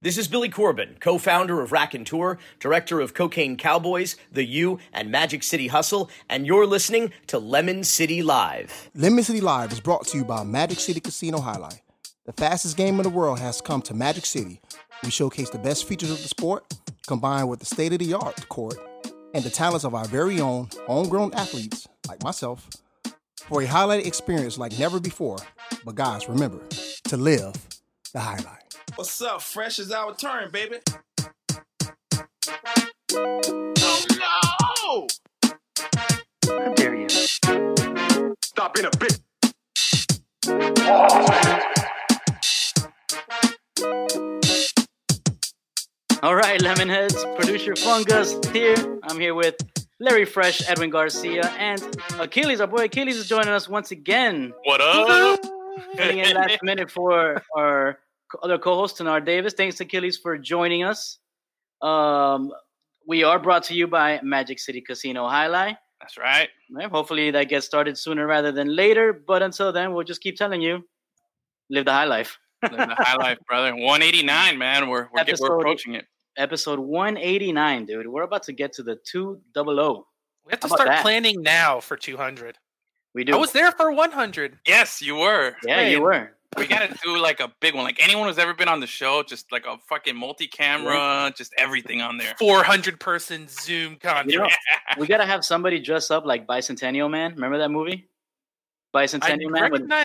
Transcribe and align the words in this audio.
This 0.00 0.16
is 0.16 0.28
Billy 0.28 0.48
Corben, 0.48 0.96
co 1.00 1.18
founder 1.18 1.60
of 1.60 1.70
Rakontur, 1.70 2.38
director 2.60 3.00
of 3.00 3.14
Cocaine 3.14 3.56
Cowboys, 3.56 4.14
The 4.30 4.44
U, 4.44 4.78
and 4.92 5.10
Magic 5.10 5.42
City 5.42 5.66
Hustle, 5.66 6.08
and 6.28 6.46
you're 6.46 6.68
listening 6.68 7.12
to 7.26 7.40
Lemon 7.40 7.82
City 7.82 8.22
Live. 8.22 8.90
Lemon 8.94 9.24
City 9.24 9.40
Live 9.40 9.72
is 9.72 9.80
brought 9.80 10.06
to 10.06 10.18
you 10.18 10.24
by 10.24 10.44
Magic 10.44 10.78
City 10.78 11.00
Casino 11.00 11.40
Hi-Li. 11.40 11.82
The 12.26 12.32
fastest 12.32 12.76
game 12.76 13.00
in 13.00 13.02
the 13.02 13.08
world 13.10 13.40
has 13.40 13.60
come 13.60 13.82
to 13.82 13.92
Magic 13.92 14.24
City. 14.24 14.60
We 15.02 15.10
showcase 15.10 15.50
the 15.50 15.58
best 15.58 15.88
features 15.88 16.12
of 16.12 16.22
the 16.22 16.28
sport, 16.28 16.72
combined 17.08 17.48
with 17.48 17.58
the 17.58 17.66
state 17.66 17.92
of 17.92 17.98
the 17.98 18.14
art 18.14 18.48
court 18.48 18.76
and 19.34 19.42
the 19.42 19.50
talents 19.50 19.84
of 19.84 19.96
our 19.96 20.04
very 20.04 20.40
own 20.40 20.68
homegrown 20.86 21.34
athletes, 21.34 21.88
like 22.06 22.22
myself, 22.22 22.68
for 23.34 23.62
a 23.62 23.66
highlight 23.66 24.06
experience 24.06 24.58
like 24.58 24.78
never 24.78 25.00
before. 25.00 25.38
But 25.84 25.96
guys, 25.96 26.28
remember 26.28 26.60
to 27.08 27.16
live 27.16 27.52
the 28.12 28.20
highlight. 28.20 28.74
What's 28.96 29.20
up? 29.22 29.42
Fresh 29.42 29.78
is 29.78 29.92
our 29.92 30.14
turn, 30.14 30.50
baby. 30.50 30.76
Oh 33.14 34.04
no! 34.16 35.06
How 36.48 36.74
dare 36.74 36.94
you? 36.94 37.08
Stop 37.08 38.74
being 38.74 38.86
a 38.86 38.90
bitch. 38.90 39.18
All 46.22 46.34
right, 46.34 46.60
Lemonheads, 46.60 47.36
producer 47.36 47.76
Fungus 47.76 48.34
here. 48.52 48.74
I'm 49.04 49.20
here 49.20 49.34
with 49.34 49.54
Larry 50.00 50.24
Fresh, 50.24 50.68
Edwin 50.68 50.90
Garcia, 50.90 51.46
and 51.58 51.80
Achilles. 52.18 52.60
Our 52.60 52.66
boy 52.66 52.84
Achilles 52.84 53.16
is 53.16 53.28
joining 53.28 53.50
us 53.50 53.68
once 53.68 53.90
again. 53.92 54.52
What 54.64 54.80
up? 54.80 55.57
Filling 55.96 56.18
in 56.18 56.34
last 56.34 56.58
minute 56.62 56.90
for 56.90 57.42
our 57.56 57.98
other 58.42 58.58
co-host 58.58 58.98
Tanar 58.98 59.24
Davis. 59.24 59.54
Thanks, 59.54 59.80
Achilles, 59.80 60.18
for 60.18 60.36
joining 60.38 60.84
us. 60.84 61.18
Um, 61.82 62.52
we 63.06 63.24
are 63.24 63.38
brought 63.38 63.62
to 63.64 63.74
you 63.74 63.86
by 63.86 64.20
Magic 64.22 64.58
City 64.58 64.80
Casino 64.80 65.26
Hi-Li. 65.28 65.76
That's 66.00 66.16
right. 66.18 66.48
Right, 66.70 66.90
Hopefully, 66.90 67.30
that 67.30 67.48
gets 67.48 67.66
started 67.66 67.96
sooner 67.98 68.26
rather 68.26 68.52
than 68.52 68.74
later. 68.74 69.12
But 69.12 69.42
until 69.42 69.72
then, 69.72 69.92
we'll 69.94 70.04
just 70.04 70.20
keep 70.20 70.36
telling 70.36 70.60
you, 70.60 70.84
live 71.70 71.86
the 71.86 71.92
high 71.92 72.04
life. 72.04 72.38
Living 72.62 72.88
the 72.88 72.94
high 72.96 73.16
life, 73.16 73.38
brother. 73.46 73.72
189, 73.74 74.58
man. 74.58 74.88
We're 74.88 75.08
we're, 75.12 75.24
get, 75.24 75.28
Episode- 75.30 75.48
we're 75.50 75.58
approaching 75.58 75.94
it. 75.94 76.04
Episode 76.36 76.78
189, 76.78 77.86
dude. 77.86 78.06
We're 78.06 78.22
about 78.22 78.44
to 78.44 78.52
get 78.52 78.72
to 78.74 78.82
the 78.84 78.96
two 79.04 79.40
double 79.54 79.80
O. 79.80 80.06
We 80.46 80.52
have 80.52 80.60
to 80.60 80.68
start 80.68 80.88
that? 80.88 81.02
planning 81.02 81.42
now 81.42 81.80
for 81.80 81.96
200. 81.96 82.56
We 83.14 83.24
do. 83.24 83.34
I 83.34 83.36
was 83.36 83.52
there 83.52 83.72
for 83.72 83.90
100. 83.92 84.58
Yes, 84.66 85.00
you 85.02 85.16
were. 85.16 85.54
Yeah, 85.64 85.88
you 85.88 86.00
were. 86.02 86.32
We 86.56 86.66
gotta 86.66 86.94
do 87.04 87.18
like 87.18 87.40
a 87.40 87.52
big 87.60 87.74
one. 87.74 87.84
Like 87.84 88.02
anyone 88.02 88.26
who's 88.26 88.38
ever 88.38 88.54
been 88.54 88.68
on 88.68 88.80
the 88.80 88.86
show, 88.86 89.22
just 89.22 89.52
like 89.52 89.66
a 89.66 89.76
fucking 89.88 90.16
multi-camera, 90.16 91.32
just 91.36 91.52
everything 91.58 92.00
on 92.00 92.16
there. 92.16 92.34
400 92.38 92.98
person 92.98 93.46
Zoom 93.48 93.96
conference. 93.96 94.32
You 94.32 94.38
know, 94.40 94.48
we 94.98 95.06
gotta 95.06 95.26
have 95.26 95.44
somebody 95.44 95.78
dress 95.78 96.10
up 96.10 96.24
like 96.24 96.46
Bicentennial 96.46 97.10
Man. 97.10 97.34
Remember 97.34 97.58
that 97.58 97.70
movie? 97.70 98.08
I 98.94 99.04
Bicentennial 99.04 99.50
Man 99.50 99.70
with 99.70 99.82
recognize- 99.82 100.04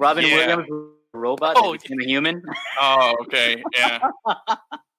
Robin 0.00 0.24
Yeah. 0.26 0.56
Williams, 0.56 0.90
robot, 1.12 1.54
Oh, 1.56 1.72
that 1.72 1.82
became 1.82 2.00
a 2.00 2.04
human. 2.04 2.42
Oh, 2.80 3.14
okay. 3.22 3.62
Yeah. 3.76 4.00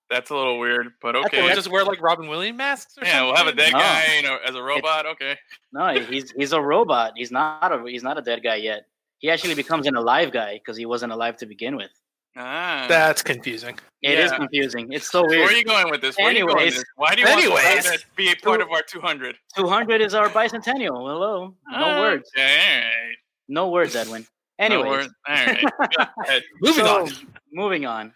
That's 0.09 0.29
a 0.29 0.35
little 0.35 0.59
weird, 0.59 0.93
but 1.01 1.15
okay. 1.15 1.41
We'll 1.41 1.55
just 1.55 1.69
wear 1.71 1.83
like 1.83 1.99
Robin 2.01 2.27
Williams 2.27 2.57
masks? 2.57 2.95
Or 3.01 3.05
Yeah, 3.07 3.23
we'll 3.23 3.35
have 3.35 3.47
a 3.47 3.53
dead 3.53 3.73
No. 3.73 3.79
guy, 3.79 4.03
you 4.17 4.21
know, 4.23 4.37
as 4.47 4.53
a 4.55 4.61
robot. 4.61 5.05
Okay. 5.07 5.35
No, 5.73 5.99
he's 5.99 6.31
he's 6.31 6.51
a 6.53 6.61
robot. 6.61 7.13
He's 7.15 7.31
not 7.31 7.71
a 7.71 7.83
he's 7.89 8.03
not 8.03 8.17
a 8.17 8.21
dead 8.21 8.43
guy 8.43 8.55
yet. 8.55 8.85
He 9.19 9.29
actually 9.31 9.55
becomes 9.55 9.87
an 9.87 9.95
alive 9.95 10.31
guy 10.31 10.53
because 10.55 10.77
he 10.77 10.85
wasn't 10.85 11.11
alive 11.11 11.37
to 11.37 11.45
begin 11.47 11.75
with. 11.75 11.89
Ah. 12.37 12.85
That's 12.89 13.23
confusing. 13.23 13.79
It 14.03 14.19
is 14.19 14.29
Yeah. 14.31 14.37
confusing. 14.37 14.91
It's 14.91 15.09
so 15.09 15.21
weird. 15.25 15.39
Where 15.39 15.49
are 15.49 15.53
you 15.53 15.63
going 15.63 15.89
with 15.89 16.01
this? 16.01 16.17
Where 16.17 16.27
are 16.27 16.31
you 16.33 16.45
going 16.45 16.65
with 16.65 16.75
this? 16.75 16.83
Why 16.97 17.15
do 17.15 17.21
you 17.21 17.27
want 17.27 17.39
Anyways. 17.65 17.85
that 17.85 17.99
to 18.01 18.05
be 18.17 18.29
a 18.31 18.35
part 18.35 18.61
of 18.61 18.69
our 18.71 18.81
200? 18.83 19.37
200 19.55 20.01
is 20.01 20.13
our 20.13 20.29
bicentennial. 20.29 20.97
Hello. 21.09 21.55
No 21.71 21.77
Ah, 21.77 21.99
words. 22.01 22.29
Okay, 22.37 22.43
all 22.83 23.07
right. 23.07 23.15
No 23.47 23.69
words, 23.69 23.95
Edwin. 23.95 24.27
No 24.59 24.83
words. 24.83 25.13
All 25.27 25.35
right. 25.35 25.63
Moving 26.61 26.85
So, 26.85 27.03
on. 27.05 27.09
Moving 27.53 27.85
on. 27.85 28.13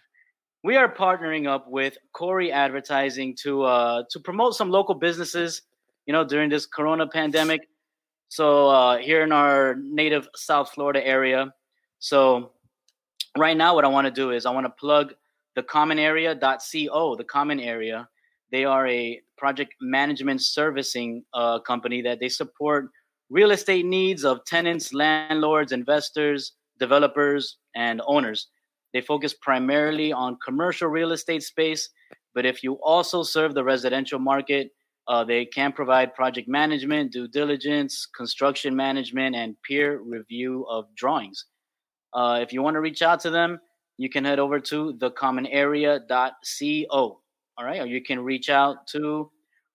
We 0.62 0.76
are 0.76 0.92
partnering 0.92 1.48
up 1.48 1.68
with 1.68 1.96
Corey 2.12 2.52
Advertising 2.52 3.34
to 3.36 3.62
uh, 3.62 4.02
to 4.10 4.20
promote 4.20 4.54
some 4.54 4.70
local 4.70 4.94
businesses, 4.94 5.62
you 6.06 6.12
know, 6.12 6.24
during 6.24 6.50
this 6.50 6.66
Corona 6.66 7.06
pandemic. 7.06 7.68
So 8.28 8.68
uh, 8.68 8.98
here 8.98 9.22
in 9.22 9.32
our 9.32 9.76
native 9.76 10.28
South 10.36 10.70
Florida 10.70 11.04
area. 11.04 11.52
So 11.98 12.52
right 13.36 13.56
now, 13.56 13.74
what 13.74 13.84
I 13.84 13.88
want 13.88 14.06
to 14.06 14.10
do 14.10 14.30
is 14.30 14.44
I 14.44 14.50
want 14.50 14.66
to 14.66 14.70
plug 14.70 15.14
the 15.56 15.62
commonarea.co, 15.62 17.16
the 17.16 17.24
common 17.24 17.58
area. 17.58 18.08
They 18.52 18.64
are 18.64 18.86
a 18.86 19.20
project 19.38 19.74
management 19.80 20.42
servicing 20.42 21.24
uh, 21.32 21.60
company 21.60 22.02
that 22.02 22.20
they 22.20 22.28
support 22.28 22.90
real 23.30 23.52
estate 23.52 23.86
needs 23.86 24.24
of 24.24 24.44
tenants, 24.44 24.92
landlords, 24.92 25.72
investors, 25.72 26.52
developers, 26.78 27.56
and 27.74 28.02
owners. 28.06 28.48
They 28.92 29.00
focus 29.00 29.34
primarily 29.34 30.12
on 30.12 30.38
commercial 30.44 30.88
real 30.88 31.12
estate 31.12 31.42
space, 31.42 31.88
but 32.34 32.46
if 32.46 32.62
you 32.62 32.74
also 32.82 33.22
serve 33.22 33.54
the 33.54 33.64
residential 33.64 34.18
market, 34.18 34.70
uh, 35.08 35.24
they 35.24 35.44
can 35.44 35.72
provide 35.72 36.14
project 36.14 36.48
management, 36.48 37.12
due 37.12 37.26
diligence, 37.26 38.06
construction 38.06 38.76
management, 38.76 39.34
and 39.34 39.56
peer 39.62 40.00
review 40.00 40.64
of 40.68 40.86
drawings. 40.94 41.46
Uh, 42.12 42.38
if 42.42 42.52
you 42.52 42.62
want 42.62 42.74
to 42.74 42.80
reach 42.80 43.02
out 43.02 43.20
to 43.20 43.30
them, 43.30 43.58
you 43.98 44.08
can 44.08 44.24
head 44.24 44.38
over 44.38 44.60
to 44.60 44.94
thecommonarea.co. 44.94 47.20
All 47.58 47.64
right, 47.64 47.80
or 47.80 47.86
you 47.86 48.02
can 48.02 48.20
reach 48.20 48.48
out 48.48 48.86
to 48.88 49.30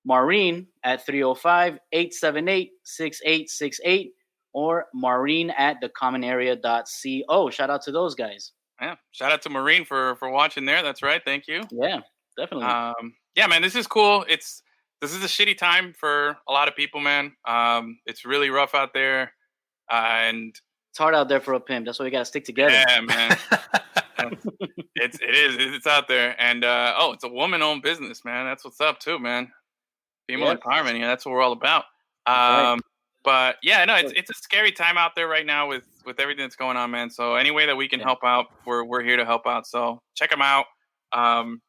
Maureen 0.06 0.68
at 0.84 1.06
305 1.06 1.80
878 1.92 2.72
6868 2.84 4.12
or 4.54 4.86
Maureen 4.94 5.50
at 5.52 5.82
thecommonarea.co. 5.82 7.50
Shout 7.50 7.70
out 7.70 7.82
to 7.84 7.92
those 7.92 8.16
guys. 8.16 8.54
Yeah. 8.82 8.96
Shout 9.12 9.32
out 9.32 9.42
to 9.44 9.50
Maureen 9.50 9.86
for 9.86 10.16
for 10.18 10.30
watching 10.30 10.66
there. 10.66 10.84
That's 10.84 11.02
right. 11.02 11.22
Thank 11.24 11.48
you. 11.48 11.62
Yeah, 11.72 12.00
definitely. 12.38 12.66
Um, 12.68 13.14
yeah, 13.36 13.48
man, 13.48 13.62
this 13.62 13.76
is 13.76 13.88
cool. 13.88 14.26
It's 14.28 14.62
this 15.02 15.14
is 15.14 15.24
a 15.24 15.28
shitty 15.28 15.58
time 15.58 15.94
for 15.98 16.38
a 16.48 16.52
lot 16.52 16.68
of 16.68 16.76
people, 16.76 17.00
man. 17.00 17.34
Um, 17.48 17.98
it's 18.06 18.26
really 18.26 18.50
rough 18.50 18.74
out 18.76 18.94
there, 18.94 19.34
uh, 19.92 19.96
and 19.96 20.56
it's 20.92 20.98
hard 20.98 21.16
out 21.16 21.28
there 21.30 21.40
for 21.42 21.54
a 21.54 21.60
pimp. 21.60 21.86
That's 21.86 22.00
why 22.00 22.06
we 22.06 22.12
got 22.12 22.20
to 22.20 22.26
stick 22.26 22.46
together. 22.46 22.72
yeah, 22.74 23.02
man, 23.02 23.38
it's 24.96 25.20
it 25.22 25.36
is 25.36 25.56
it's 25.76 25.88
out 25.88 26.08
there. 26.08 26.36
And 26.42 26.64
uh, 26.64 26.94
oh, 26.98 27.14
it's 27.14 27.24
a 27.24 27.30
woman-owned 27.30 27.82
business, 27.82 28.24
man. 28.26 28.46
That's 28.46 28.64
what's 28.64 28.82
up 28.82 29.00
too, 29.00 29.20
man. 29.20 29.52
Female 30.28 30.50
Yep. 30.50 30.62
empowerment. 30.62 31.00
Yeah, 31.00 31.08
that's 31.08 31.26
what 31.26 31.34
we're 31.34 31.42
all 31.42 31.52
about. 31.52 31.86
right. 32.28 32.72
Um, 32.74 32.80
but 33.24 33.58
yeah, 33.64 33.84
no, 33.86 33.96
it's 33.96 34.12
it's 34.16 34.30
a 34.30 34.34
scary 34.34 34.72
time 34.72 34.98
out 34.98 35.12
there 35.16 35.28
right 35.28 35.46
now 35.46 35.68
with 35.68 35.84
with 36.06 36.20
everything 36.20 36.44
that's 36.44 36.56
going 36.56 36.78
on, 36.78 36.92
man. 36.92 37.10
So 37.10 37.36
any 37.36 37.52
way 37.52 37.66
that 37.66 37.76
we 37.76 37.88
can 37.88 38.00
Yeah. 38.00 38.06
help 38.08 38.24
out, 38.24 38.48
we're 38.66 38.84
we're 38.84 39.04
here 39.04 39.18
to 39.18 39.26
help 39.26 39.46
out. 39.48 39.66
So 39.68 40.02
check 40.16 40.30
them 40.30 40.42
out. 40.42 40.66
Um, 41.12 41.62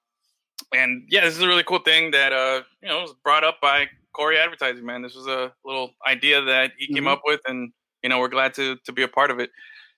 and 0.75 1.07
yeah, 1.11 1.25
this 1.25 1.37
is 1.37 1.43
a 1.43 1.47
really 1.49 1.63
cool 1.65 1.79
thing 1.81 2.11
that 2.13 2.33
uh 2.33 2.63
you 2.83 2.89
know 2.89 3.01
was 3.03 3.15
brought 3.25 3.45
up 3.45 3.61
by 3.61 3.89
Corey 4.15 4.39
Advertising, 4.39 4.85
man. 4.85 5.03
This 5.03 5.15
was 5.15 5.27
a 5.27 5.53
little 5.65 5.91
idea 6.07 6.41
that 6.43 6.73
he 6.79 6.93
came 6.93 7.05
Mhm. 7.05 7.13
up 7.13 7.23
with, 7.25 7.41
and 7.47 7.73
you 8.03 8.09
know 8.09 8.19
we're 8.19 8.29
glad 8.29 8.55
to 8.55 8.77
to 8.85 8.93
be 8.93 9.03
a 9.03 9.09
part 9.09 9.31
of 9.31 9.39
it. 9.41 9.51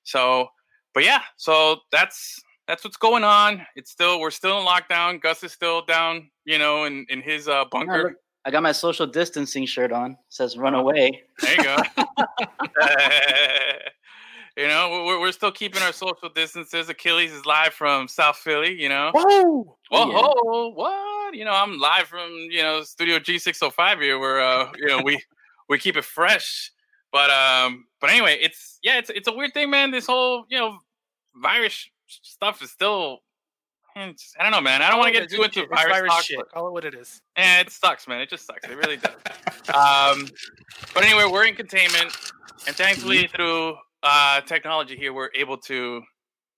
So, 0.04 0.48
but 0.94 1.04
yeah, 1.04 1.22
so 1.36 1.80
that's 1.92 2.38
that's 2.66 2.84
what's 2.84 2.96
going 2.98 3.24
on. 3.24 3.66
It's 3.76 3.90
still 3.90 4.20
we're 4.20 4.30
still 4.30 4.58
in 4.60 4.66
lockdown. 4.66 5.20
Gus 5.22 5.42
is 5.44 5.52
still 5.52 5.82
down, 5.84 6.30
you 6.44 6.58
know, 6.58 6.84
in 6.84 7.06
in 7.08 7.22
his 7.22 7.48
uh, 7.48 7.64
bunker. 7.70 8.16
I 8.44 8.50
got 8.50 8.62
my 8.62 8.72
social 8.72 9.06
distancing 9.06 9.66
shirt 9.66 9.92
on. 9.92 10.12
It 10.12 10.16
says 10.30 10.56
"Run 10.58 10.74
Oh. 10.74 10.80
away." 10.80 11.10
There 11.40 11.54
you 11.56 11.62
go. 11.62 11.76
you 14.58 14.66
know, 14.66 15.04
we're, 15.06 15.20
we're 15.20 15.32
still 15.32 15.52
keeping 15.52 15.80
our 15.82 15.92
social 15.92 16.28
distances. 16.34 16.88
Achilles 16.88 17.32
is 17.32 17.46
live 17.46 17.72
from 17.72 18.08
South 18.08 18.36
Philly, 18.36 18.74
you 18.74 18.88
know. 18.88 19.12
Whoa! 19.14 19.76
Whoa, 19.90 20.10
yeah. 20.10 20.18
ho, 20.20 20.72
what? 20.74 21.34
You 21.34 21.44
know, 21.44 21.52
I'm 21.52 21.78
live 21.78 22.08
from, 22.08 22.28
you 22.50 22.62
know, 22.62 22.82
Studio 22.82 23.20
G605 23.20 24.02
here 24.02 24.18
where, 24.18 24.40
uh, 24.40 24.72
you 24.76 24.88
know, 24.88 25.00
we, 25.04 25.22
we 25.68 25.78
keep 25.78 25.96
it 25.96 26.04
fresh. 26.04 26.72
But, 27.12 27.30
um, 27.30 27.86
but 28.00 28.10
anyway, 28.10 28.36
it's, 28.40 28.80
yeah, 28.82 28.98
it's, 28.98 29.10
it's 29.10 29.28
a 29.28 29.32
weird 29.32 29.54
thing, 29.54 29.70
man. 29.70 29.92
This 29.92 30.06
whole, 30.06 30.44
you 30.48 30.58
know, 30.58 30.80
virus 31.36 31.88
stuff 32.08 32.60
is 32.60 32.72
still, 32.72 33.20
it's, 33.94 34.34
I 34.40 34.42
don't 34.42 34.50
know, 34.50 34.60
man. 34.60 34.82
I 34.82 34.90
don't 34.90 34.98
want 34.98 35.14
to 35.14 35.20
get 35.20 35.30
too 35.30 35.44
into 35.44 35.62
It's 35.62 35.82
virus, 35.82 36.12
talk, 36.12 36.24
shit. 36.24 36.40
Call 36.52 36.66
it 36.66 36.72
what 36.72 36.84
it 36.84 36.94
is. 36.94 37.22
Eh, 37.36 37.60
it 37.60 37.70
sucks, 37.70 38.08
man. 38.08 38.20
It 38.20 38.28
just 38.28 38.44
sucks. 38.44 38.68
It 38.68 38.76
really 38.76 38.96
does. 38.96 39.14
um, 39.72 40.28
but 40.94 41.04
anyway, 41.04 41.30
we're 41.30 41.44
in 41.44 41.54
containment, 41.54 42.12
and 42.66 42.74
thankfully, 42.74 43.28
through 43.28 43.76
uh, 44.02 44.40
technology 44.42 44.96
here, 44.96 45.12
we're 45.12 45.30
able 45.34 45.56
to 45.58 46.02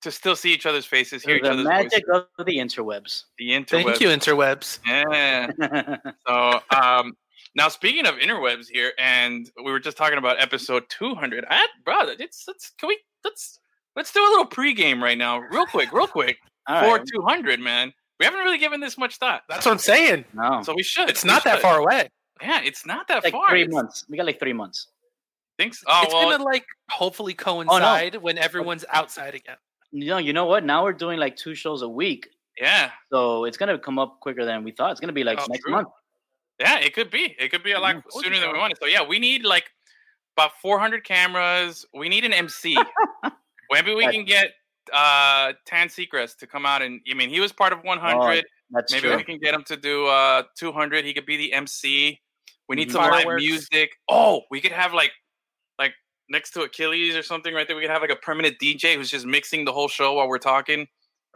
to 0.02 0.10
still 0.10 0.34
see 0.34 0.52
each 0.54 0.64
other's 0.64 0.86
faces, 0.86 1.22
hear 1.22 1.36
each 1.36 1.42
the 1.42 1.50
other's 1.50 1.64
magic 1.66 2.04
voices. 2.06 2.26
of 2.38 2.46
the 2.46 2.56
interwebs. 2.56 3.24
The 3.38 3.50
interwebs. 3.50 3.68
Thank 3.68 4.00
you, 4.00 4.08
interwebs. 4.08 4.78
Yeah. 4.86 5.96
So, 6.26 6.60
um, 6.74 7.16
now 7.54 7.68
speaking 7.68 8.06
of 8.06 8.14
interwebs 8.14 8.66
here, 8.70 8.92
and 8.98 9.50
we 9.62 9.70
were 9.70 9.80
just 9.80 9.96
talking 9.98 10.16
about 10.18 10.40
episode 10.40 10.84
200. 10.88 11.44
I, 11.50 11.66
brother, 11.84 12.14
it's 12.18 12.44
let's 12.48 12.70
can 12.78 12.88
we 12.88 12.98
let's 13.24 13.58
let's 13.96 14.12
do 14.12 14.20
a 14.20 14.30
little 14.30 14.46
pregame 14.46 15.02
right 15.02 15.18
now, 15.18 15.38
real 15.40 15.66
quick, 15.66 15.92
real 15.92 16.06
quick 16.06 16.38
for 16.66 16.74
right. 16.96 17.02
200, 17.12 17.60
man. 17.60 17.92
We 18.18 18.24
haven't 18.26 18.40
really 18.40 18.58
given 18.58 18.80
this 18.80 18.96
much 18.96 19.16
thought. 19.16 19.42
That's 19.48 19.66
what 19.66 19.72
I'm 19.72 19.78
saying. 19.78 20.24
No, 20.34 20.62
So 20.62 20.72
we 20.74 20.82
should. 20.82 21.08
It's 21.10 21.24
We 21.24 21.28
not 21.28 21.42
that 21.44 21.60
far 21.60 21.78
away. 21.78 22.08
Yeah, 22.42 22.60
it's 22.62 22.86
not 22.86 23.08
that 23.08 23.24
like 23.24 23.32
far. 23.32 23.48
three 23.50 23.62
It's- 23.62 23.74
months. 23.74 24.04
We 24.08 24.16
got 24.16 24.26
like 24.26 24.38
three 24.40 24.52
months. 24.54 24.86
Thinks. 25.60 25.84
Oh 25.86 26.00
it's 26.04 26.14
well. 26.14 26.30
gonna 26.30 26.42
like 26.44 26.64
hopefully 26.88 27.34
coincide 27.34 28.16
when 28.16 28.38
everyone's 28.38 28.84
outside 28.90 29.34
again. 29.34 29.56
You 29.92 30.06
know, 30.06 30.18
you 30.18 30.32
know 30.32 30.46
what? 30.46 30.64
Now 30.64 30.84
we're 30.84 30.92
doing 30.94 31.18
like 31.18 31.36
two 31.36 31.54
shows 31.54 31.82
a 31.82 31.88
week, 31.88 32.28
yeah, 32.58 32.90
so 33.12 33.44
it's 33.44 33.58
gonna 33.58 33.78
come 33.78 33.98
up 33.98 34.20
quicker 34.20 34.44
than 34.46 34.64
we 34.64 34.70
thought. 34.72 34.92
It's 34.92 35.00
gonna 35.00 35.12
be 35.12 35.24
like 35.24 35.38
Oh, 35.40 35.46
next 35.50 35.64
true. 35.64 35.72
month. 35.72 35.88
yeah. 36.58 36.78
It 36.78 36.94
could 36.94 37.10
be. 37.10 37.36
It 37.38 37.50
could 37.50 37.62
be 37.62 37.72
a 37.72 37.80
lot 37.80 38.02
sooner 38.10 38.38
than 38.40 38.52
we 38.52 38.58
wanted. 38.58 38.78
So 38.80 38.86
yeah, 38.86 39.02
we 39.06 39.18
need 39.18 39.44
like 39.44 39.70
about 40.36 40.52
400 40.62 41.04
cameras. 41.04 41.84
We 41.92 42.08
need 42.08 42.24
an 42.24 42.32
MC. 42.32 42.78
Maybe 43.70 43.94
we 43.94 44.10
can 44.10 44.24
get 44.24 44.52
uh 44.92 45.52
Tan 45.66 45.88
Seacrest 45.88 46.38
to 46.38 46.46
come 46.46 46.64
out 46.64 46.80
and 46.82 47.00
I 47.10 47.14
mean 47.14 47.28
he 47.28 47.40
was 47.40 47.52
part 47.52 47.72
of 47.74 47.80
100. 47.84 48.46
That's 48.70 48.92
Maybe 48.92 49.08
true. 49.08 49.16
we 49.16 49.24
can 49.24 49.38
get 49.38 49.52
him 49.52 49.64
to 49.64 49.76
do 49.76 50.06
uh 50.06 50.44
200. 50.56 51.04
He 51.04 51.12
could 51.12 51.26
be 51.26 51.36
the 51.36 51.52
MC. 51.52 52.18
We 52.68 52.76
need 52.76 52.88
Mhm. 52.88 52.92
some 52.92 53.10
live 53.10 53.26
music. 53.36 53.90
Oh, 54.08 54.42
we 54.50 54.60
could 54.62 54.72
have 54.72 54.94
like 54.94 55.10
like 55.10 55.12
next 56.30 56.50
to 56.52 56.62
Achilles 56.62 57.16
or 57.16 57.22
something 57.22 57.52
right 57.52 57.66
there. 57.66 57.76
We 57.76 57.82
could 57.82 57.90
have 57.90 58.02
like 58.02 58.10
a 58.10 58.16
permanent 58.16 58.56
DJ 58.62 58.94
who's 58.94 59.10
just 59.10 59.26
mixing 59.26 59.64
the 59.64 59.72
whole 59.72 59.88
show 59.88 60.14
while 60.14 60.28
we're 60.28 60.38
talking, 60.38 60.86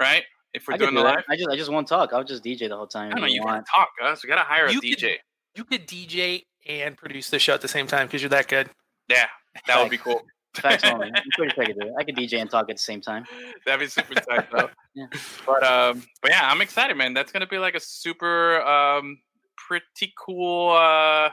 right? 0.01 0.23
If 0.55 0.69
we're 0.69 0.75
I 0.75 0.77
doing 0.79 0.91
do 0.93 0.97
the 0.99 1.03
that. 1.03 1.15
live. 1.17 1.25
I 1.29 1.37
just 1.37 1.49
I 1.51 1.57
just 1.57 1.71
won't 1.71 1.89
talk. 1.89 2.13
I'll 2.13 2.25
just 2.25 2.45
DJ 2.45 2.69
the 2.69 2.77
whole 2.77 2.87
time. 2.87 3.09
I 3.09 3.11
don't 3.11 3.21
know. 3.23 3.27
if 3.27 3.33
You 3.33 3.43
want. 3.43 3.67
gotta 3.67 3.87
talk, 4.03 4.13
us. 4.13 4.23
We 4.23 4.29
gotta 4.29 4.43
hire 4.43 4.67
a 4.67 4.73
You 4.73 4.81
could- 4.81 4.91
DJ. 4.99 5.17
You 5.57 5.65
could 5.65 5.87
DJ 5.87 6.43
and 6.67 6.97
produce 6.97 7.31
the 7.31 7.39
show 7.39 7.55
at 7.55 7.61
the 7.61 7.69
same 7.69 7.87
time 7.87 8.07
because 8.07 8.23
you're 8.23 8.29
that 8.31 8.49
good. 8.49 8.71
Yeah, 9.09 9.27
that 9.67 9.81
would 9.81 9.91
be 9.91 9.99
cool. 9.99 10.23
Facts 10.55 10.85
only. 10.85 11.07
I'm 11.15 11.23
pretty 11.37 11.53
sure 11.55 11.63
I 11.65 11.67
could 11.67 11.79
do 11.81 11.87
it. 11.89 11.93
I 11.99 12.05
could 12.05 12.17
DJ 12.17 12.41
and 12.41 12.49
talk 12.51 12.71
at 12.71 12.77
the 12.77 12.83
same 12.83 13.01
time. 13.01 13.25
That'd 13.67 13.81
be 13.81 13.87
super 13.89 14.15
tight, 14.15 14.47
though. 14.51 14.71
Yeah. 14.97 15.07
But 15.45 15.65
um, 15.65 16.05
but 16.23 16.31
yeah, 16.31 16.49
I'm 16.49 16.61
excited, 16.61 16.97
man. 16.97 17.15
That's 17.15 17.33
gonna 17.33 17.49
be 17.49 17.59
like 17.59 17.75
a 17.75 17.81
super 17.81 18.61
um, 18.63 19.19
pretty 19.57 20.13
cool 20.25 20.71
uh 20.71 21.31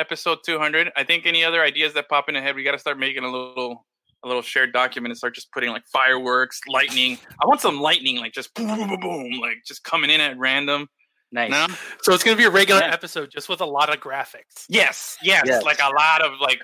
episode 0.00 0.38
200. 0.44 0.90
I 0.96 1.04
think 1.04 1.26
any 1.26 1.44
other 1.44 1.62
ideas 1.62 1.92
that 1.94 2.08
pop 2.08 2.28
in 2.28 2.34
the 2.34 2.40
head, 2.40 2.56
we 2.56 2.64
got 2.64 2.72
to 2.72 2.78
start 2.78 2.98
making 2.98 3.22
a 3.24 3.30
little 3.30 3.86
a 4.22 4.26
little 4.28 4.42
shared 4.42 4.72
document 4.72 5.10
and 5.12 5.16
start 5.16 5.34
just 5.34 5.50
putting 5.52 5.70
like 5.70 5.82
fireworks, 5.90 6.60
lightning. 6.68 7.18
I 7.42 7.46
want 7.46 7.60
some 7.60 7.80
lightning, 7.80 8.18
like 8.18 8.32
just 8.34 8.52
boom, 8.54 8.66
boom, 8.76 8.88
boom, 8.88 9.00
boom, 9.00 9.30
like 9.40 9.58
just 9.66 9.82
coming 9.84 10.10
in 10.10 10.20
at 10.20 10.36
random. 10.38 10.88
Nice. 11.32 11.50
No? 11.50 11.66
So 12.02 12.12
it's 12.12 12.22
gonna 12.24 12.36
be 12.36 12.44
a 12.44 12.50
regular 12.50 12.80
Yeah. 12.80 12.92
episode 12.92 13.30
just 13.30 13.48
with 13.48 13.60
a 13.60 13.64
lot 13.66 13.88
of 13.94 14.00
graphics. 14.00 14.66
Yes, 14.68 15.16
yes, 15.22 15.44
Yes. 15.46 15.62
like 15.62 15.78
a 15.82 15.88
lot 15.90 16.22
of 16.22 16.32
like. 16.40 16.60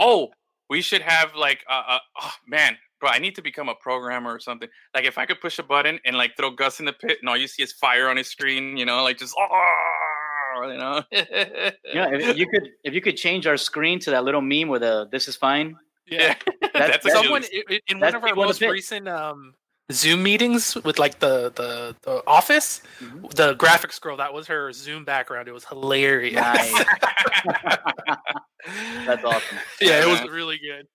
Oh, 0.00 0.30
we 0.68 0.80
should 0.82 1.02
have 1.02 1.34
like 1.36 1.64
uh, 1.70 1.82
uh 1.86 1.98
oh 2.22 2.32
man, 2.48 2.76
bro, 2.98 3.10
I 3.10 3.18
need 3.18 3.34
to 3.36 3.42
become 3.42 3.68
a 3.68 3.74
programmer 3.76 4.32
or 4.34 4.40
something. 4.40 4.68
Like 4.94 5.04
if 5.04 5.16
I 5.16 5.26
could 5.26 5.40
push 5.40 5.58
a 5.60 5.62
button 5.62 6.00
and 6.04 6.16
like 6.16 6.36
throw 6.36 6.50
Gus 6.50 6.80
in 6.80 6.86
the 6.86 6.92
pit, 6.92 7.18
and 7.20 7.28
all 7.28 7.36
you 7.36 7.46
see 7.46 7.62
is 7.62 7.72
fire 7.74 8.08
on 8.08 8.16
his 8.16 8.26
screen, 8.26 8.76
you 8.76 8.84
know, 8.84 9.04
like 9.04 9.18
just 9.18 9.34
oh, 9.38 9.46
you 10.64 10.78
know. 10.78 11.02
yeah, 11.12 12.08
if 12.12 12.36
you 12.36 12.46
could 12.48 12.68
if 12.84 12.94
you 12.94 13.00
could 13.00 13.16
change 13.16 13.46
our 13.46 13.56
screen 13.56 13.98
to 14.00 14.10
that 14.10 14.24
little 14.24 14.40
meme 14.40 14.68
with 14.68 14.82
a 14.82 15.08
"This 15.10 15.28
is 15.28 15.36
fine." 15.36 15.76
yeah, 16.06 16.34
That's- 16.60 16.72
that's 16.72 17.04
that's- 17.04 17.12
Someone 17.12 17.42
actually- 17.42 17.64
i- 17.68 17.74
i- 17.74 17.80
in 17.88 17.98
that's 18.00 18.14
one 18.14 18.16
of 18.16 18.22
our 18.22 18.28
people 18.30 18.42
in 18.42 18.46
the 18.46 18.48
most 18.48 18.60
recent 18.62 19.08
um, 19.08 19.54
Zoom 19.92 20.22
meetings 20.22 20.74
with 20.76 20.98
like 20.98 21.18
the 21.20 21.52
the, 21.54 21.94
the 22.02 22.22
office, 22.26 22.82
Mhm. 23.00 23.30
the 23.34 23.54
graphics 23.56 24.00
girl 24.00 24.16
that 24.18 24.32
was 24.32 24.46
her 24.48 24.72
Zoom 24.72 25.04
background. 25.04 25.48
It 25.48 25.52
was 25.52 25.64
hilarious. 25.64 26.34
Nice. 26.34 26.84
That's 29.06 29.24
awesome. 29.24 29.58
yeah, 29.80 30.02
it 30.02 30.06
was 30.06 30.22
really 30.28 30.58
good. 30.58 30.86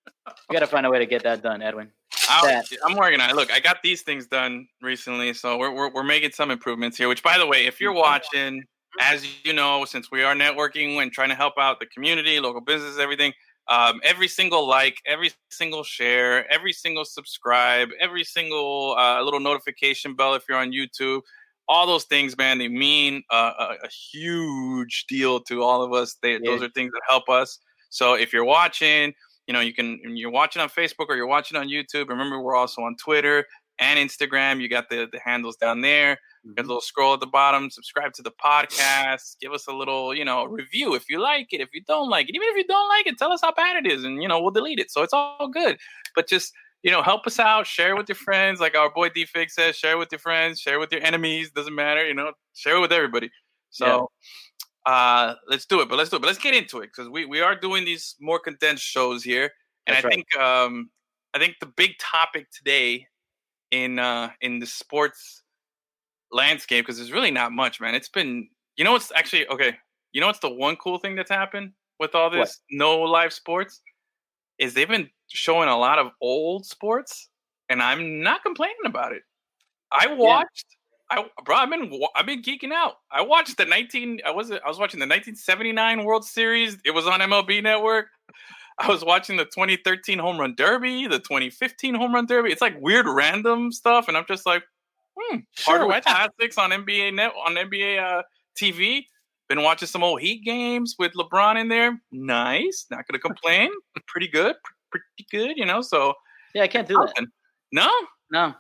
We 0.50 0.54
got 0.54 0.60
to 0.60 0.68
find 0.68 0.86
a 0.86 0.90
way 0.90 1.00
to 1.00 1.06
get 1.06 1.24
that 1.24 1.42
done, 1.42 1.62
Edwin. 1.62 1.90
I'll- 2.30 2.46
that. 2.46 2.66
I'm 2.86 2.96
working 2.98 3.20
on 3.22 3.30
it. 3.30 3.36
Look, 3.36 3.52
I 3.52 3.60
got 3.60 3.82
these 3.82 4.02
things 4.02 4.28
done 4.28 4.68
recently, 4.82 5.34
so 5.34 5.58
we're, 5.58 5.72
we're 5.74 5.90
we're 5.92 6.04
making 6.04 6.32
some 6.32 6.52
improvements 6.52 6.98
here. 6.98 7.08
Which, 7.08 7.24
by 7.24 7.38
the 7.38 7.48
way, 7.48 7.66
if 7.66 7.80
you're 7.80 7.94
watching, 7.94 8.64
as 9.00 9.26
you 9.46 9.54
know, 9.54 9.86
since 9.86 10.12
we 10.12 10.24
are 10.24 10.36
networking 10.36 11.02
and 11.02 11.12
trying 11.12 11.30
to 11.30 11.36
help 11.36 11.54
out 11.58 11.80
the 11.80 11.86
community, 11.86 12.40
local 12.40 12.62
business, 12.62 12.98
everything, 13.00 13.34
um, 13.68 14.02
every 14.04 14.28
single 14.28 14.68
like, 14.68 14.98
every 15.06 15.32
single 15.50 15.84
share, 15.84 16.52
every 16.52 16.74
single 16.74 17.06
subscribe, 17.06 17.90
every 18.00 18.24
single 18.24 18.96
uh, 18.98 19.22
little 19.22 19.40
notification 19.40 20.16
bell 20.16 20.34
if 20.34 20.44
you're 20.50 20.58
on 20.58 20.72
YouTube, 20.72 21.22
all 21.70 21.88
those 21.88 22.04
things, 22.04 22.38
man, 22.38 22.58
they 22.58 22.68
mean 22.68 23.24
uh, 23.30 23.54
a, 23.58 23.86
a 23.86 23.90
huge 23.90 25.06
deal 25.08 25.40
to 25.40 25.64
all 25.64 25.82
of 25.82 25.94
us. 25.94 26.18
They, 26.22 26.38
Those 26.38 26.62
are 26.62 26.70
things 26.70 26.92
that 26.92 27.02
help 27.08 27.30
us. 27.30 27.60
So 27.90 28.16
if 28.16 28.34
you're 28.34 28.44
watching, 28.46 29.14
you 29.48 29.54
know, 29.54 29.62
you 29.62 29.74
can 29.74 30.00
you're 30.04 30.32
watching 30.32 30.62
on 30.62 30.70
Facebook 30.70 31.08
or 31.10 31.16
you're 31.16 31.28
watching 31.28 31.58
on 31.58 31.68
YouTube. 31.68 32.10
Remember, 32.10 32.42
we're 32.42 32.56
also 32.56 32.82
on 32.82 32.96
Twitter 32.96 33.46
and 33.82 34.00
Instagram. 34.00 34.62
You 34.62 34.70
got 34.70 34.90
the 34.90 35.10
the 35.12 35.20
handles 35.20 35.58
down 35.58 35.82
there. 35.82 36.18
Got 36.56 36.66
a 36.66 36.68
little 36.68 36.82
scroll 36.82 37.14
at 37.14 37.20
the 37.20 37.28
bottom. 37.28 37.70
Subscribe 37.70 38.14
to 38.14 38.22
the 38.22 38.32
podcast. 38.32 39.38
Give 39.42 39.52
us 39.52 39.68
a 39.68 39.74
little, 39.74 40.16
you 40.16 40.24
know, 40.24 40.46
review 40.46 40.96
if 40.96 41.10
you 41.10 41.20
like 41.20 41.52
it. 41.52 41.60
If 41.60 41.70
you 41.74 41.82
don't 41.84 42.10
like 42.10 42.30
it, 42.30 42.36
even 42.36 42.48
if 42.50 42.56
you 42.56 42.66
don't 42.66 42.88
like 42.88 43.06
it, 43.08 43.18
tell 43.18 43.32
us 43.32 43.42
how 43.44 43.52
bad 43.52 43.84
it 43.84 43.92
is, 43.92 44.06
and 44.06 44.22
you 44.22 44.30
know, 44.30 44.42
we'll 44.42 44.52
delete 44.52 44.80
it. 44.80 44.90
So 44.92 45.04
it's 45.04 45.14
all 45.14 45.50
good. 45.52 45.78
But 46.16 46.30
just 46.30 46.54
you 46.84 46.90
know, 46.90 47.02
help 47.02 47.28
us 47.28 47.40
out. 47.40 47.68
Share 47.68 47.92
it 47.92 47.98
with 47.98 48.10
your 48.10 48.16
friends, 48.16 48.60
like 48.60 48.76
our 48.76 48.92
boy 48.92 49.10
D 49.10 49.26
Fig 49.26 49.50
says. 49.50 49.76
Share 49.76 49.94
it 49.94 50.00
with 50.00 50.12
your 50.12 50.20
friends. 50.20 50.62
Share 50.62 50.76
it 50.76 50.80
with 50.80 50.92
your 50.92 51.04
enemies. 51.04 51.52
Doesn't 51.52 51.76
matter. 51.76 52.08
You 52.08 52.14
know, 52.14 52.32
share 52.54 52.78
it 52.78 52.82
with 52.82 52.94
everybody. 52.94 53.30
So. 53.72 54.10
Uh, 54.84 55.36
let's 55.48 55.68
do 55.68 55.80
it, 55.82 55.88
but 55.88 55.96
let's 55.96 56.10
do 56.10 56.16
it. 56.16 56.22
But 56.22 56.28
let's 56.28 56.40
get 56.40 56.56
into 56.56 56.80
it 56.80 56.88
because 56.88 57.08
we, 57.08 57.24
we 57.28 57.40
are 57.40 57.56
doing 57.56 57.86
these 57.86 58.16
more 58.20 58.40
condensed 58.40 58.82
shows 58.82 59.24
here, 59.24 59.52
and 59.86 59.96
That's 59.96 60.04
I 60.04 60.08
right. 60.08 60.16
think 60.16 60.38
um 60.38 60.90
I 61.36 61.38
think 61.38 61.58
the 61.60 61.68
big 61.68 61.92
topic 62.00 62.48
today 62.52 63.06
in 63.72 64.00
uh 64.00 64.30
in 64.42 64.60
the 64.60 64.66
sports 64.66 65.44
landscape 66.32 66.86
because 66.86 66.98
there's 66.98 67.12
really 67.12 67.32
not 67.32 67.52
much, 67.52 67.82
man. 67.82 67.96
It's 67.96 68.10
been 68.10 68.48
you 68.76 68.84
know 68.84 68.94
what's 68.94 69.12
actually 69.16 69.48
okay. 69.48 69.78
You 70.14 70.22
know 70.22 70.28
what's 70.28 70.40
the 70.40 70.50
one 70.50 70.76
cool 70.76 70.98
thing 70.98 71.16
that's 71.16 71.32
happened 71.32 71.72
with 72.00 72.16
all 72.16 72.30
What? 72.30 72.38
this 72.38 72.60
no 72.70 73.02
live 73.02 73.34
sports 73.34 73.82
is 74.60 74.74
they've 74.74 74.88
been 74.88 75.10
showing 75.30 75.70
a 75.70 75.78
lot 75.78 76.00
of 76.00 76.12
old 76.22 76.66
sports, 76.66 77.30
and 77.70 77.82
I'm 77.82 78.22
not 78.22 78.44
complaining 78.44 78.86
about 78.86 79.14
it. 79.14 79.24
I 79.92 80.14
watched. 80.14 80.66
I 81.10 81.26
bro, 81.44 81.58
I've 81.58 81.70
been 81.70 81.92
I've 82.16 82.26
been 82.26 82.42
geeking 82.42 82.72
out. 82.72 82.96
I 83.12 83.22
watched 83.22 83.58
the 83.58 83.66
19. 83.66 84.22
I 84.26 84.32
was 84.32 84.52
I 84.52 84.56
was 84.66 84.80
watching 84.80 85.00
the 85.00 85.06
1979 85.06 86.04
World 86.06 86.26
Series. 86.26 86.78
It 86.86 86.92
was 86.92 87.08
on 87.08 87.20
MLB 87.20 87.62
Network. 87.62 88.08
I 88.82 88.88
was 88.88 89.04
watching 89.06 89.38
the 89.38 89.46
2013 89.46 90.18
Home 90.20 90.40
Run 90.40 90.56
Derby, 90.56 91.08
the 91.08 91.20
2015 91.20 91.94
Home 91.96 92.14
Run 92.14 92.26
Derby. 92.26 92.52
It's 92.52 92.62
like 92.62 92.80
weird 92.80 93.08
random 93.08 93.72
stuff, 93.72 94.08
and 94.08 94.18
I'm 94.18 94.26
just 94.28 94.46
like, 94.46 94.64
hmm. 95.18 95.38
Sure, 95.56 95.78
Hardwood 95.78 95.90
why 95.90 95.96
not? 96.12 96.36
Classics 96.38 96.58
on 96.58 96.72
NBA 96.72 97.14
net 97.14 97.32
on 97.46 97.56
NBA 97.56 98.02
uh, 98.02 98.24
TV. 98.60 99.06
Been 99.50 99.62
watching 99.64 99.88
some 99.88 100.04
old 100.04 100.22
Heat 100.22 100.44
games 100.44 100.96
with 100.98 101.12
LeBron 101.14 101.60
in 101.60 101.68
there. 101.68 102.00
Nice. 102.12 102.86
Not 102.90 103.06
gonna 103.08 103.20
complain. 103.20 103.70
Pretty 104.08 104.28
good. 104.28 104.56
Pretty 104.90 105.28
good. 105.30 105.58
You 105.58 105.66
know. 105.66 105.82
So 105.82 106.14
Yeah, 106.56 106.64
I 106.64 106.68
can't 106.68 106.88
do 106.88 106.96
that. 106.96 107.26
no, 107.72 107.90
No, 108.32 108.54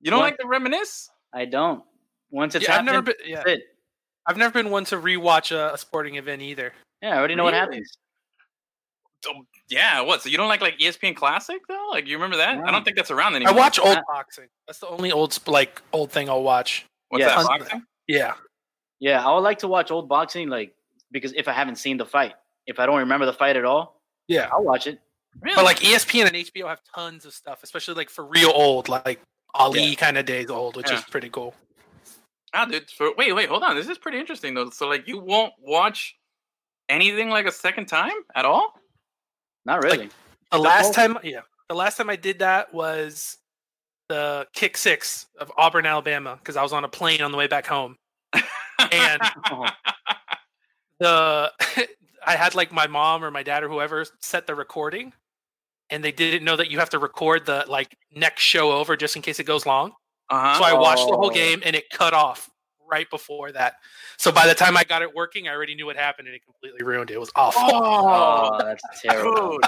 you 0.00 0.10
don't 0.10 0.20
What? 0.20 0.26
like 0.26 0.38
to 0.38 0.46
reminisce. 0.46 1.10
I 1.32 1.44
don't. 1.44 1.84
Once 2.30 2.54
it's 2.54 2.64
Yeah, 2.64 2.72
I've 2.72 2.86
happened, 2.86 2.86
never 2.86 3.02
been. 3.02 3.14
Yeah, 3.24 3.36
that's 3.36 3.50
it. 3.50 3.62
I've 4.26 4.36
never 4.36 4.52
been 4.52 4.70
one 4.70 4.84
to 4.86 4.96
rewatch 4.96 5.52
a, 5.54 5.74
a 5.74 5.78
sporting 5.78 6.16
event 6.16 6.42
either. 6.42 6.72
Yeah, 7.02 7.14
I 7.14 7.18
already 7.18 7.34
know 7.34 7.44
what 7.44 7.54
happens. 7.54 7.90
So, 9.24 9.30
yeah, 9.68 10.00
what? 10.00 10.22
So 10.22 10.28
you 10.28 10.36
don't 10.36 10.48
like 10.48 10.60
like 10.60 10.78
ESPN 10.78 11.14
Classic 11.14 11.60
though? 11.68 11.88
Like 11.92 12.06
you 12.08 12.16
remember 12.16 12.36
that? 12.38 12.58
I 12.64 12.70
don't 12.72 12.84
think 12.84 12.96
that's 12.96 13.10
around 13.10 13.34
anymore. 13.36 13.54
I 13.54 13.56
watch 13.56 13.78
old 13.78 13.96
Uh, 13.98 14.02
boxing. 14.08 14.48
That's 14.66 14.80
the 14.80 14.88
only 14.88 15.12
old 15.12 15.38
like 15.46 15.80
old 15.92 16.10
thing 16.10 16.28
I'll 16.28 16.42
watch. 16.42 16.86
What's 17.08 17.20
Yes. 17.22 17.36
that? 17.36 17.46
Boxing? 17.46 17.82
Yeah, 18.08 18.34
Yeah, 18.98 19.24
I 19.26 19.32
would 19.32 19.40
like 19.40 19.58
to 19.60 19.68
watch 19.68 19.90
old 19.90 20.08
boxing, 20.08 20.48
like 20.48 20.74
because 21.12 21.32
if 21.34 21.46
I 21.46 21.52
haven't 21.52 21.76
seen 21.76 21.96
the 21.98 22.06
fight, 22.06 22.34
if 22.66 22.78
I 22.80 22.86
don't 22.86 22.98
remember 22.98 23.26
the 23.26 23.32
fight 23.32 23.56
at 23.56 23.64
all, 23.64 24.00
yeah. 24.28 24.48
I'll 24.52 24.64
watch 24.64 24.86
it. 24.86 25.00
Really? 25.40 25.54
But 25.54 25.64
like 25.64 25.78
ESPN 25.80 26.26
and 26.26 26.34
HBO 26.36 26.66
have 26.68 26.80
tons 26.94 27.24
of 27.24 27.32
stuff, 27.32 27.62
especially 27.62 27.94
like 27.94 28.10
for 28.10 28.24
real 28.26 28.50
old, 28.52 28.88
like 28.88 29.20
Ali 29.54 29.94
kind 29.96 30.18
of 30.18 30.26
days 30.26 30.50
old, 30.50 30.76
which 30.76 30.90
Yeah. 30.90 30.98
is 30.98 31.04
pretty 31.04 31.30
cool. 31.30 31.54
ah, 32.54 32.64
dude. 32.66 32.90
For, 32.90 33.14
wait, 33.16 33.32
wait, 33.32 33.48
hold 33.48 33.62
on. 33.62 33.76
This 33.76 33.88
is 33.88 33.98
pretty 33.98 34.18
interesting 34.18 34.52
though. 34.54 34.70
So 34.70 34.88
like 34.88 35.06
you 35.06 35.18
won't 35.18 35.52
watch 35.60 36.16
anything 36.88 37.30
like 37.30 37.46
a 37.46 37.52
second 37.52 37.86
time 37.86 38.12
at 38.34 38.44
all? 38.44 38.74
Not 39.64 39.82
really. 39.82 40.06
The 40.06 40.12
The 40.52 40.58
last 40.58 40.84
whole- 40.84 40.92
time, 40.94 41.18
yeah, 41.22 41.40
the 41.68 41.74
last 41.74 41.96
time 41.96 42.10
I 42.10 42.16
did 42.16 42.40
that 42.40 42.72
was 42.74 43.38
the 44.08 44.46
kick 44.52 44.76
six 44.76 45.26
of 45.38 45.50
Auburn, 45.56 45.86
Alabama, 45.86 46.36
because 46.36 46.56
I 46.56 46.62
was 46.62 46.72
on 46.72 46.84
a 46.84 46.88
plane 46.88 47.22
on 47.22 47.32
the 47.32 47.38
way 47.38 47.46
back 47.46 47.66
home, 47.66 47.96
and 48.92 49.20
the 50.98 51.52
I 52.26 52.36
had 52.36 52.54
like 52.54 52.72
my 52.72 52.86
mom 52.86 53.24
or 53.24 53.30
my 53.30 53.42
dad 53.42 53.64
or 53.64 53.68
whoever 53.68 54.04
set 54.20 54.46
the 54.46 54.54
recording, 54.54 55.12
and 55.90 56.04
they 56.04 56.12
didn't 56.12 56.44
know 56.44 56.56
that 56.56 56.70
you 56.70 56.78
have 56.78 56.90
to 56.90 56.98
record 56.98 57.46
the 57.46 57.64
like 57.68 57.96
next 58.14 58.42
show 58.42 58.72
over 58.72 58.96
just 58.96 59.16
in 59.16 59.22
case 59.22 59.40
it 59.40 59.44
goes 59.44 59.66
long. 59.66 59.92
Uh-huh. 60.30 60.58
So 60.58 60.64
I 60.64 60.72
watched 60.72 61.06
the 61.08 61.16
whole 61.16 61.26
Oh. 61.26 61.30
game 61.30 61.62
and 61.64 61.74
it 61.76 61.90
cut 61.90 62.14
off 62.14 62.48
right 62.92 63.08
before 63.10 63.50
that. 63.52 63.76
So 64.18 64.30
by 64.30 64.46
the 64.46 64.54
time 64.54 64.76
I 64.76 64.84
got 64.84 65.00
it 65.00 65.12
working, 65.14 65.48
I 65.48 65.52
already 65.52 65.74
knew 65.74 65.86
what 65.86 65.96
happened 65.96 66.28
and 66.28 66.34
it 66.36 66.42
completely 66.44 66.84
ruined 66.84 67.10
it. 67.10 67.14
It 67.14 67.20
was 67.20 67.32
awful. 67.34 67.62
oh, 67.64 68.58
that's 68.62 68.82
terrible. 69.00 69.58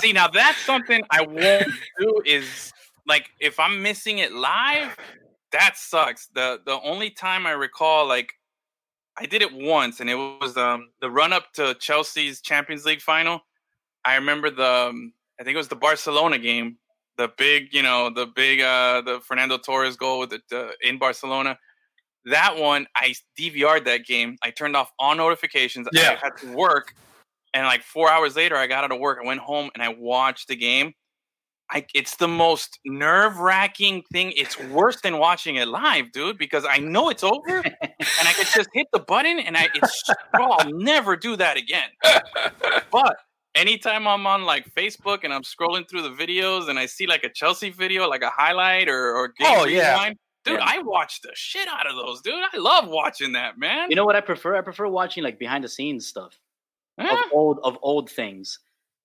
See, 0.00 0.12
now 0.12 0.28
that's 0.28 0.58
something 0.58 1.02
I 1.10 1.22
won't 1.22 1.72
do. 1.98 2.22
Is 2.24 2.72
like 3.06 3.30
if 3.40 3.58
I'm 3.58 3.82
missing 3.82 4.18
it 4.18 4.32
live, 4.32 4.96
that 5.52 5.76
sucks. 5.76 6.28
The 6.34 6.60
the 6.64 6.80
only 6.82 7.10
time 7.10 7.46
I 7.46 7.52
recall 7.52 8.06
like 8.06 8.32
I 9.18 9.26
did 9.26 9.42
it 9.42 9.52
once, 9.52 9.98
and 9.98 10.08
it 10.08 10.14
was 10.14 10.56
um, 10.56 10.90
the 11.00 11.10
run 11.10 11.32
up 11.32 11.52
to 11.54 11.74
Chelsea's 11.80 12.40
Champions 12.40 12.84
League 12.84 13.00
final. 13.00 13.40
I 14.04 14.14
remember 14.14 14.50
the 14.50 14.88
um, 14.90 15.12
I 15.40 15.44
think 15.44 15.54
it 15.54 15.58
was 15.58 15.68
the 15.68 15.76
Barcelona 15.76 16.38
game, 16.38 16.76
the 17.16 17.30
big 17.36 17.72
you 17.72 17.82
know 17.82 18.10
the 18.10 18.26
big 18.26 18.60
uh, 18.60 19.00
the 19.00 19.20
Fernando 19.20 19.58
Torres 19.58 19.96
goal 19.96 20.20
with 20.20 20.30
the, 20.30 20.70
in 20.82 20.98
Barcelona. 20.98 21.58
That 22.24 22.56
one 22.56 22.86
I 22.96 23.14
DVR'd 23.38 23.84
that 23.86 24.04
game. 24.04 24.36
I 24.42 24.50
turned 24.50 24.76
off 24.76 24.90
all 24.98 25.14
notifications. 25.14 25.88
Yeah. 25.92 26.10
I 26.20 26.24
had 26.26 26.36
to 26.38 26.52
work, 26.54 26.94
and 27.54 27.64
like 27.66 27.82
four 27.82 28.10
hours 28.10 28.36
later, 28.36 28.56
I 28.56 28.66
got 28.66 28.84
out 28.84 28.92
of 28.92 28.98
work. 29.00 29.18
I 29.22 29.26
went 29.26 29.40
home 29.40 29.70
and 29.74 29.82
I 29.82 29.88
watched 29.88 30.48
the 30.48 30.56
game. 30.56 30.92
I, 31.70 31.84
it's 31.94 32.16
the 32.16 32.28
most 32.28 32.78
nerve 32.86 33.38
wracking 33.40 34.02
thing. 34.10 34.32
It's 34.36 34.58
worse 34.58 35.02
than 35.02 35.18
watching 35.18 35.56
it 35.56 35.68
live, 35.68 36.12
dude, 36.12 36.38
because 36.38 36.64
I 36.66 36.78
know 36.78 37.10
it's 37.10 37.22
over 37.22 37.58
and 37.58 37.76
I 38.00 38.32
could 38.32 38.46
just 38.46 38.70
hit 38.72 38.86
the 38.90 39.00
button 39.00 39.38
and 39.38 39.54
I 39.54 39.68
it's 39.74 40.02
oh, 40.38 40.52
I'll 40.58 40.70
never 40.72 41.14
do 41.14 41.36
that 41.36 41.58
again. 41.58 41.90
But 42.90 43.16
anytime 43.54 44.08
I'm 44.08 44.26
on 44.26 44.44
like 44.44 44.72
Facebook 44.74 45.24
and 45.24 45.32
I'm 45.34 45.42
scrolling 45.42 45.86
through 45.90 46.02
the 46.02 46.10
videos 46.10 46.70
and 46.70 46.78
I 46.78 46.86
see 46.86 47.06
like 47.06 47.22
a 47.24 47.28
Chelsea 47.28 47.68
video, 47.68 48.08
like 48.08 48.22
a 48.22 48.30
highlight 48.30 48.88
or, 48.88 49.14
or 49.14 49.28
game 49.28 49.48
Oh, 49.50 49.66
yeah. 49.66 49.90
rewind, 49.92 50.16
dude, 50.48 50.58
Yeah. 50.58 50.64
I 50.66 50.78
watch 50.82 51.20
the 51.22 51.30
shit 51.34 51.68
out 51.68 51.86
of 51.86 51.96
those, 51.96 52.20
dude. 52.22 52.34
I 52.52 52.56
love 52.56 52.88
watching 52.88 53.32
that, 53.32 53.58
man. 53.58 53.90
You 53.90 53.96
know 53.96 54.04
what 54.04 54.16
I 54.16 54.20
prefer? 54.20 54.56
I 54.56 54.60
prefer 54.60 54.88
watching 54.88 55.22
like 55.22 55.38
behind 55.38 55.64
the 55.64 55.68
scenes 55.68 56.06
stuff 56.06 56.38
Huh? 57.00 57.14
of 57.26 57.32
old 57.32 57.58
of 57.62 57.78
old 57.82 58.10
things. 58.10 58.58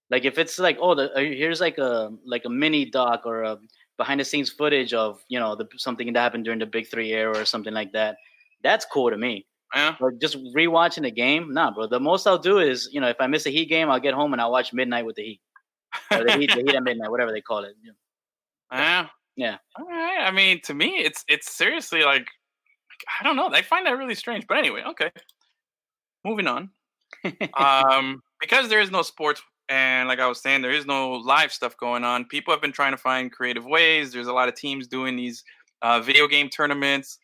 Like 0.10 0.26
if 0.26 0.38
it's 0.38 0.58
like 0.60 0.78
oh, 0.82 0.96
the, 0.96 1.12
uh, 1.14 1.20
here's 1.20 1.62
like 1.62 1.78
a 1.78 2.12
like 2.26 2.46
a 2.46 2.50
mini 2.50 2.86
doc 2.86 3.24
or 3.26 3.44
a 3.44 3.58
behind 3.98 4.20
the 4.20 4.26
scenes 4.26 4.50
footage 4.50 4.94
of 4.94 5.22
you 5.28 5.40
know 5.40 5.56
the, 5.56 5.68
something 5.78 6.12
that 6.12 6.20
happened 6.20 6.44
during 6.46 6.60
the 6.60 6.66
Big 6.66 6.88
Three 6.90 7.12
era 7.12 7.38
or 7.38 7.46
something 7.46 7.74
like 7.74 7.92
that. 7.94 8.18
That's 8.64 8.86
cool 8.86 9.10
to 9.12 9.18
me. 9.18 9.46
Yeah. 9.76 9.96
But 10.00 10.20
just 10.20 10.38
rewatching 10.56 11.02
the 11.04 11.12
game, 11.12 11.52
nah, 11.54 11.72
bro. 11.72 11.88
The 11.88 12.00
most 12.00 12.28
I'll 12.28 12.38
do 12.38 12.60
is 12.60 12.90
you 12.92 13.02
know 13.02 13.08
if 13.10 13.18
I 13.20 13.28
miss 13.28 13.46
a 13.46 13.50
Heat 13.50 13.70
game, 13.70 13.90
I'll 13.90 14.00
get 14.00 14.14
home 14.14 14.34
and 14.34 14.42
I'll 14.42 14.52
watch 14.52 14.72
Midnight 14.74 15.06
with 15.06 15.16
the 15.16 15.24
Heat 15.24 15.42
or 16.12 16.24
the 16.24 16.34
Heat, 16.38 16.50
the 16.54 16.62
Heat 16.62 16.76
at 16.76 16.84
midnight, 16.84 17.10
whatever 17.12 17.32
they 17.32 17.42
call 17.42 17.64
it. 17.64 17.76
Yeah. 17.84 17.92
Yeah. 18.72 19.08
All 19.78 19.86
right. 19.86 20.20
I 20.22 20.32
mean, 20.32 20.62
to 20.66 20.74
me, 20.74 20.98
it's 20.98 21.24
it's 21.28 21.52
seriously 21.52 22.04
like 22.04 22.28
I 23.20 23.24
don't 23.24 23.36
know. 23.36 23.50
I 23.50 23.62
find 23.62 23.86
that 23.86 23.98
really 23.98 24.16
strange. 24.16 24.46
But 24.48 24.58
anyway, 24.58 24.84
okay. 24.90 25.12
Moving 26.24 26.48
on. 26.48 26.70
um, 27.54 28.22
because 28.40 28.70
there 28.70 28.82
is 28.82 28.92
no 28.92 29.02
sports, 29.02 29.42
and 29.70 30.08
like 30.08 30.20
I 30.20 30.28
was 30.28 30.42
saying, 30.42 30.62
there 30.62 30.72
is 30.72 30.86
no 30.86 31.12
live 31.12 31.52
stuff 31.52 31.78
going 31.78 32.04
on. 32.04 32.26
People 32.26 32.54
have 32.54 32.62
been 32.62 32.72
trying 32.72 32.92
to 32.92 32.98
find 32.98 33.32
creative 33.32 33.66
ways. 33.66 34.12
There's 34.12 34.28
a 34.28 34.34
lot 34.34 34.50
of 34.50 34.56
teams 34.56 34.88
doing 34.88 35.16
these 35.16 35.44
uh, 35.82 36.00
video 36.00 36.28
game 36.28 36.50
tournaments. 36.50 37.20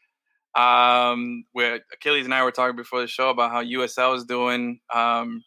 Um, 0.55 1.45
where 1.53 1.81
Achilles 1.93 2.25
and 2.25 2.33
I 2.33 2.43
were 2.43 2.51
talking 2.51 2.75
before 2.75 3.01
the 3.01 3.07
show 3.07 3.29
about 3.29 3.51
how 3.51 3.63
USL 3.63 4.15
is 4.15 4.25
doing. 4.25 4.79
Um, 4.93 5.43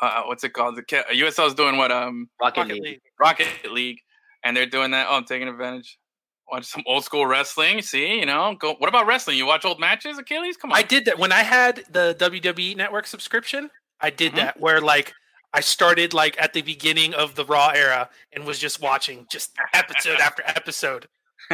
uh, 0.00 0.22
what's 0.26 0.44
it 0.44 0.52
called? 0.52 0.76
The 0.76 0.82
USL 0.82 1.46
is 1.46 1.54
doing 1.54 1.76
what? 1.76 1.90
Um, 1.90 2.28
Rocket, 2.40 2.60
Rocket 2.60 2.74
League. 2.74 2.82
League. 2.82 3.00
Rocket 3.18 3.72
League, 3.72 3.98
and 4.44 4.56
they're 4.56 4.66
doing 4.66 4.90
that. 4.92 5.06
Oh, 5.08 5.16
I'm 5.16 5.24
taking 5.24 5.48
advantage. 5.48 5.98
Watch 6.50 6.64
some 6.66 6.82
old 6.86 7.04
school 7.04 7.26
wrestling. 7.26 7.80
See, 7.82 8.18
you 8.18 8.26
know, 8.26 8.56
go. 8.58 8.74
What 8.78 8.88
about 8.88 9.06
wrestling? 9.06 9.36
You 9.36 9.46
watch 9.46 9.64
old 9.64 9.78
matches, 9.78 10.18
Achilles? 10.18 10.56
Come 10.56 10.72
on. 10.72 10.78
I 10.78 10.82
did 10.82 11.04
that 11.04 11.18
when 11.18 11.30
I 11.32 11.42
had 11.42 11.84
the 11.90 12.14
WWE 12.18 12.76
Network 12.76 13.06
subscription. 13.06 13.70
I 14.00 14.10
did 14.10 14.32
Mhm. 14.32 14.36
that 14.36 14.60
where 14.60 14.80
like 14.80 15.12
I 15.52 15.60
started 15.60 16.12
like 16.14 16.40
at 16.42 16.52
the 16.52 16.62
beginning 16.62 17.14
of 17.14 17.34
the 17.36 17.44
Raw 17.44 17.68
era 17.68 18.08
and 18.32 18.44
was 18.44 18.58
just 18.58 18.80
watching 18.80 19.26
just 19.30 19.52
episode 19.74 20.18
after 20.20 20.42
episode, 20.46 21.06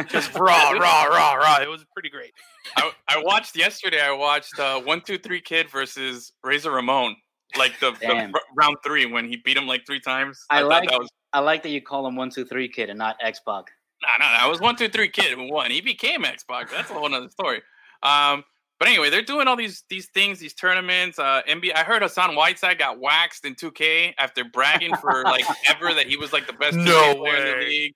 just 0.09 0.33
raw, 0.33 0.71
raw, 0.71 1.03
raw, 1.03 1.33
raw. 1.33 1.57
It 1.61 1.69
was 1.69 1.85
pretty 1.93 2.09
great. 2.09 2.31
I, 2.75 2.91
I 3.07 3.21
watched 3.23 3.55
yesterday. 3.55 4.01
I 4.01 4.11
watched 4.13 4.57
uh, 4.59 4.79
One 4.81 5.01
Two 5.01 5.17
Three 5.17 5.41
Kid 5.41 5.69
versus 5.69 6.31
Razor 6.43 6.71
Ramon, 6.71 7.15
like 7.57 7.79
the, 7.79 7.91
the 7.91 8.31
round 8.55 8.77
three 8.85 9.05
when 9.05 9.27
he 9.27 9.37
beat 9.37 9.57
him 9.57 9.67
like 9.67 9.85
three 9.85 9.99
times. 9.99 10.43
I 10.49 10.61
thought 10.61 10.67
like- 10.69 10.89
that 10.89 10.99
was 10.99 11.09
I 11.33 11.39
like 11.39 11.61
that 11.63 11.69
you 11.69 11.81
call 11.81 12.07
him 12.07 12.15
one 12.15 12.29
two 12.29 12.45
three 12.45 12.69
kid 12.69 12.89
and 12.89 12.97
not 12.97 13.15
X 13.21 13.39
Pac. 13.45 13.65
no, 14.01 14.09
no, 14.25 14.37
no. 14.39 14.47
It 14.47 14.49
was 14.49 14.61
One 14.61 14.75
Two 14.75 14.87
Three 14.89 15.09
Kid 15.09 15.37
who 15.37 15.51
won. 15.51 15.71
He 15.71 15.81
became 15.81 16.23
Xbox. 16.23 16.69
That's 16.71 16.89
a 16.89 16.93
whole 16.93 17.13
other 17.13 17.29
story. 17.29 17.61
Um, 18.03 18.43
but 18.79 18.87
anyway, 18.87 19.09
they're 19.09 19.23
doing 19.23 19.47
all 19.47 19.55
these 19.55 19.83
these 19.89 20.07
things, 20.13 20.39
these 20.39 20.53
tournaments. 20.53 21.17
Uh, 21.19 21.41
NBA. 21.49 21.75
I 21.75 21.83
heard 21.83 22.01
Hassan 22.03 22.35
Whiteside 22.35 22.77
got 22.77 22.99
waxed 22.99 23.43
in 23.43 23.55
2K 23.55 24.13
after 24.19 24.43
bragging 24.45 24.95
for 24.97 25.23
like 25.23 25.43
ever 25.69 25.93
that 25.95 26.07
he 26.07 26.15
was 26.15 26.31
like 26.31 26.45
the 26.47 26.53
best 26.53 26.77
No 26.77 26.91
2K 27.15 27.17
player 27.17 27.35
in 27.37 27.45
the 27.45 27.51
way. 27.53 27.65
league. 27.67 27.93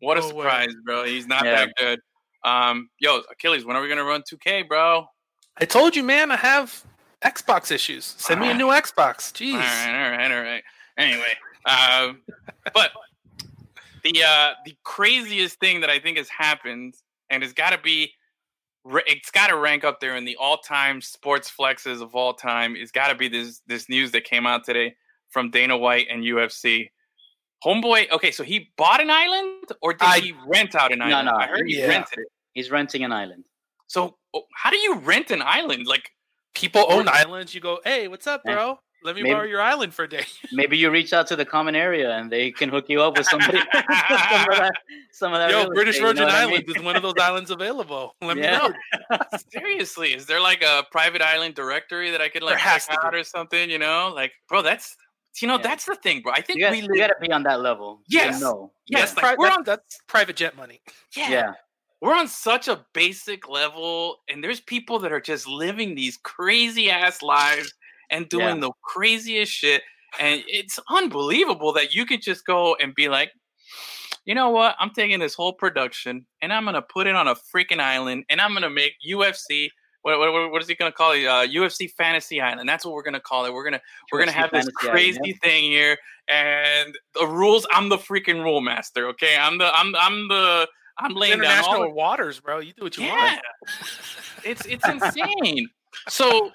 What 0.00 0.18
a 0.18 0.20
No 0.20 0.26
way. 0.26 0.32
surprise, 0.42 0.74
bro! 0.84 1.04
He's 1.04 1.26
not 1.28 1.44
Yeah. 1.44 1.66
that 1.66 1.74
good. 1.78 2.00
Um, 2.44 2.90
yo, 3.00 3.22
Achilles, 3.30 3.64
when 3.64 3.76
are 3.76 3.80
we 3.82 3.88
gonna 3.88 4.04
run 4.04 4.22
2K, 4.30 4.68
bro? 4.68 5.06
I 5.58 5.64
told 5.64 5.94
you, 5.96 6.02
man. 6.02 6.30
I 6.32 6.36
have 6.36 6.84
Xbox 7.24 7.70
issues. 7.70 8.04
Send 8.18 8.40
me 8.40 8.50
a 8.50 8.54
new 8.54 8.68
Xbox. 8.68 9.32
Jeez. 9.32 9.54
All 9.54 9.58
right, 9.60 10.04
all 10.04 10.10
right, 10.10 10.32
all 10.32 10.42
right. 10.42 10.62
Anyway, 10.96 11.32
um, 11.66 12.20
but 12.74 12.92
the 14.04 14.22
uh, 14.22 14.52
the 14.64 14.76
craziest 14.84 15.58
thing 15.58 15.80
that 15.80 15.90
I 15.90 15.98
think 15.98 16.18
has 16.18 16.28
happened, 16.28 16.94
and 17.30 17.42
it's 17.42 17.52
got 17.52 17.70
to 17.70 17.78
be, 17.78 18.12
it's 19.06 19.30
got 19.30 19.48
to 19.48 19.56
rank 19.56 19.82
up 19.82 20.00
there 20.00 20.16
in 20.16 20.24
the 20.24 20.36
all-time 20.36 21.00
sports 21.00 21.50
flexes 21.50 22.02
of 22.02 22.14
all 22.14 22.34
time. 22.34 22.76
It's 22.76 22.92
got 22.92 23.08
to 23.08 23.14
be 23.14 23.28
this 23.28 23.60
this 23.66 23.88
news 23.88 24.12
that 24.12 24.24
came 24.24 24.46
out 24.46 24.64
today 24.64 24.94
from 25.30 25.50
Dana 25.50 25.76
White 25.76 26.06
and 26.10 26.22
UFC. 26.22 26.90
Homeboy, 27.64 28.10
okay, 28.10 28.30
so 28.30 28.44
he 28.44 28.70
bought 28.76 29.00
an 29.00 29.10
island, 29.10 29.64
or 29.80 29.94
did 29.94 30.02
I- 30.02 30.20
he 30.20 30.34
rent 30.46 30.74
out 30.74 30.92
an 30.92 31.00
island? 31.00 31.30
no, 31.32 31.36
I 31.36 31.46
heard 31.46 31.66
he 31.66 31.78
yeah. 31.78 31.86
rented 31.86 32.18
it. 32.18 32.28
He's 32.52 32.70
renting 32.70 33.04
an 33.04 33.12
island. 33.12 33.44
So, 33.86 34.16
oh, 34.34 34.42
how 34.54 34.70
do 34.70 34.76
you 34.76 34.96
rent 34.96 35.30
an 35.30 35.40
island? 35.42 35.86
Like, 35.86 36.10
People 36.54 36.84
own 36.88 37.08
islands. 37.08 37.54
You 37.54 37.60
go, 37.60 37.80
hey, 37.84 38.08
what's 38.08 38.26
up, 38.26 38.42
bro? 38.44 38.78
Let 39.02 39.16
me 39.16 39.22
Maybe- 39.22 39.34
borrow 39.34 39.44
your 39.46 39.60
island 39.60 39.92
for 39.92 40.04
a 40.04 40.08
day. 40.08 40.24
Maybe 40.52 40.78
you 40.78 40.90
reach 40.90 41.12
out 41.12 41.26
to 41.26 41.36
the 41.36 41.44
common 41.44 41.74
area 41.76 42.16
and 42.16 42.32
they 42.32 42.50
can 42.50 42.70
hook 42.70 42.86
you 42.88 43.02
up 43.02 43.18
with 43.18 43.26
somebody. 43.26 43.58
some 43.74 43.82
of 43.82 44.56
that. 44.56 44.72
Some 45.12 45.32
of 45.34 45.40
that 45.40 45.50
Yo, 45.50 45.68
British 45.68 45.96
estate, 45.96 46.08
you 46.08 46.14
know 46.14 46.20
Virgin 46.24 46.34
I 46.34 46.46
mean? 46.46 46.52
Islands 46.54 46.74
is 46.76 46.82
one 46.82 46.96
of 46.96 47.02
those 47.02 47.14
islands 47.20 47.50
available. 47.50 48.14
Let 48.22 48.38
Yeah. 48.38 48.68
me 48.68 48.74
know. 49.10 49.18
Seriously, 49.52 50.14
is 50.14 50.24
there 50.24 50.40
like 50.40 50.62
a 50.62 50.84
private 50.90 51.20
island 51.20 51.54
directory 51.54 52.10
that 52.12 52.22
I 52.22 52.30
could 52.30 52.42
like 52.42 52.56
There 52.56 52.78
check 52.78 52.82
to 53.00 53.06
out 53.06 53.14
or 53.14 53.24
something? 53.24 53.68
You 53.68 53.78
know, 53.78 54.10
like, 54.14 54.32
bro, 54.48 54.62
that's 54.62 54.96
you 55.42 55.48
know, 55.48 55.56
Yeah. 55.56 55.62
that's 55.62 55.84
the 55.84 55.96
thing, 55.96 56.22
bro. 56.22 56.32
I 56.32 56.40
think 56.40 56.60
You 56.60 56.64
gotta, 56.64 56.76
we 56.76 56.82
you 56.82 56.96
gotta 56.96 57.16
be 57.20 57.30
on 57.32 57.42
that 57.42 57.60
level. 57.60 57.96
to 58.08 58.16
Yes. 58.16 58.40
know. 58.40 58.72
yes, 58.86 59.12
That's, 59.12 59.16
like 59.16 59.22
pri- 59.24 59.36
we're 59.36 59.46
that's- 59.48 59.58
on. 59.58 59.64
that's 59.64 59.98
private 60.06 60.36
jet 60.36 60.56
money. 60.56 60.80
Yeah, 61.16 61.28
Yeah. 61.30 61.52
We're 62.04 62.14
on 62.14 62.28
such 62.28 62.68
a 62.68 62.84
basic 62.92 63.48
level, 63.48 64.16
and 64.28 64.44
there's 64.44 64.60
people 64.60 64.98
that 64.98 65.10
are 65.10 65.22
just 65.22 65.48
living 65.48 65.94
these 65.94 66.18
crazy 66.18 66.90
ass 66.90 67.22
lives 67.22 67.72
and 68.10 68.28
doing 68.28 68.60
the 68.60 68.70
craziest 68.82 69.50
shit, 69.50 69.80
and 70.20 70.42
it's 70.46 70.78
unbelievable 70.90 71.72
that 71.72 71.94
you 71.94 72.04
could 72.04 72.20
just 72.20 72.44
go 72.44 72.76
and 72.76 72.94
be 72.94 73.08
like. 73.08 73.30
You 74.26 74.34
know 74.34 74.48
what? 74.48 74.74
I'm 74.78 74.88
taking 74.88 75.18
this 75.18 75.34
whole 75.34 75.52
production 75.52 76.24
and 76.40 76.50
I'm 76.50 76.64
gonna 76.64 76.80
put 76.80 77.06
it 77.06 77.14
on 77.14 77.28
a 77.28 77.34
freaking 77.34 77.80
island, 77.80 78.24
and 78.30 78.40
I'm 78.40 78.54
gonna 78.54 78.70
make 78.70 78.94
UFC. 79.06 79.68
What, 80.00 80.18
what, 80.18 80.50
what 80.50 80.62
is 80.62 80.68
he 80.68 80.74
gonna 80.74 80.92
call 80.92 81.12
it? 81.12 81.26
Uh, 81.26 81.46
UFC 81.46 81.90
Fantasy 81.90 82.40
Island. 82.40 82.66
That's 82.66 82.86
what 82.86 82.94
we're 82.94 83.02
gonna 83.02 83.20
call 83.20 83.44
it. 83.44 83.52
We're 83.52 83.64
gonna 83.64 83.82
we're 84.10 84.20
gonna 84.20 84.32
have 84.32 84.50
this 84.50 84.64
Fantasy 84.80 84.88
Island, 84.88 85.18
crazy 85.18 85.38
thing 85.42 85.64
here, 85.64 85.98
and 86.28 86.96
the 87.14 87.26
rules. 87.26 87.66
I'm 87.70 87.90
the 87.90 87.98
freaking 87.98 88.42
rule 88.42 88.62
master. 88.62 89.08
Okay, 89.08 89.36
I'm 89.38 89.58
the 89.58 89.70
I'm 89.74 89.94
I'm 89.96 90.28
the 90.28 90.68
I'm 90.98 91.12
It's 91.12 91.20
laying 91.20 91.40
down 91.40 91.64
all 91.64 91.80
the 91.80 91.90
waters, 91.90 92.40
bro. 92.40 92.60
You 92.60 92.72
do 92.72 92.84
what 92.84 92.96
you 92.96 93.04
yeah, 93.04 93.34
want. 93.34 93.40
it's 94.44 94.64
it's 94.66 94.86
insane. 94.88 95.68
So 96.08 96.50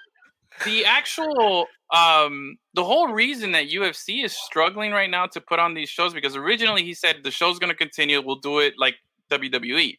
the 0.65 0.85
actual 0.85 1.67
um 1.93 2.57
the 2.73 2.83
whole 2.83 3.09
reason 3.09 3.51
that 3.53 3.69
UFC 3.69 4.23
is 4.23 4.33
struggling 4.33 4.91
right 4.91 5.09
now 5.09 5.25
to 5.27 5.41
put 5.41 5.59
on 5.59 5.73
these 5.73 5.89
shows 5.89 6.13
because 6.13 6.35
originally 6.35 6.83
he 6.83 6.93
said 6.93 7.17
the 7.23 7.31
show's 7.31 7.59
going 7.59 7.71
to 7.71 7.75
continue, 7.77 8.21
we'll 8.21 8.37
do 8.37 8.59
it 8.59 8.73
like 8.77 8.95
WWE. 9.31 9.97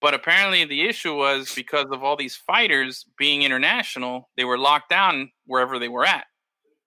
But 0.00 0.14
apparently 0.14 0.64
the 0.64 0.86
issue 0.86 1.14
was 1.16 1.52
because 1.54 1.86
of 1.90 2.04
all 2.04 2.16
these 2.16 2.36
fighters 2.36 3.04
being 3.18 3.42
international, 3.42 4.28
they 4.36 4.44
were 4.44 4.58
locked 4.58 4.90
down 4.90 5.30
wherever 5.46 5.78
they 5.78 5.88
were 5.88 6.06
at. 6.06 6.26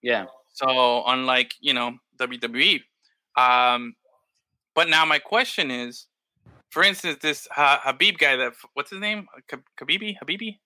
Yeah. 0.02 0.26
So 0.48 1.02
unlike 1.06 1.52
you 1.60 1.74
know 1.74 1.92
WWE, 2.18 2.80
um, 3.36 3.94
but 4.74 4.88
now 4.88 5.04
my 5.04 5.18
question 5.18 5.70
is, 5.70 6.06
for 6.72 6.82
instance, 6.82 7.18
this 7.22 7.46
ha- 7.52 7.80
Habib 7.84 8.18
guy 8.18 8.34
that 8.36 8.54
what's 8.74 8.90
his 8.90 8.98
name, 9.00 9.26
Kh- 9.50 9.56
Khabibi, 9.80 10.16
Habibi, 10.22 10.58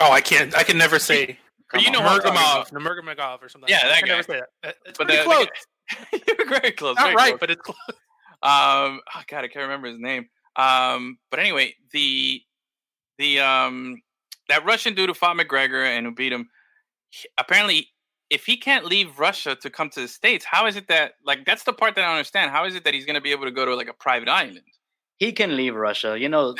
Oh, 0.00 0.10
I 0.10 0.20
can't. 0.20 0.56
I 0.56 0.64
can 0.64 0.76
never 0.76 0.98
say 0.98 1.38
But 1.72 1.80
you 1.80 1.86
Come 1.86 1.92
know 1.92 1.98
on. 2.00 2.04
what 2.16 2.26
I'm 2.26 2.34
talking 2.34 2.76
Nurmagomedov, 2.78 3.16
Nurmagomedov 3.16 3.42
or 3.42 3.48
something. 3.48 3.68
Yeah, 3.70 3.80
I 3.84 3.88
that 3.88 3.98
can 4.00 4.08
never 4.08 4.22
guy. 4.24 4.34
say 4.34 4.40
that. 4.64 4.76
It's 4.86 4.98
But 4.98 5.06
pretty 5.08 5.22
the- 5.22 5.24
close. 5.24 5.46
you're 6.38 6.48
very 6.60 6.72
close. 6.72 6.96
Not 6.96 7.04
very 7.04 7.14
right, 7.14 7.28
close. 7.30 7.40
but 7.40 7.50
it's 7.52 7.60
close. 7.62 7.76
um, 8.42 9.00
oh 9.14 9.22
god, 9.28 9.44
I 9.44 9.48
can't 9.48 9.62
remember 9.62 9.86
his 9.88 9.98
name. 10.00 10.28
Um, 10.56 11.18
but 11.30 11.38
anyway, 11.40 11.74
the 11.92 12.42
the 13.18 13.38
um 13.40 14.02
that 14.48 14.64
Russian 14.64 14.94
dude 14.94 15.08
who 15.10 15.14
fought 15.14 15.36
McGregor 15.36 15.84
and 15.86 16.04
who 16.06 16.12
beat 16.12 16.32
him, 16.32 16.48
he- 17.10 17.28
apparently, 17.38 17.88
if 18.30 18.44
he 18.46 18.56
can't 18.56 18.84
leave 18.84 19.18
Russia 19.20 19.54
to 19.56 19.70
come 19.70 19.90
to 19.90 20.00
the 20.00 20.08
states, 20.08 20.44
how 20.44 20.66
is 20.66 20.74
it 20.76 20.88
that 20.88 21.12
like 21.24 21.44
that's 21.46 21.62
the 21.62 21.72
part 21.72 21.94
that 21.94 22.02
I 22.02 22.08
don't 22.08 22.16
understand? 22.16 22.50
How 22.50 22.64
is 22.66 22.74
it 22.74 22.82
that 22.84 22.94
he's 22.94 23.04
going 23.06 23.14
to 23.14 23.20
be 23.20 23.30
able 23.30 23.44
to 23.44 23.52
go 23.52 23.64
to 23.64 23.74
like 23.76 23.88
a 23.88 23.94
private 23.94 24.28
island? 24.28 24.60
He 25.24 25.32
can 25.32 25.56
leave 25.56 25.74
Russia. 25.74 26.18
You 26.18 26.28
know, 26.28 26.54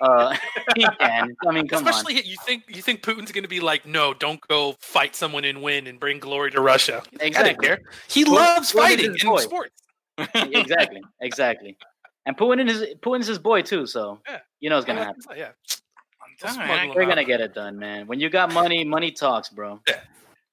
Uh, 0.00 0.36
he 0.76 0.84
can. 1.00 1.34
I 1.46 1.50
mean, 1.52 1.66
come 1.68 1.86
Especially 1.86 2.22
you 2.24 2.36
think 2.46 2.64
you 2.68 2.82
think 2.82 3.02
Putin's 3.02 3.32
going 3.32 3.42
to 3.44 3.48
be 3.48 3.60
like, 3.60 3.84
no, 3.86 4.14
don't 4.14 4.40
go 4.48 4.76
fight 4.80 5.16
someone 5.16 5.44
and 5.44 5.60
win 5.62 5.86
and 5.88 5.98
bring 5.98 6.18
glory 6.20 6.50
to 6.52 6.60
Russia. 6.60 6.98
I 6.98 7.10
didn't 7.10 7.22
Exactly. 7.26 7.66
care. 7.66 7.78
He 8.08 8.24
Putin- 8.24 8.34
loves 8.34 8.72
Putin 8.72 8.78
fighting 8.82 9.12
his 9.12 9.22
in 9.24 9.28
boy. 9.28 9.40
sports. 9.40 9.74
exactly, 10.34 11.00
exactly. 11.20 11.76
And 12.26 12.36
Putin 12.36 12.68
is 12.68 12.84
Putin's 13.02 13.26
his 13.26 13.38
boy 13.38 13.62
too, 13.62 13.86
so 13.86 14.20
Yeah. 14.28 14.38
you 14.60 14.68
know 14.70 14.76
it's 14.78 14.86
gonna 14.86 15.04
happen. 15.04 15.22
Yeah. 15.36 15.50
I'm 16.22 16.34
telling 16.38 16.60
you, 16.60 16.66
smuggle 16.66 16.86
man, 16.88 16.96
We're 16.96 17.06
gonna 17.06 17.24
get 17.24 17.40
it 17.40 17.54
done, 17.54 17.78
man. 17.78 18.06
When 18.06 18.20
you 18.20 18.28
got 18.30 18.52
money, 18.52 18.84
money 18.84 19.10
talks, 19.10 19.48
bro. 19.48 19.80
Yeah. 19.88 20.00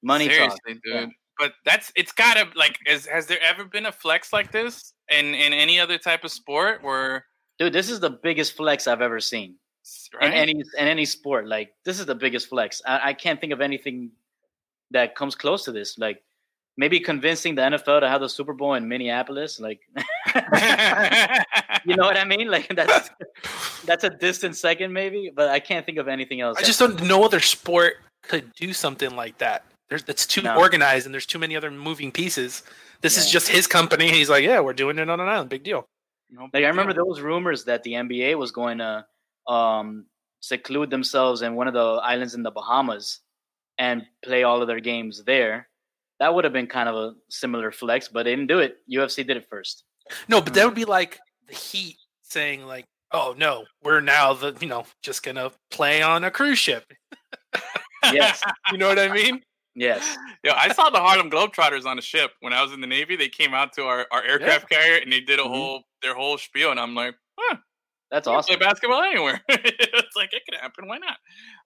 Money 0.02 0.28
Seriously, 0.28 0.58
talks. 0.66 0.80
dude. 0.84 0.94
Yeah. 0.94 1.06
But 1.38 1.52
that's 1.64 1.92
it's 1.94 2.12
gotta 2.12 2.48
like. 2.54 2.76
Is 2.86 3.06
has 3.06 3.26
there 3.26 3.38
ever 3.42 3.64
been 3.64 3.86
a 3.86 3.92
flex 3.92 4.32
like 4.32 4.50
this 4.52 4.92
in 5.08 5.34
in 5.34 5.52
any 5.52 5.78
other 5.78 5.98
type 5.98 6.24
of 6.24 6.30
sport 6.32 6.82
where 6.82 7.26
Dude, 7.58 7.72
this 7.72 7.90
is 7.90 8.00
the 8.00 8.10
biggest 8.10 8.56
flex 8.56 8.86
I've 8.86 9.00
ever 9.00 9.20
seen 9.20 9.56
right? 10.20 10.28
in 10.28 10.32
any 10.34 10.52
in 10.52 10.86
any 10.88 11.04
sport. 11.04 11.46
Like 11.46 11.72
this 11.84 11.98
is 12.00 12.06
the 12.06 12.14
biggest 12.14 12.48
flex. 12.48 12.82
I, 12.86 13.10
I 13.10 13.12
can't 13.14 13.40
think 13.40 13.52
of 13.52 13.60
anything 13.60 14.10
that 14.90 15.14
comes 15.14 15.34
close 15.34 15.64
to 15.64 15.72
this. 15.72 15.98
Like 15.98 16.22
maybe 16.76 17.00
convincing 17.00 17.54
the 17.54 17.62
NFL 17.62 18.00
to 18.00 18.08
have 18.08 18.20
the 18.20 18.28
Super 18.28 18.52
Bowl 18.52 18.74
in 18.74 18.88
Minneapolis. 18.88 19.58
Like 19.60 19.80
you 21.84 21.96
know 21.96 22.04
what 22.04 22.16
I 22.16 22.24
mean? 22.26 22.48
Like 22.48 22.68
that's 22.74 23.10
that's 23.84 24.04
a 24.04 24.10
distant 24.10 24.56
second, 24.56 24.92
maybe. 24.92 25.32
But 25.34 25.48
I 25.50 25.60
can't 25.60 25.86
think 25.86 25.98
of 25.98 26.08
anything 26.08 26.40
else. 26.40 26.58
I 26.58 26.62
just 26.62 26.78
don't. 26.78 27.02
No 27.02 27.24
other 27.24 27.40
sport 27.40 27.94
could 28.22 28.52
do 28.54 28.72
something 28.72 29.14
like 29.16 29.38
that. 29.38 29.64
There's 29.88 30.04
it's 30.08 30.26
too 30.26 30.42
No. 30.42 30.56
organized 30.58 31.06
and 31.06 31.14
there's 31.14 31.26
too 31.26 31.38
many 31.38 31.56
other 31.56 31.70
moving 31.70 32.10
pieces. 32.10 32.62
This 33.02 33.16
is 33.16 33.30
just 33.30 33.48
his 33.48 33.66
company. 33.66 34.10
He's 34.10 34.28
like, 34.28 34.42
yeah, 34.42 34.58
we're 34.60 34.72
doing 34.72 34.98
it 34.98 35.08
on 35.08 35.20
an 35.20 35.28
island. 35.28 35.50
Big 35.50 35.62
deal. 35.62 35.86
Like 36.52 36.64
I 36.64 36.68
remember 36.68 36.92
those 36.92 37.20
rumors 37.20 37.64
that 37.64 37.82
the 37.82 37.92
NBA 37.92 38.38
was 38.38 38.50
going 38.50 38.78
to 38.78 39.04
um, 39.46 40.06
seclude 40.40 40.90
themselves 40.90 41.42
in 41.42 41.54
one 41.54 41.68
of 41.68 41.74
the 41.74 42.00
islands 42.02 42.34
in 42.34 42.42
the 42.42 42.50
Bahamas 42.50 43.20
and 43.78 44.04
play 44.22 44.42
all 44.42 44.60
of 44.60 44.68
their 44.68 44.80
games 44.80 45.24
there. 45.24 45.68
That 46.18 46.34
would 46.34 46.44
have 46.44 46.52
been 46.52 46.66
kind 46.66 46.88
of 46.88 46.94
a 46.94 47.14
similar 47.28 47.70
flex, 47.70 48.08
but 48.08 48.24
they 48.24 48.30
didn't 48.30 48.48
do 48.48 48.60
it. 48.60 48.78
UFC 48.90 49.26
did 49.26 49.36
it 49.36 49.48
first. 49.48 49.84
No, 50.28 50.40
but 50.40 50.54
that 50.54 50.64
would 50.64 50.74
be 50.74 50.84
like 50.84 51.18
the 51.46 51.54
Heat 51.54 51.96
saying 52.22 52.64
like, 52.64 52.86
"Oh 53.12 53.34
no, 53.36 53.64
we're 53.82 54.00
now 54.00 54.32
the 54.32 54.56
you 54.60 54.68
know 54.68 54.86
just 55.02 55.22
gonna 55.22 55.50
play 55.70 56.02
on 56.02 56.24
a 56.24 56.30
cruise 56.30 56.58
ship." 56.58 56.90
Yes, 58.12 58.42
You 58.72 58.78
know 58.78 58.88
what 58.88 58.98
I 58.98 59.08
mean? 59.12 59.42
Yes. 59.76 60.16
Yeah, 60.42 60.54
I 60.56 60.72
saw 60.72 60.90
the 60.90 60.98
Harlem 60.98 61.30
Globetrotters 61.30 61.84
on 61.86 61.98
a 61.98 62.02
ship 62.02 62.32
when 62.40 62.52
I 62.52 62.62
was 62.62 62.72
in 62.72 62.80
the 62.80 62.86
Navy. 62.86 63.14
They 63.16 63.28
came 63.28 63.54
out 63.54 63.72
to 63.74 63.84
our, 63.84 64.06
our 64.10 64.22
aircraft 64.24 64.68
carrier 64.68 64.96
and 65.02 65.12
they 65.12 65.20
did 65.20 65.38
a 65.38 65.42
Mhm. 65.42 65.48
whole 65.48 65.82
their 66.02 66.14
whole 66.14 66.38
spiel, 66.38 66.70
and 66.70 66.78
I'm 66.80 66.94
like, 66.94 67.14
huh, 67.38 67.56
That's 68.10 68.26
awesome. 68.28 68.56
play 68.58 68.66
basketball 68.66 69.02
anywhere. 69.02 69.40
it's 69.48 70.16
like 70.16 70.32
it 70.32 70.42
could 70.48 70.58
happen. 70.60 70.86
Why 70.88 70.98
not? 70.98 71.18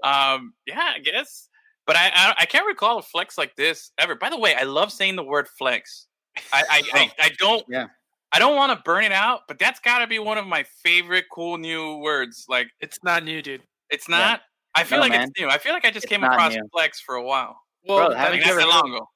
Um, 0.03 0.55
yeah, 0.67 0.93
I 0.97 0.99
guess. 1.01 1.49
But 1.87 1.97
I, 1.97 2.11
I 2.15 2.35
I 2.41 2.47
can't 2.47 2.67
recall 2.67 2.99
a 2.99 3.03
flex 3.03 3.37
like 3.39 3.57
this 3.57 3.91
ever. 3.99 4.15
By 4.15 4.31
the 4.31 4.39
way, 4.39 4.55
I 4.55 4.63
love 4.65 4.93
saying 4.93 5.17
the 5.17 5.25
word 5.25 5.49
flex. 5.59 6.07
I 6.53 6.63
I, 6.71 6.83
I, 6.95 7.13
I 7.27 7.29
don't 7.39 7.63
Oh, 7.63 7.67
Yeah. 7.69 7.87
I 8.33 8.39
don't 8.39 8.55
want 8.55 8.71
to 8.77 8.81
burn 8.85 9.03
it 9.05 9.11
out, 9.13 9.41
but 9.49 9.59
that's 9.59 9.81
got 9.81 9.99
to 9.99 10.07
be 10.07 10.21
one 10.21 10.39
of 10.39 10.47
my 10.47 10.63
favorite 10.85 11.25
cool 11.33 11.59
new 11.59 11.97
words. 11.99 12.45
Like 12.49 12.69
It's 12.81 12.99
not 13.03 13.25
new, 13.25 13.43
dude. 13.43 13.63
it's 13.91 14.09
Yeah. 14.09 14.19
not. 14.19 14.43
I 14.77 14.85
feel 14.85 14.99
No, 14.99 15.03
like 15.03 15.11
man. 15.13 15.23
it's 15.29 15.41
new. 15.41 15.49
I 15.49 15.59
feel 15.59 15.73
like 15.73 15.85
I 15.85 15.91
just 15.91 16.05
It's 16.05 16.11
came 16.11 16.23
across 16.23 16.55
new. 16.55 16.63
flex 16.73 17.01
for 17.01 17.17
a 17.17 17.23
while. 17.25 17.61
Well, 17.87 18.09
Bro, 18.09 18.17
haven't 18.17 18.41
you 18.45 18.51
ever 18.51 18.67
long 18.67 18.91
ago. 18.91 19.09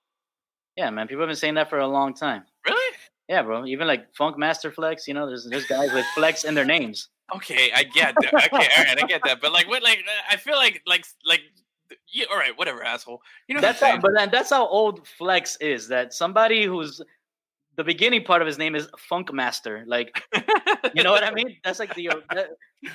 Yeah, 0.76 0.90
man. 0.90 1.06
People 1.06 1.22
have 1.22 1.28
been 1.28 1.36
saying 1.36 1.54
that 1.54 1.70
for 1.70 1.78
a 1.78 1.86
long 1.86 2.14
time. 2.14 2.44
Really? 2.66 2.96
Yeah, 3.28 3.42
bro. 3.42 3.64
Even 3.64 3.86
like 3.86 4.14
Funk 4.14 4.36
Master 4.38 4.70
Flex, 4.70 5.08
you 5.08 5.14
know, 5.14 5.26
there's 5.26 5.46
there's 5.48 5.66
guys 5.66 5.92
with 5.92 6.04
flex 6.14 6.44
in 6.44 6.54
their 6.54 6.64
names. 6.64 7.08
Okay, 7.34 7.70
I 7.74 7.84
get 7.84 8.14
that. 8.20 8.34
Okay, 8.34 8.50
all 8.52 8.84
right, 8.84 9.02
I 9.02 9.06
get 9.06 9.22
that. 9.24 9.40
But 9.40 9.52
like, 9.52 9.66
what? 9.68 9.82
Like, 9.82 9.98
uh, 9.98 10.32
I 10.32 10.36
feel 10.36 10.56
like, 10.56 10.82
like, 10.86 11.06
like, 11.24 11.40
yeah. 12.12 12.26
All 12.30 12.36
right, 12.36 12.56
whatever, 12.58 12.84
asshole. 12.84 13.22
You 13.48 13.54
know 13.54 13.60
That's 13.62 13.80
how, 13.80 13.98
but 13.98 14.12
then 14.14 14.30
that's 14.30 14.50
how 14.50 14.66
old 14.66 15.06
Flex 15.06 15.56
is. 15.56 15.88
That 15.88 16.12
somebody 16.12 16.64
who's 16.64 17.00
the 17.76 17.84
beginning 17.84 18.24
part 18.24 18.40
of 18.42 18.46
his 18.46 18.58
name 18.58 18.74
is 18.74 18.88
Funk 18.98 19.32
Master. 19.32 19.84
Like, 19.86 20.22
you 20.94 21.02
know 21.02 21.12
what 21.12 21.24
I 21.24 21.32
mean? 21.32 21.56
That's 21.64 21.78
like 21.78 21.94
the, 21.94 22.10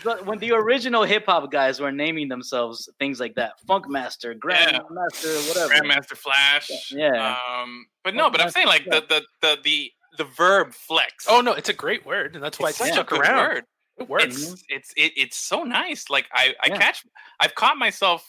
that, 0.03 0.25
when 0.25 0.39
the 0.39 0.51
original 0.51 1.03
hip 1.03 1.25
hop 1.25 1.51
guys 1.51 1.79
were 1.79 1.91
naming 1.91 2.27
themselves 2.27 2.89
things 2.99 3.19
like 3.19 3.35
that: 3.35 3.59
Funk 3.67 3.89
Master, 3.89 4.33
Grand 4.33 4.73
Yeah. 4.73 4.79
Master, 4.89 5.33
whatever. 5.49 5.73
Grandmaster 5.73 6.17
Flash. 6.17 6.91
Yeah. 6.91 7.35
Um, 7.61 7.85
but 8.03 8.15
no, 8.15 8.29
but 8.29 8.41
I'm 8.41 8.49
saying 8.49 8.67
like 8.67 8.85
the 8.85 9.03
the 9.07 9.21
the 9.41 9.57
the, 9.63 9.91
the 10.17 10.23
verb 10.25 10.73
flex. 10.73 11.25
oh 11.29 11.41
no, 11.41 11.53
it's 11.53 11.69
a 11.69 11.73
great 11.73 12.05
word, 12.05 12.35
and 12.35 12.43
that's 12.43 12.59
why 12.59 12.69
it's 12.69 12.79
it's, 12.79 12.89
such 12.89 12.91
a 12.91 12.93
stuck 13.01 13.09
good 13.09 13.21
around. 13.21 13.47
word. 13.49 13.63
It 13.97 14.09
works. 14.09 14.25
It's 14.25 14.63
it's 14.69 14.93
it, 14.95 15.11
it's 15.17 15.37
so 15.37 15.63
nice. 15.63 16.09
Like 16.09 16.27
I 16.33 16.53
I 16.63 16.67
Yeah. 16.69 16.77
catch 16.77 17.03
I've 17.39 17.55
caught 17.55 17.77
myself 17.77 18.25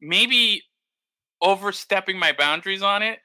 maybe 0.00 0.62
overstepping 1.40 2.18
my 2.18 2.32
boundaries 2.32 2.82
on 2.82 3.02
it. 3.02 3.20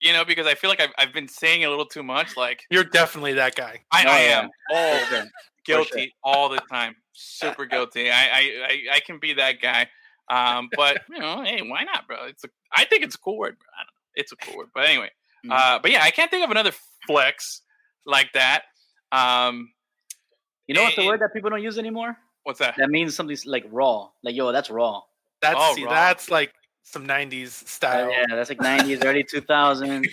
You 0.00 0.12
know, 0.12 0.24
because 0.24 0.46
I 0.46 0.54
feel 0.54 0.70
like 0.70 0.80
I've 0.80 0.92
I've 0.98 1.12
been 1.12 1.28
saying 1.28 1.64
a 1.64 1.68
little 1.70 1.86
too 1.86 2.02
much. 2.02 2.36
Like 2.36 2.62
You're 2.70 2.84
definitely 2.84 3.34
that 3.34 3.54
guy. 3.54 3.80
I, 3.92 4.04
Oh, 4.06 4.10
I 4.10 4.18
am 4.20 4.50
all 4.70 4.98
For 4.98 5.06
sure. 5.14 5.26
guilty 5.64 6.14
all 6.24 6.48
the 6.48 6.60
time. 6.70 6.96
Super 7.12 7.66
guilty. 7.66 8.10
I, 8.10 8.14
I 8.24 8.40
I 8.68 8.78
I 8.96 9.00
can 9.00 9.18
be 9.18 9.34
that 9.34 9.60
guy. 9.60 9.88
Um, 10.30 10.68
but 10.74 11.02
you 11.10 11.18
know, 11.18 11.42
hey, 11.42 11.60
why 11.62 11.84
not, 11.84 12.06
bro? 12.06 12.24
It's 12.26 12.44
a 12.44 12.48
I 12.72 12.84
think 12.86 13.02
it's 13.04 13.14
a 13.14 13.18
cool 13.18 13.36
word. 13.38 13.58
Bro. 13.58 13.66
I 13.78 13.82
don't 13.82 13.86
know. 13.86 14.10
It's 14.14 14.32
a 14.32 14.36
cool 14.36 14.56
word. 14.56 14.68
But 14.74 14.86
anyway, 14.86 15.10
Mhm. 15.44 15.52
uh, 15.52 15.78
but 15.80 15.90
yeah, 15.90 16.02
I 16.02 16.10
can't 16.10 16.30
think 16.30 16.44
of 16.44 16.50
another 16.50 16.72
flex 17.06 17.62
like 18.06 18.32
that. 18.32 18.62
Um, 19.12 19.72
You 20.66 20.74
know 20.74 20.82
what's 20.84 20.96
the 20.96 21.06
word 21.06 21.20
that 21.20 21.32
people 21.34 21.50
don't 21.50 21.62
use 21.62 21.78
anymore? 21.78 22.16
what's 22.44 22.58
that? 22.60 22.74
That 22.78 22.88
means 22.88 23.14
something 23.14 23.36
like 23.44 23.64
raw. 23.70 24.08
Like, 24.22 24.34
yo, 24.34 24.50
that's 24.50 24.70
raw. 24.70 25.02
That's 25.42 25.56
Oh, 25.58 25.74
see, 25.74 25.84
raw. 25.84 25.90
that's 25.90 26.30
like 26.30 26.54
some 26.82 27.06
'90s 27.06 27.62
Uh, 27.62 27.66
style. 27.66 28.10
yeah, 28.10 28.26
that's 28.30 28.48
like 28.50 28.58
90s, 28.58 29.04
early 29.04 29.24
2000s. 29.34 30.06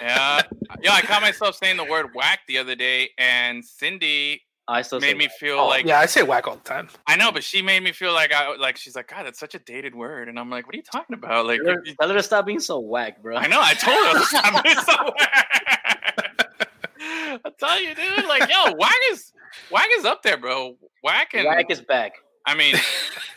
Yeah, 0.00 0.42
yeah. 0.82 0.92
I 0.92 1.00
caught 1.02 1.22
myself 1.22 1.56
saying 1.56 1.76
the 1.76 1.84
word 1.84 2.14
whack 2.14 2.40
the 2.48 2.58
other 2.58 2.74
day, 2.74 3.10
and 3.18 3.64
Cindy 3.64 4.42
I 4.66 4.82
still 4.82 4.98
made 5.00 5.16
me 5.16 5.26
whack. 5.26 5.34
feel 5.38 5.58
Oh, 5.58 5.68
like 5.68 5.84
yeah, 5.86 5.98
I 6.00 6.06
say 6.06 6.22
whack 6.22 6.46
all 6.48 6.56
the 6.56 6.62
time. 6.62 6.88
I 7.06 7.16
know, 7.16 7.30
but 7.32 7.42
she 7.44 7.62
made 7.62 7.82
me 7.82 7.92
feel 7.92 8.12
like 8.12 8.32
I 8.32 8.54
like 8.56 8.76
she's 8.76 8.96
like, 8.96 9.08
God, 9.08 9.24
that's 9.26 9.38
such 9.38 9.54
a 9.54 9.58
dated 9.58 9.94
word, 9.94 10.28
and 10.28 10.38
I'm 10.38 10.50
like, 10.50 10.66
what 10.66 10.74
are 10.74 10.78
you 10.78 10.82
talking 10.82 11.14
about? 11.14 11.46
Like, 11.46 11.60
Tell 11.62 11.74
her, 11.74 11.82
tell 12.00 12.08
her 12.08 12.14
to 12.14 12.22
stop 12.22 12.46
being 12.46 12.60
so 12.60 12.78
whack, 12.80 13.22
bro. 13.22 13.36
I 13.36 13.46
know. 13.46 13.60
I 13.62 13.74
told 13.74 14.06
her. 14.06 14.18
to 14.18 14.24
stop 14.26 14.62
being 14.64 14.76
so 14.76 15.12
whack. 15.18 16.70
I 17.46 17.50
tell 17.58 17.80
you, 17.80 17.94
dude. 17.94 18.26
Like, 18.26 18.48
yo, 18.50 18.74
whack 18.76 18.94
is 19.10 19.32
whack 19.70 19.88
is 19.96 20.04
up 20.04 20.22
there, 20.22 20.36
bro. 20.36 20.76
Whack 21.02 21.34
and 21.34 21.46
Whack 21.46 21.66
is 21.70 21.80
back. 21.82 22.12
I 22.46 22.54
mean, 22.54 22.74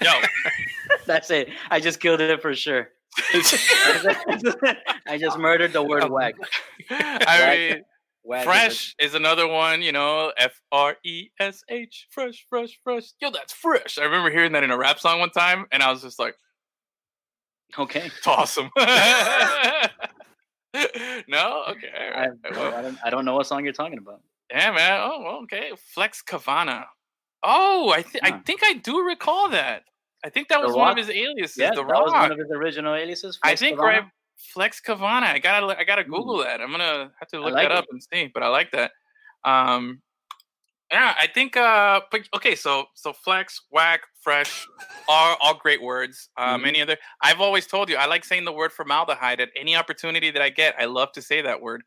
yo, 0.01 0.11
That's 1.07 1.31
it. 1.31 1.49
I 1.71 1.79
just 1.79 1.99
killed 1.99 2.21
it 2.21 2.41
for 2.41 2.53
sure. 2.53 2.89
I 5.07 5.17
just 5.17 5.39
murdered 5.39 5.73
the 5.73 5.81
word 5.81 6.09
whack. 6.09 6.35
I 6.91 7.55
mean, 7.73 7.83
is 8.37 8.43
fresh 8.43 8.95
is 8.99 9.15
another 9.15 9.47
one. 9.47 9.81
You 9.81 9.93
know, 9.93 10.31
F 10.37 10.61
R 10.71 10.97
E 11.03 11.29
S 11.39 11.63
H, 11.69 12.07
fresh, 12.11 12.45
fresh, 12.49 12.77
fresh. 12.83 13.05
Yo, 13.21 13.31
that's 13.31 13.53
fresh. 13.53 13.97
I 13.97 14.03
remember 14.03 14.29
hearing 14.29 14.51
that 14.51 14.63
in 14.63 14.71
a 14.71 14.77
rap 14.77 14.99
song 14.99 15.19
one 15.19 15.31
time, 15.31 15.65
and 15.71 15.81
I 15.81 15.91
was 15.91 16.01
just 16.01 16.19
like, 16.19 16.35
Okay. 17.77 18.05
it's 18.05 18.27
awesome. 18.27 18.69
no, 21.27 21.63
okay, 21.69 21.89
all 21.95 22.13
I, 22.13 22.27
right. 22.27 22.31
I, 22.45 22.81
don't, 22.81 22.97
I 23.05 23.09
don't 23.09 23.25
know 23.25 23.35
what 23.35 23.47
song 23.47 23.63
you're 23.63 23.73
talking 23.73 23.97
about. 23.97 24.21
Yeah, 24.51 24.71
man. 24.71 25.01
Oh, 25.03 25.21
well, 25.23 25.35
okay. 25.43 25.71
Flex 25.93 26.21
Kavana. 26.21 26.85
Oh, 27.43 27.91
I 27.91 28.01
th- 28.01 28.23
I 28.23 28.39
think 28.39 28.61
I 28.63 28.73
do 28.73 29.01
recall 29.01 29.49
that. 29.49 29.83
I 30.25 30.29
think 30.29 30.47
that 30.49 30.61
The 30.61 30.67
was 30.67 30.75
one 30.75 30.91
of 30.91 30.97
his 30.97 31.09
aliases. 31.09 31.57
Yeah, 31.57 31.69
the 31.69 31.83
that 31.83 32.01
was 32.03 32.11
one 32.11 32.31
of 32.31 32.37
his 32.39 32.49
original 32.51 32.95
aliases. 32.95 33.37
I 33.43 33.55
think 33.55 33.77
Kavana. 33.77 33.81
right. 33.83 34.03
Flex 34.53 34.81
Kavana. 34.81 35.23
I 35.23 35.39
gotta 35.39 35.77
I 35.79 35.83
gotta 35.83 36.03
Hmm. 36.03 36.11
Google 36.11 36.37
that. 36.39 36.61
I'm 36.61 36.71
gonna 36.71 37.11
have 37.19 37.29
to 37.29 37.39
look 37.39 37.53
like 37.53 37.69
that 37.69 37.71
up 37.77 37.85
and 37.91 38.01
see. 38.03 38.27
But 38.33 38.43
I 38.43 38.47
like 38.47 38.71
that. 38.71 38.91
Um, 39.45 40.01
yeah, 40.91 41.13
I 41.19 41.27
think. 41.27 41.55
Uh, 41.57 42.01
but 42.11 42.21
okay. 42.35 42.55
So 42.55 42.85
so 42.95 43.13
flex, 43.13 43.61
whack, 43.71 44.01
fresh, 44.21 44.65
are 45.09 45.37
all 45.41 45.53
great 45.55 45.81
words. 45.81 46.29
Um, 46.37 46.63
Mhm. 46.63 46.67
any 46.67 46.81
other? 46.81 46.97
I've 47.21 47.41
always 47.41 47.67
told 47.67 47.89
you 47.89 47.97
I 47.97 48.05
like 48.05 48.25
saying 48.25 48.45
the 48.45 48.51
word 48.51 48.73
formaldehyde 48.73 49.39
at 49.39 49.49
any 49.55 49.75
opportunity 49.75 50.31
that 50.31 50.41
I 50.41 50.49
get. 50.49 50.75
I 50.79 50.85
love 50.85 51.11
to 51.13 51.21
say 51.21 51.41
that 51.41 51.61
word. 51.61 51.83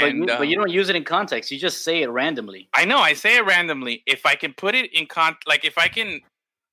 But 0.00 0.02
And 0.08 0.18
you, 0.20 0.26
but 0.26 0.48
you 0.48 0.56
um, 0.58 0.64
don't 0.64 0.72
use 0.72 0.88
it 0.88 0.96
in 0.96 1.04
context. 1.04 1.50
You 1.50 1.58
just 1.58 1.84
say 1.84 2.02
it 2.02 2.08
randomly. 2.08 2.68
I 2.74 2.84
know 2.86 2.98
I 2.98 3.12
say 3.12 3.36
it 3.36 3.44
randomly. 3.44 4.02
If 4.06 4.24
I 4.24 4.34
can 4.34 4.54
put 4.54 4.74
it 4.74 4.92
in 4.94 5.06
con, 5.06 5.36
like 5.46 5.64
if 5.64 5.76
I 5.76 5.88
can 5.88 6.20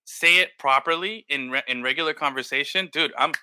say 0.06 0.38
it 0.38 0.50
properly 0.58 1.26
in 1.30 1.52
re- 1.52 1.64
in 1.68 1.84
regular 1.84 2.14
conversation, 2.14 2.90
dude, 2.94 3.12
I'm 3.18 3.34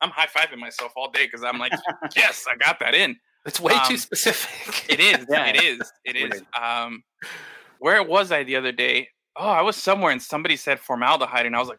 I'm 0.00 0.10
high 0.10 0.26
fiving 0.26 0.58
myself 0.58 0.92
all 0.96 1.10
day 1.10 1.26
because 1.26 1.42
I'm 1.42 1.58
like, 1.58 1.72
yes, 2.16 2.46
I 2.48 2.56
got 2.56 2.78
that 2.80 2.94
in. 2.94 3.16
It's 3.46 3.60
way 3.60 3.72
too 3.86 3.94
Um, 3.94 3.96
specific. 3.96 4.86
It 4.88 5.00
is, 5.00 5.26
Yeah. 5.28 5.46
it 5.46 5.62
is, 5.62 5.92
it 6.04 6.16
is. 6.16 6.42
Um, 6.60 7.02
where 7.78 8.02
was 8.02 8.30
I 8.32 8.44
the 8.44 8.56
other 8.56 8.72
day? 8.72 9.08
Oh, 9.36 9.48
I 9.48 9.62
was 9.62 9.76
somewhere 9.76 10.12
and 10.12 10.22
somebody 10.22 10.56
said 10.56 10.80
formaldehyde, 10.80 11.46
and 11.46 11.54
I 11.54 11.58
was 11.58 11.68
like, 11.68 11.78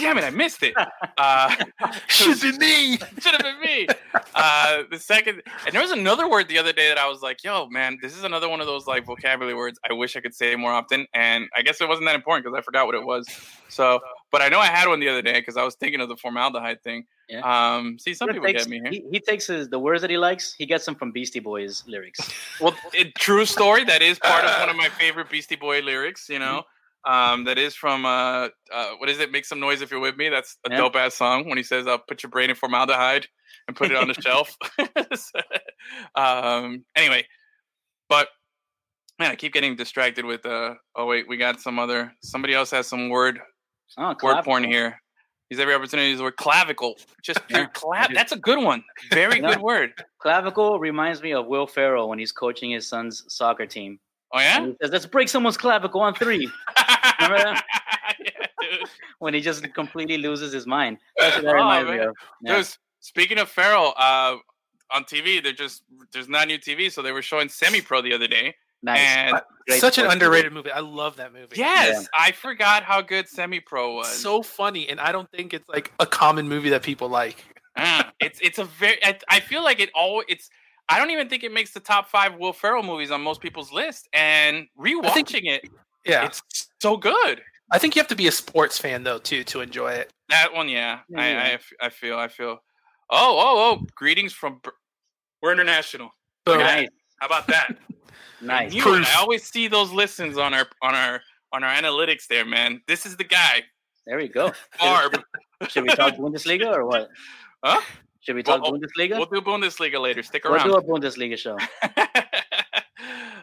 damn 0.00 0.18
it, 0.18 0.24
I 0.24 0.30
missed 0.30 0.62
it. 0.62 0.74
Uh, 1.18 1.54
Should 2.08 2.40
be 2.40 2.56
me. 2.56 2.96
should 3.20 3.32
have 3.32 3.42
been 3.42 3.60
me. 3.60 3.86
Uh, 4.34 4.84
the 4.90 4.98
second, 4.98 5.42
and 5.66 5.74
there 5.74 5.82
was 5.82 5.90
another 5.90 6.30
word 6.30 6.48
the 6.48 6.56
other 6.56 6.72
day 6.72 6.88
that 6.88 6.96
I 6.96 7.06
was 7.08 7.20
like, 7.20 7.44
"Yo, 7.44 7.66
man, 7.68 7.98
this 8.00 8.16
is 8.16 8.24
another 8.24 8.48
one 8.48 8.62
of 8.62 8.66
those 8.66 8.86
like 8.86 9.04
vocabulary 9.04 9.54
words. 9.54 9.78
I 9.88 9.92
wish 9.92 10.16
I 10.16 10.20
could 10.20 10.34
say 10.34 10.56
more 10.56 10.72
often." 10.72 11.06
And 11.12 11.48
I 11.54 11.60
guess 11.60 11.78
it 11.82 11.88
wasn't 11.88 12.06
that 12.06 12.14
important 12.14 12.46
because 12.46 12.56
I 12.56 12.62
forgot 12.62 12.86
what 12.86 12.94
it 12.94 13.04
was. 13.04 13.26
So, 13.68 14.00
but 14.32 14.40
I 14.40 14.48
know 14.48 14.60
I 14.60 14.66
had 14.66 14.88
one 14.88 14.98
the 14.98 15.10
other 15.10 15.20
day 15.20 15.40
because 15.40 15.58
I 15.58 15.62
was 15.62 15.74
thinking 15.74 16.00
of 16.00 16.08
the 16.08 16.16
formaldehyde 16.16 16.82
thing. 16.82 17.04
Yeah. 17.28 17.40
Um, 17.76 17.98
see, 17.98 18.14
some 18.14 18.28
He 18.30 18.34
people 18.34 18.46
takes- 18.46 18.64
get 18.64 18.70
me 18.70 18.80
here. 18.80 18.90
He, 18.90 19.04
he 19.12 19.20
takes 19.20 19.46
his 19.48 19.68
the 19.68 19.78
words 19.78 20.00
that 20.00 20.10
he 20.10 20.16
likes. 20.16 20.54
He 20.54 20.64
gets 20.64 20.86
them 20.86 20.94
from 20.94 21.12
Beastie 21.12 21.40
Boys 21.40 21.84
lyrics. 21.86 22.32
Well, 22.62 22.74
it, 22.94 23.14
true 23.16 23.44
story. 23.44 23.84
That 23.84 24.00
is 24.00 24.18
part 24.18 24.44
of 24.46 24.58
one 24.60 24.70
of 24.70 24.76
my 24.76 24.88
favorite 24.88 25.28
Beastie 25.28 25.56
Boy 25.56 25.80
lyrics. 25.80 26.30
You 26.30 26.38
know, 26.38 26.62
um, 27.04 27.44
that 27.44 27.58
is 27.58 27.74
from 27.74 28.04
uh, 28.04 28.48
uh, 28.72 28.90
what 28.98 29.08
is 29.08 29.18
it? 29.20 29.30
Make 29.32 29.44
some 29.44 29.60
noise 29.60 29.80
if 29.82 29.90
you're 29.90 30.00
with 30.00 30.16
me. 30.16 30.28
That's 30.28 30.56
a 30.66 30.70
Yeah. 30.70 30.76
dope 30.78 30.96
ass 30.96 31.14
song. 31.14 31.48
When 31.48 31.56
he 31.56 31.62
says, 31.64 31.86
"I'll 31.86 31.98
put 31.98 32.22
your 32.22 32.30
brain 32.30 32.50
in 32.50 32.56
formaldehyde 32.56 33.26
and 33.68 33.76
put 33.76 33.90
it 33.90 33.96
on 33.96 34.08
the 34.08 34.14
shelf." 34.14 34.54
um, 36.14 36.84
anyway, 36.96 37.26
but 38.08 38.28
man, 39.18 39.30
I 39.30 39.36
keep 39.36 39.52
getting 39.52 39.76
distracted 39.76 40.24
with. 40.24 40.44
Uh, 40.44 40.74
oh 40.96 41.06
wait, 41.06 41.28
we 41.28 41.36
got 41.36 41.60
some 41.60 41.78
other. 41.78 42.12
Somebody 42.22 42.54
else 42.54 42.70
has 42.70 42.86
some 42.86 43.08
word 43.08 43.40
Oh, 43.98 44.14
word 44.22 44.44
porn 44.44 44.64
here. 44.64 45.00
He's 45.48 45.58
every 45.58 45.74
opportunity 45.74 46.14
the 46.14 46.22
word 46.22 46.36
clavicle. 46.36 46.94
Just 47.24 47.40
Yeah. 47.48 47.66
clav- 47.74 48.14
That's 48.14 48.30
a 48.30 48.36
good 48.38 48.62
one. 48.62 48.84
Very 49.10 49.40
Yeah. 49.40 49.54
good 49.54 49.60
word. 49.62 49.92
Clavicle 50.22 50.78
reminds 50.78 51.22
me 51.22 51.32
of 51.32 51.46
Will 51.46 51.66
Ferrell 51.66 52.08
when 52.08 52.20
he's 52.20 52.30
coaching 52.30 52.70
his 52.70 52.86
son's 52.88 53.24
soccer 53.28 53.66
team. 53.66 53.98
Oh 54.32 54.38
yeah. 54.38 54.64
says, 54.80 54.92
"Let's 54.92 55.06
break 55.06 55.28
someone's 55.28 55.56
clavicle 55.56 56.00
on 56.00 56.14
three. 56.14 56.48
Remember 57.20 57.38
that? 57.44 57.64
yeah, 58.24 58.76
when 59.18 59.34
he 59.34 59.40
just 59.40 59.62
completely 59.74 60.18
loses 60.18 60.52
his 60.52 60.66
mind. 60.66 60.98
That's 61.18 61.36
what 61.36 61.44
that 61.44 61.50
Oh, 61.54 61.54
reminds 61.54 61.90
me 61.90 61.96
man. 61.98 62.08
of. 62.08 62.14
Yeah. 62.42 62.56
Dude, 62.56 62.68
speaking 63.00 63.38
of 63.38 63.48
Ferrell, 63.48 63.94
uh, 63.96 64.36
on 64.92 65.04
TV, 65.04 65.42
they're 65.42 65.52
just 65.52 65.84
there's 66.12 66.28
not 66.28 66.48
new 66.48 66.58
TV, 66.58 66.90
so 66.90 67.02
they 67.02 67.12
were 67.12 67.22
showing 67.22 67.48
Semi 67.48 67.80
Pro 67.80 68.02
the 68.02 68.12
other 68.12 68.26
day. 68.28 68.54
Nice. 68.82 68.98
And 69.00 69.40
Great 69.68 69.80
Such 69.80 69.98
an 69.98 70.04
sports 70.04 70.14
movie. 70.14 70.24
underrated 70.24 70.52
movie. 70.52 70.70
I 70.72 70.80
love 70.80 71.16
that 71.16 71.32
movie. 71.34 71.54
yes, 71.56 72.08
I 72.18 72.32
forgot 72.32 72.82
how 72.82 73.02
good 73.02 73.28
Semi 73.28 73.60
Pro 73.60 73.94
was. 73.96 74.08
so 74.10 74.42
funny, 74.42 74.88
and 74.88 74.98
I 74.98 75.12
don't 75.12 75.30
think 75.30 75.52
it's 75.54 75.68
like 75.68 75.92
a 76.00 76.06
common 76.06 76.48
movie 76.48 76.70
that 76.70 76.82
people 76.82 77.08
like. 77.08 77.44
Ah, 77.76 78.10
it's 78.20 78.40
it's 78.42 78.58
a 78.58 78.64
very 78.64 78.98
I, 79.04 79.18
I 79.28 79.40
feel 79.40 79.62
like 79.62 79.80
it 79.80 79.90
all 79.94 80.24
it's 80.28 80.48
I 80.88 80.98
don't 80.98 81.10
even 81.10 81.28
think 81.28 81.44
it 81.44 81.52
makes 81.52 81.72
the 81.72 81.78
top 81.80 82.08
five 82.08 82.34
Will 82.36 82.52
Ferrell 82.52 82.82
movies 82.82 83.10
on 83.12 83.20
most 83.20 83.40
people's 83.40 83.70
list. 83.70 84.08
And 84.12 84.66
rewatching 84.78 85.28
think- 85.28 85.44
it, 85.44 85.68
Yeah, 86.04 86.24
it's 86.26 86.42
so 86.80 86.96
good. 86.96 87.40
I 87.72 87.78
think 87.78 87.94
you 87.94 88.00
have 88.00 88.08
to 88.08 88.16
be 88.16 88.26
a 88.26 88.32
sports 88.32 88.78
fan 88.78 89.04
though 89.04 89.18
too 89.18 89.44
to 89.44 89.60
enjoy 89.60 89.92
it. 89.92 90.12
That 90.28 90.52
one, 90.52 90.68
yeah, 90.68 91.00
Yeah, 91.08 91.20
I, 91.20 91.30
yeah. 91.30 91.42
I 91.42 91.50
f- 91.52 91.72
I 91.80 91.88
feel 91.88 92.18
I 92.18 92.28
feel. 92.28 92.58
Oh 93.10 93.38
oh 93.38 93.80
oh! 93.80 93.86
Greetings 93.94 94.32
from. 94.32 94.60
We're 95.42 95.52
international. 95.52 96.10
Boom. 96.44 96.58
Nice. 96.58 96.88
How 97.20 97.26
about 97.26 97.46
that? 97.48 97.76
Nice. 98.42 98.72
You, 98.72 98.82
I 98.86 99.16
always 99.18 99.44
see 99.44 99.68
those 99.68 99.92
listens 99.92 100.38
on 100.38 100.54
our 100.54 100.66
on 100.82 100.94
our 100.94 101.20
on 101.52 101.62
our 101.64 101.74
analytics 101.74 102.26
there, 102.26 102.44
man. 102.44 102.80
This 102.86 103.04
is 103.04 103.16
the 103.16 103.24
guy, 103.24 103.62
There 104.06 104.16
we 104.16 104.28
go. 104.28 104.52
Barb. 104.80 105.20
Should 105.68 105.82
we 105.84 105.90
talk 105.90 106.14
Bundesliga 106.14 106.74
or 106.74 106.86
what? 106.86 107.08
Huh? 107.62 107.80
Should 108.20 108.36
we 108.36 108.42
talk 108.42 108.62
Well, 108.62 108.74
oh, 108.74 108.78
Bundesliga? 108.78 109.18
We'll 109.18 109.26
do 109.26 109.40
Bundesliga 109.40 110.00
later. 110.00 110.22
Stick 110.22 110.46
around. 110.46 110.68
We'll 110.68 110.80
do 110.80 110.94
a 110.94 111.00
Bundesliga 111.00 111.36
show. 111.36 111.58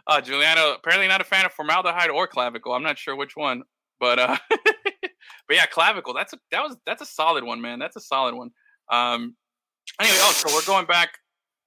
Uh, 0.07 0.21
Juliano 0.21 0.73
apparently 0.73 1.07
not 1.07 1.21
a 1.21 1.25
fan 1.25 1.45
of 1.45 1.53
formaldehyde 1.53 2.09
or 2.09 2.27
clavicle. 2.27 2.73
I'm 2.73 2.83
not 2.83 2.97
sure 2.97 3.15
which 3.15 3.35
one, 3.35 3.63
but 3.99 4.19
uh, 4.19 4.37
but 4.49 5.11
yeah, 5.51 5.65
clavicle. 5.65 6.13
That's 6.13 6.33
a 6.33 6.37
that 6.51 6.63
was 6.63 6.77
that's 6.85 7.01
a 7.01 7.05
solid 7.05 7.43
one, 7.43 7.61
man. 7.61 7.79
That's 7.79 7.95
a 7.95 8.01
solid 8.01 8.35
one. 8.35 8.49
Um, 8.91 9.35
anyway, 9.99 10.17
oh, 10.21 10.31
so 10.31 10.53
we're 10.53 10.65
going 10.65 10.85
back. 10.85 11.17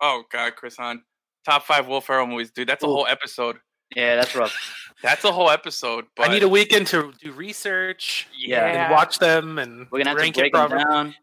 Oh 0.00 0.24
God, 0.32 0.56
Chris 0.56 0.76
Hahn, 0.76 1.02
top 1.44 1.64
five 1.64 1.86
Will 1.86 2.00
Ferrell 2.00 2.26
movies, 2.26 2.50
dude. 2.50 2.68
That's 2.68 2.82
a 2.84 2.86
Ooh. 2.86 2.92
whole 2.92 3.06
episode. 3.06 3.56
Yeah, 3.96 4.16
that's 4.16 4.34
rough. 4.36 4.56
That's 5.02 5.24
a 5.24 5.32
whole 5.32 5.48
episode. 5.48 6.04
But 6.14 6.28
I 6.28 6.34
need 6.34 6.42
a 6.42 6.48
weekend 6.48 6.86
to 6.88 7.10
do 7.22 7.32
research 7.32 8.28
Yeah. 8.38 8.66
and 8.84 8.92
watch 8.92 9.18
them 9.18 9.58
and 9.58 9.86
We're 9.90 10.00
gonna 10.00 10.10
have 10.10 10.18
to 10.18 10.22
rank 10.22 10.34
break 10.34 10.54
it 10.54 10.58
them 10.58 10.76
down. 10.76 11.14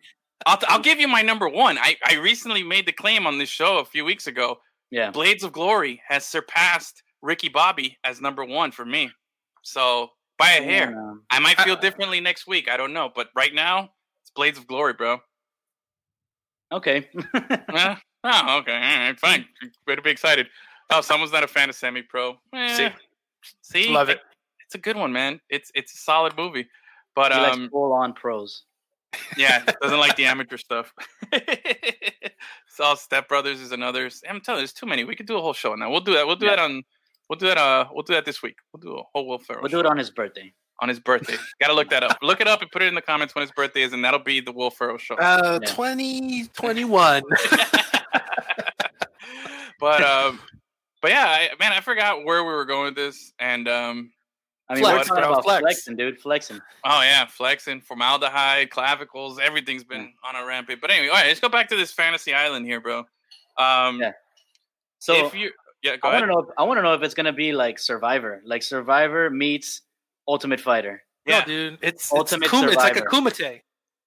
I'll, 0.47 0.57
I'll 0.67 0.79
give 0.79 0.99
you 0.99 1.07
my 1.07 1.21
number 1.21 1.47
one. 1.47 1.77
I, 1.77 1.95
I 2.03 2.15
recently 2.15 2.63
made 2.63 2.87
the 2.87 2.91
claim 2.91 3.27
on 3.27 3.37
this 3.37 3.49
show 3.49 3.77
a 3.77 3.85
few 3.85 4.03
weeks 4.03 4.25
ago. 4.25 4.57
Yeah. 4.89 5.11
Blades 5.11 5.43
of 5.43 5.51
Glory 5.51 6.01
has 6.07 6.25
surpassed 6.25 7.03
Ricky 7.27 7.49
Bobby 7.49 7.97
as 8.05 8.21
number 8.21 8.45
one 8.45 8.71
for 8.71 8.85
me. 8.85 9.11
So 9.61 10.11
by 10.39 10.51
a 10.53 10.63
hair. 10.63 10.91
Yeah. 10.91 11.13
I 11.29 11.39
might 11.39 11.59
feel 11.59 11.73
Uh, 11.75 11.79
differently 11.81 12.21
next 12.21 12.47
week. 12.47 12.69
I 12.69 12.77
don't 12.77 12.93
know, 12.93 13.11
but 13.13 13.27
right 13.35 13.53
now 13.53 13.89
it's 14.21 14.31
Blades 14.31 14.57
of 14.57 14.65
Glory, 14.65 14.93
bro. 14.93 15.19
Okay. 16.71 17.09
Eh? 17.35 17.95
Oh, 18.29 18.57
okay, 18.57 18.73
all 18.73 18.99
right, 19.07 19.17
fine. 19.17 19.45
Way 19.85 19.95
to 19.95 20.01
be 20.01 20.09
excited. 20.09 20.47
Oh, 20.89 20.99
someone's 21.01 21.31
not 21.31 21.43
a 21.43 21.47
fan 21.47 21.69
of 21.69 21.75
Semi 21.75 22.01
Pro. 22.01 22.35
See. 22.75 22.89
see, 23.61 23.89
Love 23.89 24.09
it. 24.09 24.19
It's 24.65 24.75
a 24.75 24.79
good 24.79 24.97
one, 24.97 25.13
man. 25.13 25.39
It's 25.49 25.71
it's 25.75 25.93
a 25.93 25.97
solid 25.97 26.35
movie, 26.35 26.67
but 27.15 27.31
he 27.31 27.37
um, 27.39 27.69
full 27.69 27.93
on 27.93 28.11
pros. 28.13 28.63
yeah, 29.37 29.63
doesn't 29.81 29.99
like 29.99 30.17
the 30.17 30.25
amateur 30.33 30.57
stuff. 30.57 30.91
Saw 32.67 32.95
Step 32.95 33.29
Brothers 33.29 33.61
is 33.61 33.71
another. 33.71 34.09
I'm 34.27 34.41
telling 34.41 34.59
you, 34.59 34.61
there's 34.61 34.73
too 34.73 34.87
many. 34.87 35.03
We 35.05 35.15
could 35.15 35.27
do 35.27 35.37
a 35.37 35.41
whole 35.41 35.53
show 35.53 35.75
now. 35.75 35.89
We'll 35.89 36.01
do 36.01 36.13
that. 36.15 36.27
We'll 36.27 36.35
do 36.35 36.47
Yeah. 36.47 36.55
that 36.57 36.63
on. 36.63 36.83
We'll 37.29 37.37
do 37.37 37.47
that. 37.47 37.57
Uh, 37.57 37.87
we'll 37.91 38.03
do 38.03 38.13
that 38.13 38.25
this 38.25 38.41
week. 38.41 38.55
We'll 38.73 38.79
do 38.79 38.97
a 38.99 39.03
whole 39.13 39.27
Will 39.27 39.39
Ferrell 39.39 39.61
We'll 39.61 39.69
show 39.69 39.81
do 39.81 39.87
it 39.87 39.89
on 39.89 39.97
his 39.97 40.09
birthday. 40.09 40.53
on 40.81 40.89
his 40.89 40.99
birthday. 40.99 41.35
Got 41.61 41.67
to 41.67 41.73
look 41.73 41.89
that 41.89 42.03
up. 42.03 42.17
Look 42.21 42.41
it 42.41 42.47
up 42.47 42.61
and 42.61 42.71
put 42.71 42.81
it 42.81 42.87
in 42.87 42.95
the 42.95 43.01
comments 43.01 43.35
when 43.35 43.41
his 43.41 43.51
birthday 43.51 43.81
is, 43.81 43.93
and 43.93 44.03
that'll 44.03 44.19
be 44.19 44.39
the 44.39 44.51
Will 44.51 44.69
Ferrell 44.69 44.97
show. 44.97 45.15
Uh, 45.15 45.59
Yeah. 45.61 45.67
2021. 45.69 47.23
but 49.79 50.01
um, 50.03 50.39
but 51.01 51.11
yeah, 51.11 51.25
I, 51.27 51.49
man, 51.59 51.71
I 51.71 51.81
forgot 51.81 52.25
where 52.25 52.43
we 52.43 52.51
were 52.51 52.65
going 52.65 52.85
with 52.85 52.95
this, 52.95 53.33
and 53.39 53.67
um, 53.67 54.11
I 54.69 54.75
mean, 54.75 54.83
Flex, 54.83 55.09
we're 55.09 55.15
talking 55.15 55.31
about 55.31 55.43
flex. 55.43 55.61
flexing, 55.61 55.95
dude. 55.95 56.19
Flexing. 56.19 56.59
oh 56.85 57.01
yeah, 57.01 57.25
flexing, 57.25 57.81
formaldehyde, 57.81 58.69
clavicles, 58.69 59.39
everything's 59.39 59.83
been 59.83 60.13
on 60.27 60.35
a 60.35 60.45
rampage. 60.45 60.79
But 60.81 60.91
anyway, 60.91 61.09
all 61.09 61.15
right, 61.15 61.27
let's 61.27 61.39
go 61.39 61.49
back 61.49 61.69
to 61.69 61.75
this 61.75 61.91
fantasy 61.91 62.33
island 62.33 62.65
here, 62.65 62.81
bro. 62.81 62.99
Um, 63.57 63.99
Yeah. 63.99 64.11
So 64.99 65.27
if 65.27 65.35
you, 65.35 65.51
yeah, 65.83 65.97
go 65.97 66.09
I 66.09 66.13
want 66.13 66.23
to 66.23 66.27
know. 66.27 66.39
If, 66.39 66.45
I 66.57 66.63
want 66.63 66.77
to 66.77 66.81
know 66.81 66.93
if 66.93 67.01
it's 67.01 67.13
gonna 67.13 67.33
be 67.33 67.53
like 67.53 67.79
Survivor, 67.79 68.41
like 68.45 68.63
Survivor 68.63 69.29
meets 69.29 69.81
Ultimate 70.27 70.59
Fighter. 70.59 71.03
Yeah. 71.25 71.39
No, 71.39 71.45
dude, 71.45 71.73
it's 71.81 72.03
it's, 72.03 72.13
Ultimate 72.13 72.49
kum- 72.49 72.67
it's 72.69 72.77
like 72.77 72.97
a 72.97 73.01
kumite. 73.01 73.61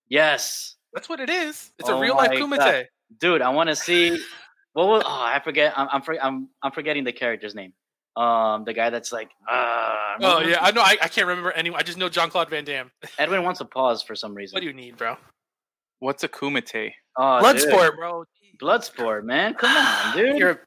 Yes, 0.08 0.76
That's 0.92 1.08
what 1.08 1.20
it 1.20 1.30
is. 1.30 1.72
It's 1.78 1.88
Oh 1.88 1.98
a 1.98 2.00
real 2.00 2.16
life 2.16 2.30
kumite. 2.32 2.58
God. 2.58 2.88
dude. 3.20 3.42
I 3.42 3.48
want 3.50 3.68
to 3.68 3.76
see. 3.76 4.18
What 4.72 4.86
was? 4.86 5.02
Oh, 5.04 5.08
I 5.10 5.40
forget. 5.42 5.72
I'm 5.76 5.88
I'm, 5.90 6.00
for, 6.00 6.16
I'm 6.22 6.48
I'm 6.62 6.70
forgetting 6.70 7.02
the 7.02 7.12
character's 7.12 7.56
name. 7.56 7.72
Um, 8.16 8.62
the 8.64 8.72
guy 8.72 8.88
that's 8.90 9.10
like. 9.10 9.28
Uh, 9.50 9.96
Oh 10.22 10.40
yeah, 10.40 10.58
I 10.60 10.70
know. 10.70 10.82
I, 10.82 10.96
I 11.02 11.08
can't 11.08 11.26
remember 11.26 11.50
any. 11.52 11.74
I 11.74 11.82
just 11.82 11.98
know 11.98 12.08
Jean-Claude 12.08 12.50
Van 12.50 12.64
Damme. 12.64 12.90
Edwin 13.18 13.42
wants 13.42 13.60
a 13.60 13.64
pause 13.64 14.00
for 14.02 14.14
some 14.14 14.32
reason. 14.32 14.54
What 14.54 14.60
do 14.60 14.66
you 14.66 14.72
need, 14.72 14.96
bro? 14.96 15.16
What's 15.98 16.22
a 16.24 16.28
kumite? 16.28 16.92
Oh, 17.16 17.40
dude. 17.52 17.68
Bloodsport, 17.68 17.96
bro. 17.96 18.24
Bloodsport, 18.62 19.24
man. 19.24 19.54
Come 19.54 19.76
on, 19.76 20.16
dude. 20.16 20.38
You're 20.38 20.62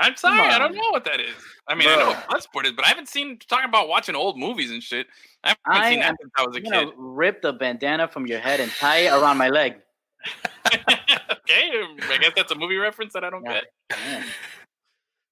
I'm 0.00 0.16
sorry, 0.16 0.40
I 0.50 0.58
don't 0.58 0.74
know 0.74 0.90
what 0.90 1.04
that 1.04 1.20
is. 1.20 1.34
I 1.66 1.74
mean, 1.74 1.88
I 1.88 1.96
know 1.96 2.04
Bro. 2.06 2.14
what 2.14 2.28
Bloodsport 2.28 2.64
is, 2.66 2.72
but 2.72 2.84
I 2.84 2.88
haven't 2.88 3.08
seen 3.08 3.38
talking 3.48 3.68
about 3.68 3.88
watching 3.88 4.14
old 4.14 4.38
movies 4.38 4.70
and 4.70 4.82
shit. 4.82 5.06
I 5.44 5.54
haven't 5.66 5.84
I 5.84 5.90
seen 5.90 6.00
that 6.00 6.16
since 6.20 6.32
I 6.36 6.42
was 6.46 6.56
a 6.56 6.60
I'm 6.60 6.86
kid. 6.88 6.94
rip 6.96 7.42
the 7.42 7.52
bandana 7.52 8.08
from 8.08 8.26
your 8.26 8.38
head 8.40 8.60
and 8.60 8.70
tie 8.72 8.98
it 8.98 9.12
around 9.12 9.36
my 9.36 9.48
leg. 9.48 9.76
okay, 10.72 11.70
I 12.10 12.18
guess 12.20 12.32
that's 12.36 12.52
a 12.52 12.54
movie 12.54 12.76
reference 12.76 13.12
that 13.12 13.24
I 13.24 13.30
don't 13.30 13.44
Yeah. 13.44 13.60
get. 13.90 14.00
Man. 14.04 14.24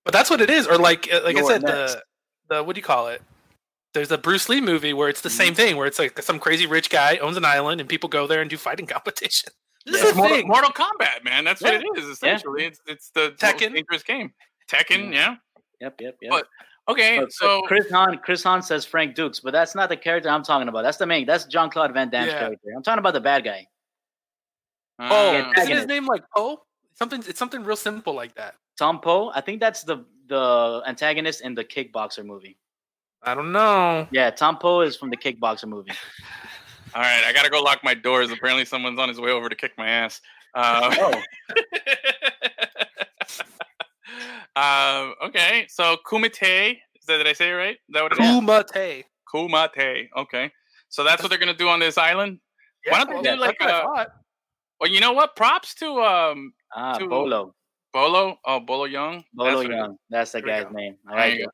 But 0.04 0.12
that's 0.12 0.30
what 0.30 0.40
it 0.40 0.50
is. 0.50 0.66
Or 0.66 0.78
like 0.78 1.12
uh, 1.12 1.20
like 1.24 1.36
I 1.36 1.40
You're 1.40 1.48
said, 1.48 1.62
next. 1.62 1.94
the 1.94 2.02
the 2.48 2.62
what 2.64 2.74
do 2.74 2.78
you 2.78 2.84
call 2.84 3.08
it? 3.08 3.22
There's 3.94 4.10
a 4.12 4.18
Bruce 4.18 4.48
Lee 4.48 4.60
movie 4.60 4.92
where 4.92 5.08
it's 5.08 5.20
the 5.22 5.28
Mm-hmm. 5.28 5.36
same 5.36 5.54
thing, 5.54 5.76
where 5.76 5.86
it's 5.86 5.98
like 5.98 6.20
some 6.22 6.38
crazy 6.38 6.66
rich 6.66 6.90
guy 6.90 7.16
owns 7.16 7.36
an 7.36 7.44
island 7.44 7.80
and 7.80 7.88
people 7.88 8.08
go 8.08 8.26
there 8.26 8.40
and 8.40 8.48
do 8.50 8.56
fighting 8.56 8.86
competition. 8.96 9.50
This 9.84 10.02
Yeah. 10.02 10.10
is 10.10 10.16
Mortal, 10.16 10.36
thing. 10.36 10.48
Mortal 10.48 10.70
Kombat, 10.70 11.24
man. 11.24 11.44
That's 11.44 11.60
what 11.62 11.72
Yeah. 11.72 11.80
it 11.80 11.98
is. 11.98 12.08
Essentially, 12.08 12.64
it's 12.66 12.80
it's 12.86 13.10
the 13.10 13.30
most 13.30 13.40
Tekken. 13.40 13.74
dangerous 13.74 14.02
game. 14.02 14.32
Tekken, 14.68 15.12
yeah. 15.12 15.36
Yep, 15.80 16.00
yep, 16.00 16.16
yep. 16.22 16.30
But- 16.30 16.46
Okay, 16.88 17.18
But- 17.18 17.32
so 17.32 17.62
but 17.62 17.66
Chris 17.66 17.90
Hahn, 17.90 18.16
Chris 18.18 18.44
Hahn 18.44 18.62
says 18.62 18.84
Frank 18.84 19.16
Dux, 19.16 19.40
but 19.40 19.50
that's 19.52 19.74
not 19.74 19.88
the 19.88 19.96
character 19.96 20.28
I'm 20.30 20.44
talking 20.44 20.68
about. 20.68 20.82
That's 20.82 20.98
the 20.98 21.06
main. 21.06 21.26
That's 21.26 21.44
Jean-Claude 21.46 21.92
Van 21.92 22.08
Damme's 22.10 22.28
Yeah. 22.32 22.38
character. 22.38 22.68
I'm 22.76 22.82
talking 22.84 23.00
about 23.00 23.12
the 23.14 23.20
bad 23.20 23.42
guy. 23.42 23.66
Oh, 25.00 25.30
uh, 25.30 25.32
Yeah, 25.32 25.52
isn't 25.62 25.76
his 25.78 25.86
name 25.86 26.06
like 26.06 26.22
Po? 26.32 26.62
Something. 26.94 27.24
It's 27.26 27.40
something 27.40 27.64
real 27.64 27.74
simple 27.74 28.12
like 28.14 28.36
that. 28.36 28.54
Tong 28.78 29.00
Po. 29.00 29.32
I 29.34 29.40
think 29.40 29.58
that's 29.60 29.82
the 29.82 30.04
the 30.28 30.82
antagonist 30.86 31.40
in 31.40 31.54
the 31.54 31.64
Kickboxer 31.64 32.24
movie. 32.24 32.56
I 33.22 33.34
don't 33.34 33.50
know. 33.50 34.06
Yeah, 34.12 34.30
Tong 34.30 34.56
Po 34.56 34.80
is 34.82 34.96
from 34.96 35.10
the 35.10 35.16
Kickboxer 35.16 35.66
movie. 35.66 35.90
all 36.94 37.02
right, 37.02 37.24
I 37.24 37.32
gotta 37.32 37.50
go 37.50 37.60
lock 37.62 37.82
my 37.82 37.94
doors. 37.94 38.30
Apparently, 38.30 38.64
someone's 38.64 39.00
on 39.00 39.08
his 39.08 39.20
way 39.20 39.32
over 39.32 39.48
to 39.48 39.56
kick 39.56 39.72
my 39.76 39.88
ass. 39.88 40.20
Uh, 40.54 40.94
Oh, 41.00 41.22
um, 44.56 45.14
okay, 45.24 45.66
so 45.68 45.96
kumite. 46.06 46.72
Is 46.72 47.06
that, 47.06 47.18
did 47.18 47.26
I 47.26 47.32
say 47.32 47.50
it 47.50 47.54
right? 47.54 47.74
Is 47.76 47.80
that 47.90 48.02
what 48.02 48.12
it 48.12 48.18
is? 48.20 48.28
Kumite. 48.30 49.04
Kumite. 49.32 50.08
Okay, 50.16 50.50
so 50.88 51.04
that's 51.04 51.22
what 51.22 51.28
they're 51.30 51.38
gonna 51.38 51.54
do 51.54 51.68
on 51.68 51.80
this 51.80 51.98
island. 51.98 52.38
Why 52.88 53.04
don't 53.04 53.22
they 53.22 53.28
Yeah, 53.30 53.34
do 53.36 53.40
like 53.40 53.56
a. 53.60 53.64
what 53.64 53.74
I 53.74 53.78
a? 53.78 53.82
thought. 53.82 54.08
Well, 54.80 54.90
you 54.90 55.00
know 55.00 55.12
what? 55.12 55.36
Props 55.36 55.74
to 55.76 56.00
um 56.02 56.52
Ah, 56.74 56.98
to- 56.98 57.08
Bolo. 57.08 57.54
Bolo. 57.92 58.38
Oh, 58.44 58.60
Bolo 58.60 58.86
Yeung. 58.86 59.24
Bolo 59.32 59.48
That's 59.50 59.56
what 59.56 59.66
it 59.66 59.70
is. 59.72 59.76
Yeung. 59.76 59.96
That's 60.10 60.32
the 60.32 60.42
guy's 60.42 60.64
go. 60.64 60.70
name. 60.70 60.96
I 61.08 61.14
like 61.14 61.40
it. 61.40 61.48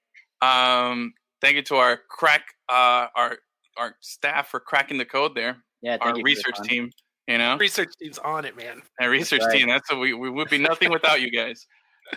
Um, 0.46 1.12
thank 1.40 1.54
you 1.54 1.62
to 1.62 1.76
our 1.76 2.00
crack, 2.10 2.42
uh, 2.68 3.06
our 3.14 3.38
our 3.78 3.94
staff 4.00 4.48
for 4.48 4.58
cracking 4.58 4.98
the 4.98 5.04
code 5.04 5.34
there. 5.36 5.62
Yeah, 5.82 5.92
thank 5.98 6.02
Our 6.12 6.16
you 6.18 6.24
research 6.24 6.60
team, 6.64 6.90
you 7.28 7.38
know, 7.38 7.56
Research 7.58 7.92
team's 8.00 8.18
on 8.18 8.44
it, 8.44 8.56
man. 8.56 8.82
our 9.00 9.08
research 9.08 9.40
right. 9.42 9.56
team. 9.56 9.68
That's 9.68 9.88
what 9.90 10.00
we 10.00 10.14
we 10.14 10.30
would 10.30 10.48
be 10.50 10.58
nothing 10.58 10.90
without 10.90 11.20
you 11.20 11.30
guys. 11.30 11.64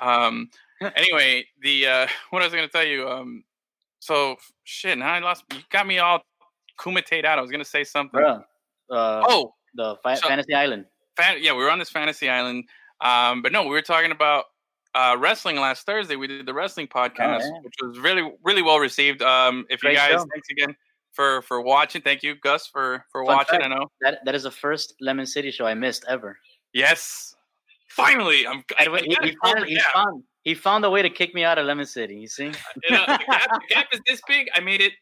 Um, 0.02 0.50
anyway, 0.96 1.46
the 1.62 1.88
uh, 1.88 2.08
what 2.32 2.42
I 2.42 2.46
was 2.46 2.54
gonna 2.54 2.68
tell 2.68 2.84
you. 2.86 3.08
Um, 3.10 3.44
so 4.00 4.36
shit. 4.64 4.98
Now 4.98 5.14
I 5.14 5.20
lost. 5.20 5.44
You 5.54 5.60
got 5.72 5.88
me 5.88 6.00
all 6.00 6.22
kumite 6.80 7.26
out. 7.26 7.38
I 7.38 7.42
was 7.42 7.52
gonna 7.52 7.66
say 7.66 7.84
something. 7.84 8.20
Bro, 8.20 8.44
uh, 8.92 9.24
Oh, 9.28 9.54
the 9.76 9.96
fi- 10.04 10.16
so- 10.16 10.28
Fantasy 10.28 10.54
Island. 10.54 10.86
fan- 11.18 11.38
yeah, 11.42 11.54
we 11.54 11.64
were 11.64 11.72
on 11.72 11.80
this 11.80 11.90
fantasy 11.90 12.30
island. 12.30 12.66
Um, 13.02 13.42
but 13.42 13.52
no, 13.52 13.64
we 13.64 13.70
were 13.70 13.82
talking 13.82 14.12
about 14.12 14.46
uh, 14.94 15.18
wrestling 15.20 15.58
last 15.58 15.86
Thursday. 15.86 16.16
We 16.16 16.28
did 16.28 16.46
the 16.46 16.54
wrestling 16.54 16.88
podcast, 16.88 17.42
yeah. 17.42 17.60
which 17.62 17.74
was 17.82 18.00
really, 18.00 18.32
really 18.44 18.62
well 18.62 18.80
received. 18.80 19.22
Um, 19.22 19.66
if 19.70 19.82
Great 19.82 19.92
you 19.92 19.98
guys, 19.98 20.12
show. 20.12 20.26
thanks 20.34 20.50
again 20.50 20.76
for 21.12 21.42
for 21.42 21.62
watching. 21.62 22.02
Thank 22.02 22.24
you, 22.24 22.36
Gus, 22.36 22.68
for 22.68 23.04
for 23.12 23.26
Fun 23.26 23.36
watching. 23.36 23.60
fact. 23.60 23.64
I 23.64 23.68
know. 23.68 23.88
That 24.02 24.20
that 24.26 24.36
is 24.36 24.44
the 24.44 24.52
first 24.52 24.96
Lemon 25.02 25.26
City 25.26 25.52
show 25.52 25.66
I 25.66 25.74
missed 25.74 26.06
ever. 26.08 26.38
Yes, 26.74 27.35
finally, 27.96 28.46
I'm. 28.48 28.64
I, 28.80 28.88
I 28.88 29.00
he, 29.02 29.18
he 29.24 29.36
found, 29.44 29.66
he 29.66 29.80
found 29.94 30.24
he 30.44 30.54
found 30.54 30.86
a 30.86 30.90
way 30.90 31.02
to 31.02 31.10
kick 31.10 31.34
me 31.34 31.44
out 31.44 31.58
of 31.58 31.66
Lemon 31.66 31.86
City. 31.86 32.16
You 32.16 32.28
see? 32.28 32.46
You 32.90 32.96
know, 32.96 33.06
the, 33.08 33.18
gap, 33.28 33.50
the 33.50 33.62
gap 33.70 33.88
is 33.94 34.00
this 34.08 34.22
big. 34.28 34.48
I 34.54 34.60
made 34.60 34.82
it 34.82 34.94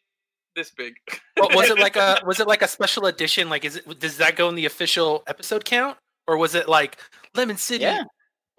this 0.56 0.71
big. 0.71 0.93
What, 1.38 1.56
was 1.56 1.69
it 1.69 1.79
like 1.79 1.95
a 1.95 2.19
was 2.25 2.39
it 2.39 2.47
like 2.47 2.62
a 2.62 2.67
special 2.67 3.06
edition? 3.08 3.49
Like, 3.49 3.65
is 3.65 3.75
it 3.77 3.99
does 3.99 4.17
that 4.17 4.36
go 4.36 4.49
in 4.49 4.56
the 4.56 4.65
official 4.65 5.23
episode 5.27 5.65
count, 5.65 5.97
or 6.27 6.38
was 6.38 6.56
it 6.56 6.69
like 6.69 6.97
Lemon 7.36 7.58
City? 7.58 7.84
Yeah. 7.84 8.03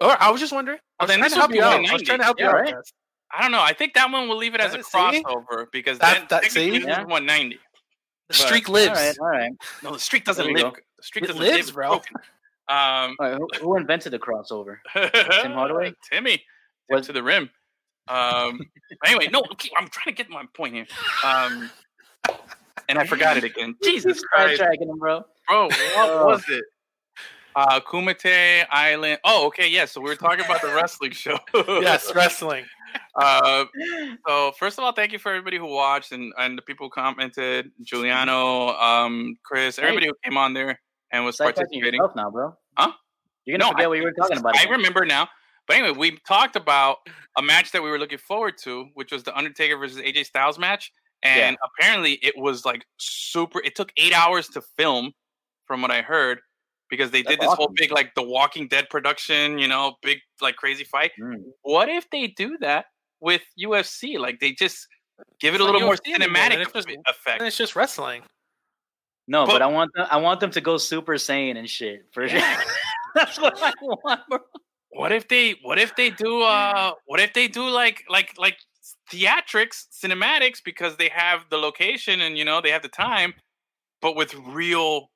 Or 0.01 0.15
I 0.21 0.29
was 0.29 0.41
just 0.41 0.51
wondering. 0.53 0.79
I 0.99 1.05
Well, 1.05 1.07
was 1.07 1.09
then 1.09 1.19
trying 1.19 1.29
to 1.31 1.35
help 1.37 1.53
you 1.53 1.63
out. 1.63 1.81
one 1.81 1.89
I 1.89 1.93
was 1.93 2.01
trying 2.03 2.19
to 2.19 2.23
ninety. 2.23 2.23
help 2.23 2.39
you 2.39 2.45
out. 2.47 2.53
right. 2.75 2.75
I 3.33 3.41
don't 3.41 3.51
know. 3.51 3.61
I 3.61 3.73
think 3.73 3.93
that 3.95 4.11
one 4.11 4.27
we'll 4.29 4.37
leave 4.37 4.53
it 4.55 4.61
as 4.61 4.73
a 4.73 4.77
Yeah, 4.77 5.11
see? 5.11 5.23
crossover 5.23 5.65
because 5.71 5.97
That- 5.99 6.13
then 6.19 6.27
that- 6.29 6.43
technically 6.43 6.79
see? 6.81 6.85
Yeah. 6.87 6.99
190. 7.03 7.55
The 7.55 7.59
But- 8.27 8.35
streak 8.35 8.69
lives. 8.69 8.87
All 8.89 8.95
right, 8.95 9.17
all 9.19 9.27
right. 9.27 9.51
No, 9.83 9.91
the 9.93 9.99
streak 9.99 10.23
doesn't 10.25 10.45
There 10.45 10.53
live. 10.53 10.73
go. 10.73 10.79
The 10.97 11.03
streak 11.03 11.23
It 11.25 11.27
doesn't 11.27 11.41
lives, 11.41 11.67
live. 11.67 11.75
Bro. 11.75 12.01
Broken. 12.67 13.09
Um, 13.09 13.15
All 13.19 13.29
right 13.29 13.37
who, 13.37 13.47
who 13.61 13.77
invented 13.77 14.11
the 14.13 14.19
crossover? 14.19 14.77
Tim 14.93 15.51
Hardaway? 15.51 15.93
Timmy. 16.11 16.43
What- 16.87 17.03
to 17.05 17.13
the 17.13 17.23
rim. 17.23 17.49
Um, 18.07 18.59
anyway, 19.03 19.29
no, 19.31 19.41
I'm 19.77 19.87
trying 19.87 20.13
to 20.15 20.23
get 20.23 20.29
my 20.29 20.43
point 20.53 20.75
here. 20.75 20.85
Um, 21.25 21.71
and 22.87 22.99
I 22.99 23.05
forgot 23.07 23.35
it 23.37 23.43
again. 23.43 23.75
Jesus 23.83 24.21
Christ, 24.21 24.61
Sidetracking 24.61 24.89
him, 24.89 24.99
bro. 24.99 25.25
bro, 25.47 25.65
what 25.65 25.75
Oh. 25.97 26.25
was 26.27 26.43
it? 26.49 26.63
Uh, 27.55 27.79
Kumite 27.79 28.65
Island. 28.69 29.19
Oh, 29.23 29.47
okay, 29.47 29.67
yeah. 29.69 29.85
So 29.85 30.01
we 30.01 30.09
were 30.09 30.15
talking 30.15 30.45
about 30.45 30.61
the 30.61 30.67
wrestling 30.75 31.11
show. 31.11 31.39
yes, 31.55 32.13
wrestling. 32.13 32.65
Uh, 33.15 33.65
so 34.27 34.51
first 34.59 34.77
of 34.77 34.83
all, 34.83 34.91
thank 34.91 35.11
you 35.11 35.17
for 35.19 35.29
everybody 35.29 35.57
who 35.57 35.65
watched 35.65 36.11
and, 36.11 36.31
and 36.37 36.57
the 36.57 36.61
people 36.61 36.85
who 36.87 36.89
commented, 36.91 37.71
Giuliano, 37.81 38.69
um, 38.75 39.35
Chris, 39.43 39.79
everybody 39.79 40.05
who 40.07 40.13
came 40.23 40.37
on 40.37 40.53
there 40.53 40.79
and 41.15 41.25
was 41.25 41.37
Sidetracking 41.37 41.55
participating. 41.55 41.93
yourself 41.95 42.15
now, 42.15 42.29
bro. 42.29 42.55
Huh? 42.77 42.91
You're 43.45 43.57
gonna 43.57 43.69
No, 43.69 43.73
forget 43.73 43.85
I- 43.85 43.87
what 43.89 43.97
you 43.97 44.03
were 44.03 44.11
talking 44.13 44.37
about. 44.37 44.55
I 44.57 44.61
again. 44.61 44.71
remember 44.73 45.05
now. 45.05 45.27
But 45.67 45.77
anyway, 45.77 45.97
we 45.97 46.17
talked 46.27 46.55
about 46.55 46.97
a 47.37 47.41
match 47.41 47.71
that 47.71 47.81
we 47.81 47.89
were 47.89 47.97
looking 47.97 48.19
forward 48.19 48.57
to, 48.63 48.85
which 48.93 49.11
was 49.11 49.23
the 49.23 49.35
Undertaker 49.35 49.77
versus 49.77 49.97
AJ 49.97 50.23
Styles 50.25 50.59
match. 50.59 50.91
And 51.23 51.57
apparently 51.63 52.13
it 52.21 52.37
was 52.37 52.65
like 52.65 52.85
super 52.97 53.59
it 53.63 53.75
took 53.75 53.91
eight 53.97 54.13
hours 54.13 54.47
to 54.49 54.61
film, 54.77 55.11
from 55.65 55.81
what 55.81 55.89
I 55.89 56.01
heard, 56.03 56.39
because 56.91 57.09
they 57.09 57.23
did 57.23 57.39
That's 57.39 57.49
this 57.49 57.55
whole 57.55 57.71
big 57.75 57.91
like 57.91 58.13
the 58.13 58.21
Walking 58.21 58.67
Dead 58.67 58.89
production, 58.91 59.57
you 59.57 59.67
know, 59.67 59.95
big 60.03 60.19
like 60.41 60.55
crazy 60.55 60.83
fight. 60.83 61.11
Mm. 61.19 61.37
What 61.63 61.89
if 61.89 62.07
they 62.11 62.27
do 62.27 62.57
that 62.59 62.85
with 63.21 63.41
UFC? 63.59 64.19
Like 64.19 64.39
they 64.39 64.51
just 64.51 64.87
give 65.39 65.55
it 65.55 65.61
a 65.61 65.63
little 65.63 65.79
not 65.79 65.85
more 65.87 65.95
UFC 65.95 66.13
cinematic 66.15 66.49
then 66.57 66.67
just- 66.73 66.89
effect. 67.07 67.41
It's 67.41 67.57
just 67.57 67.75
wrestling. 67.75 68.21
No, 69.27 69.45
but, 69.45 69.53
But- 69.53 69.61
I 69.63 69.67
want 69.67 69.91
them. 69.95 70.07
I 70.09 70.17
want 70.17 70.39
them 70.39 70.51
to 70.51 70.61
go 70.61 70.77
Super 70.77 71.13
Saiyan 71.13 71.57
and 71.57 71.69
shit. 71.69 72.05
For 72.11 72.27
sure. 72.27 72.39
That's 73.15 73.39
what 73.39 73.57
I 73.61 73.73
want, 73.81 74.21
bro. 74.29 74.39
What 74.89 75.11
if 75.11 75.27
they 75.27 75.55
what 75.61 75.77
if 75.77 75.95
they 75.95 76.09
do 76.09 76.41
uh 76.41 76.91
what 77.05 77.19
if 77.19 77.33
they 77.33 77.47
do 77.47 77.67
like 77.67 78.03
like 78.09 78.33
like 78.37 78.57
theatrics, 79.11 79.85
cinematics 79.91 80.61
because 80.63 80.95
they 80.97 81.09
have 81.09 81.41
the 81.49 81.57
location 81.57 82.21
and 82.21 82.37
you 82.37 82.45
know 82.45 82.61
they 82.61 82.71
have 82.71 82.81
the 82.81 82.87
time, 82.87 83.33
but 84.01 84.15
with 84.15 84.33
real 84.35 85.09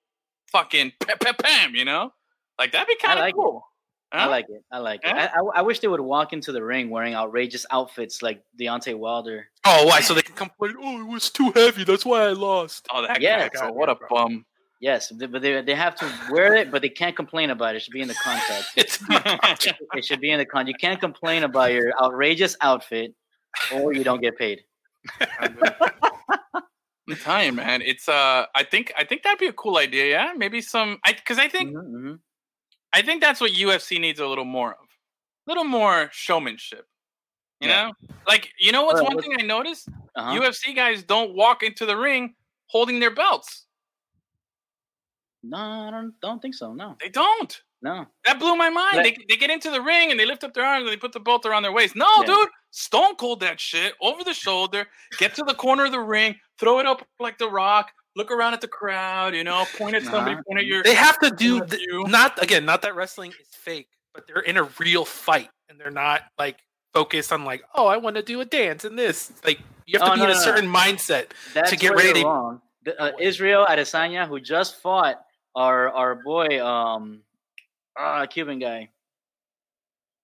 fucking 0.51 0.91
pam 0.99 1.17
pam 1.19 1.35
pam, 1.35 1.75
you 1.75 1.85
know? 1.85 2.11
Like 2.57 2.73
that'd 2.73 2.87
be 2.87 2.95
kind 2.97 3.19
of 3.19 3.23
like 3.23 3.35
cool. 3.35 3.63
I 4.11 4.25
like 4.25 4.45
it. 4.49 4.63
I 4.71 4.79
like 4.79 5.01
it. 5.03 5.13
I, 5.13 5.27
I, 5.27 5.39
I 5.57 5.61
wish 5.61 5.79
they 5.79 5.87
would 5.87 5.99
walk 5.99 6.33
into 6.33 6.51
the 6.51 6.63
ring 6.63 6.89
wearing 6.89 7.13
outrageous 7.13 7.65
outfits 7.69 8.21
like 8.23 8.41
Deontay 8.59 8.97
Wilder. 8.97 9.47
Oh, 9.65 9.85
why? 9.85 10.01
So 10.01 10.13
they 10.15 10.23
can 10.23 10.35
complain. 10.35 10.75
Oh, 10.81 10.99
it 11.01 11.07
was 11.07 11.29
too 11.29 11.51
heavy. 11.51 11.83
That's 11.83 12.05
why 12.05 12.23
I 12.23 12.29
lost. 12.31 12.87
Oh 12.91 13.03
that 13.05 13.21
Yeah. 13.21 13.49
guy, 13.49 13.59
bro, 13.59 13.71
what 13.73 13.89
a 13.89 13.95
bum. 14.09 14.45
Yes, 14.81 15.09
th- 15.09 15.29
but 15.29 15.41
they, 15.41 15.61
they 15.61 15.75
have 15.75 15.93
to 15.95 16.11
wear 16.31 16.55
it, 16.55 16.71
but 16.71 16.81
they 16.81 16.89
can't 16.89 17.15
complain 17.15 17.49
about 17.49 17.75
it. 17.75 17.77
It 17.77 17.81
should 17.83 17.93
be 17.93 18.01
in 18.01 18.07
the 18.07 18.15
contract. 18.15 18.65
It's 18.77 18.97
It 19.93 20.05
should 20.05 20.21
be 20.21 20.31
in 20.31 20.39
the 20.39 20.45
con. 20.45 20.65
You 20.67 20.73
can't 20.73 20.99
complain 21.01 21.43
about 21.43 21.73
your 21.73 21.91
outrageous 22.01 22.55
outfit, 22.61 23.13
or 23.73 23.93
you 23.93 24.03
don't 24.05 24.21
get 24.21 24.37
paid. 24.37 24.61
I'm 25.39 27.15
telling 27.21 27.45
you, 27.47 27.53
man. 27.53 27.81
It's 27.81 28.07
uh 28.07 28.45
I 28.55 28.63
think 28.63 28.93
I 28.97 29.03
think 29.03 29.23
that'd 29.23 29.39
be 29.39 29.47
a 29.47 29.53
cool 29.53 29.77
idea, 29.77 30.09
yeah? 30.09 30.33
Maybe 30.35 30.61
some 30.61 30.99
I 31.03 31.13
because 31.13 31.39
I 31.39 31.47
think 31.49 31.75
Mhm, 31.75 31.91
mhm. 31.91 32.19
I 32.93 33.01
think 33.01 33.21
that's 33.21 33.39
what 33.41 33.51
UFC 33.51 33.99
needs 33.99 34.19
a 34.19 34.27
little 34.27 34.45
more 34.45 34.71
of. 34.71 34.77
A 35.47 35.49
little 35.51 35.63
more 35.63 36.09
showmanship. 36.11 36.85
You 37.59 37.69
Yeah. 37.69 37.87
know? 37.87 37.93
Like, 38.27 38.51
you 38.59 38.71
know 38.71 38.83
what's 38.83 39.01
Well, 39.01 39.11
one 39.13 39.21
thing 39.21 39.35
I 39.39 39.43
noticed? 39.43 39.87
Uh-huh. 40.15 40.31
UFC 40.39 40.73
guys 40.75 41.03
don't 41.03 41.33
walk 41.35 41.61
into 41.63 41.85
the 41.85 41.95
ring 41.97 42.35
holding 42.67 42.99
their 42.99 43.11
belts. 43.13 43.65
No, 45.43 45.57
I 45.57 45.91
don't, 45.91 46.13
don't 46.21 46.41
think 46.41 46.53
so. 46.55 46.73
No, 46.73 46.95
They 46.99 47.09
don't. 47.09 47.61
no. 47.81 48.05
That 48.25 48.39
blew 48.39 48.55
my 48.55 48.69
mind. 48.69 49.05
They, 49.05 49.15
they 49.29 49.37
get 49.37 49.49
into 49.49 49.71
the 49.71 49.81
ring 49.81 50.11
and 50.11 50.19
they 50.19 50.25
lift 50.25 50.43
up 50.43 50.53
their 50.53 50.65
arms 50.65 50.83
and 50.83 50.91
they 50.91 50.97
put 50.97 51.13
the 51.13 51.19
belt 51.19 51.45
around 51.45 51.63
their 51.63 51.71
waist. 51.71 51.95
No, 51.95 52.07
Yeah. 52.21 52.25
dude. 52.27 52.49
Stone 52.71 53.15
cold 53.15 53.39
that 53.39 53.59
shit 53.59 53.93
over 54.01 54.23
the 54.23 54.33
shoulder, 54.33 54.85
get 55.17 55.33
to 55.35 55.43
the 55.43 55.55
corner 55.55 55.85
of 55.85 55.91
the 55.91 55.99
ring, 55.99 56.35
throw 56.59 56.79
it 56.79 56.85
up 56.85 57.07
like 57.19 57.37
the 57.39 57.49
rock, 57.49 57.91
look 58.19 58.31
around 58.31 58.53
at 58.53 58.61
the 58.61 58.67
crowd, 58.67 59.33
you 59.33 59.43
know, 59.43 59.65
point 59.77 59.95
at 59.95 60.03
somebody, 60.03 60.33
Uh-huh. 60.33 60.43
point 60.45 60.59
at 60.59 60.65
your 60.65 60.83
they 60.83 60.93
have 60.93 61.17
to 61.19 61.31
do 61.31 61.59
Look 61.59 61.69
the, 61.69 61.79
not 62.07 62.41
again. 62.43 62.65
Not 62.65 62.81
that 62.83 62.93
wrestling 62.95 63.31
is 63.31 63.47
fake, 63.51 63.87
but 64.13 64.27
they're 64.27 64.41
in 64.51 64.57
a 64.57 64.63
real 64.79 65.05
fight 65.05 65.49
and 65.69 65.79
they're 65.79 65.89
not 66.05 66.23
like 66.37 66.57
focused 66.93 67.31
on 67.31 67.45
like, 67.45 67.63
oh, 67.75 67.87
I 67.87 67.97
want 67.97 68.15
to 68.17 68.21
do 68.21 68.41
a 68.41 68.45
dance 68.45 68.83
and 68.85 68.99
this. 68.99 69.31
Like 69.45 69.59
you 69.87 69.97
have 69.97 70.05
to 70.07 70.11
Oh, 70.11 70.15
be 70.15 70.19
no, 70.19 70.25
in 70.25 70.31
a 70.31 70.33
no, 70.33 70.39
no. 70.39 70.45
certain 70.45 70.69
mindset. 70.71 71.27
That's 71.53 71.73
get 71.75 71.95
ready 71.95 72.07
you're 72.07 72.15
to- 72.15 72.25
wrong. 72.25 72.61
The, 72.83 73.01
uh, 73.01 73.11
Israel 73.19 73.65
Adesanya, 73.69 74.27
who 74.27 74.39
just 74.39 74.81
fought 74.81 75.21
our 75.55 75.89
our 75.89 76.15
boy, 76.15 76.63
um, 76.65 77.21
uh, 77.99 78.25
Cuban 78.27 78.59
guy, 78.59 78.89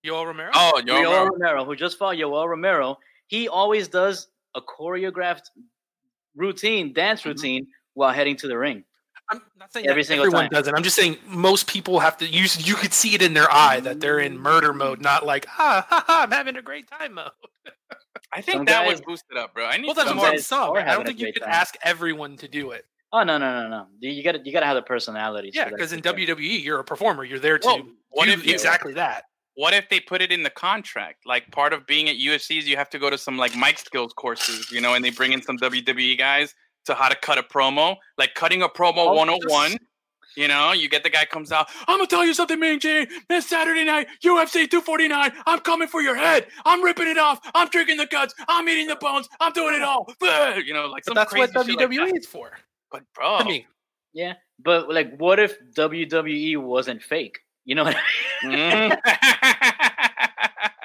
Yoel 0.06 0.26
Romero. 0.26 0.52
Oh, 0.54 0.82
yo, 0.86 0.94
Yoel 0.96 1.28
bro. 1.28 1.36
Romero, 1.36 1.66
who 1.66 1.76
just 1.76 1.98
fought 1.98 2.16
Yoel 2.16 2.48
Romero. 2.48 2.98
He 3.28 3.48
always 3.50 3.88
does 3.90 4.28
a 4.56 4.62
choreographed 4.62 5.50
routine, 6.36 6.94
dance 6.94 7.22
Mm-hmm. 7.22 7.32
While 7.96 8.14
heading 8.14 8.36
to 8.38 8.48
the 8.48 8.58
ring. 8.58 8.84
I'm 9.32 9.42
not 9.58 9.74
saying 9.74 9.88
Every 9.88 10.04
single 10.04 10.28
everyone 10.28 10.44
time. 10.44 10.52
does 10.52 10.68
it. 10.68 10.76
I'm 10.78 10.84
just 10.84 10.96
saying 10.96 11.18
most 11.28 11.66
people 11.68 12.00
have 12.00 12.16
to 12.18 12.28
use. 12.28 12.68
You 12.68 12.76
could 12.76 12.94
see 12.94 13.16
it 13.16 13.24
in 13.24 13.34
their 13.34 13.52
eye 13.52 13.80
that 13.80 14.00
they're 14.00 14.20
in 14.20 14.38
murder 14.38 14.72
mode, 14.72 15.02
not 15.02 15.26
like 15.26 15.48
ah, 15.58 15.84
ha, 15.90 16.04
ha, 16.06 16.22
I'm 16.24 16.32
having 16.32 16.56
a 16.58 16.62
great 16.62 16.88
time 16.88 17.16
mode. 17.16 17.32
I 18.34 18.42
think 18.42 18.58
Some 18.58 18.66
that 18.66 18.86
guys- 18.86 18.98
would 18.98 19.06
boost 19.06 19.24
it 19.32 19.38
up, 19.38 19.54
bro. 19.56 19.66
I 19.66 19.78
need 19.78 19.86
Well, 19.88 19.96
that's 19.96 20.08
some 20.10 20.18
what 20.18 20.28
I'm 20.28 20.34
guys 20.34 20.46
saying. 20.48 20.62
are 20.62 20.78
I 20.80 20.94
don't 20.94 21.06
think 21.08 21.20
you 21.20 21.34
could 21.34 21.42
time. 21.44 21.52
ask 21.52 21.76
everyone 21.84 22.38
to 22.38 22.48
do 22.48 22.72
it. 22.72 22.86
Oh 23.12 23.24
no 23.24 23.38
no 23.38 23.62
no 23.64 23.68
no! 23.70 23.88
You 24.00 24.22
got 24.24 24.34
to 24.34 24.42
you 24.44 24.52
got 24.52 24.60
to 24.60 24.66
have 24.66 24.76
the 24.76 24.82
personality. 24.82 25.50
Yeah, 25.54 25.70
because 25.70 25.94
in. 25.94 26.02
WWE, 26.02 26.64
you're 26.64 26.80
a 26.80 26.84
performer. 26.84 27.24
You're 27.24 27.40
there 27.40 27.58
to 27.58 27.68
Whoa, 27.68 27.86
what 28.10 28.26
do 28.26 28.32
if 28.32 28.46
you- 28.46 28.54
exactly 28.54 28.94
that. 28.94 29.24
what 29.56 29.74
if 29.74 29.88
they 29.90 30.02
put 30.02 30.22
it 30.22 30.32
in 30.34 30.44
the 30.44 30.50
contract? 30.50 31.26
Like 31.26 31.50
part 31.52 31.72
of 31.72 31.88
being 31.88 32.10
at 32.10 32.18
UFC 32.18 32.58
is 32.60 32.68
you 32.68 32.76
have 32.76 32.90
to 32.90 33.00
go 33.00 33.10
to 33.10 33.18
some 33.18 33.38
like 33.38 33.56
mic 33.56 33.80
skills 33.80 34.12
courses, 34.14 34.70
you 34.72 34.82
know, 34.82 34.94
and 34.96 35.04
they 35.06 35.12
bring 35.12 35.32
in 35.32 35.42
some 35.42 35.58
WWE 35.58 36.18
guys 36.18 36.54
to 36.86 36.96
how 36.96 37.10
to 37.10 37.16
cut 37.16 37.38
a 37.38 37.44
promo, 37.44 37.98
like 38.18 38.34
cutting 38.36 38.62
a 38.62 38.70
promo 38.70 38.98
Oh, 39.08 39.14
101. 39.14 39.78
You 40.38 40.50
know, 40.50 40.74
you 40.74 40.90
get 40.90 41.04
the 41.04 41.10
guy 41.10 41.24
comes 41.24 41.54
out. 41.54 41.68
I'm 41.88 41.98
gonna 41.98 42.08
tell 42.08 42.26
you 42.26 42.34
something, 42.34 42.60
Ming 42.60 42.80
G. 42.80 43.08
This 43.30 43.48
Saturday 43.48 43.86
night, 43.86 44.08
UFC 44.22 44.70
249. 44.70 45.32
I'm 45.46 45.60
coming 45.60 45.88
for 45.88 46.02
your 46.02 46.16
head. 46.16 46.48
I'm 46.66 46.84
ripping 46.84 47.08
it 47.08 47.18
off. 47.18 47.40
I'm 47.56 47.70
drinking 47.70 47.96
the 47.98 48.06
guts. 48.06 48.34
I'm 48.50 48.68
eating 48.68 48.88
the 48.88 48.98
bones. 48.98 49.30
I'm 49.40 49.54
doing 49.54 49.76
it 49.76 49.82
all. 49.82 50.06
You 50.62 50.74
know, 50.74 50.88
like 50.88 51.04
But 51.06 51.12
some 51.12 51.16
that's 51.16 51.32
what 51.34 51.52
crazy 51.54 51.72
shit 51.72 51.80
like 51.80 51.90
WWE 51.90 52.10
that. 52.12 52.18
is 52.18 52.26
for. 52.26 52.52
But 52.92 53.04
bro, 53.14 53.36
I 53.36 53.44
mean, 53.46 53.64
Yeah, 54.14 54.34
but 54.60 54.90
like, 54.90 55.16
what 55.18 55.40
if 55.40 55.58
WWE 55.74 56.58
wasn't 56.58 57.02
fake? 57.02 57.40
You 57.64 57.76
know 57.76 57.86
what 57.86 57.96
I 58.44 58.48
mean? 58.48 58.92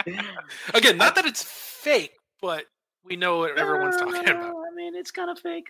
Mhm. 0.07 0.75
again, 0.75 0.97
not 0.97 1.15
that 1.17 1.27
it's 1.27 1.43
fake, 1.43 2.13
but 2.41 2.67
we 3.05 3.17
know 3.17 3.39
what 3.39 3.59
everyone's 3.59 3.97
talking 3.97 4.29
about. 4.29 4.55
Uh, 5.01 5.03
it's 5.03 5.11
kind 5.11 5.31
of 5.31 5.39
fake. 5.39 5.67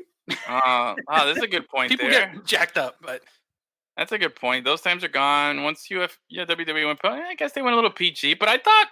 uh, 0.48 0.94
wow, 1.08 1.24
this 1.26 1.38
is 1.38 1.42
a 1.42 1.48
good 1.48 1.68
point 1.74 1.90
People 1.90 2.08
there. 2.08 2.32
get 2.34 2.44
jacked 2.44 2.76
up, 2.78 2.96
but 3.00 3.22
That's 3.96 4.12
a 4.12 4.18
good 4.18 4.34
point. 4.34 4.64
Those 4.64 4.80
times 4.80 5.04
are 5.04 5.08
gone. 5.08 5.62
Once 5.62 5.86
Uf, 5.92 6.18
yeah, 6.28 6.44
WWE 6.44 6.86
went, 6.86 7.00
I 7.04 7.34
guess 7.34 7.52
they 7.52 7.62
went 7.62 7.74
a 7.74 7.76
little 7.76 7.90
PG. 7.90 8.34
But 8.34 8.48
I 8.48 8.58
thought, 8.58 8.86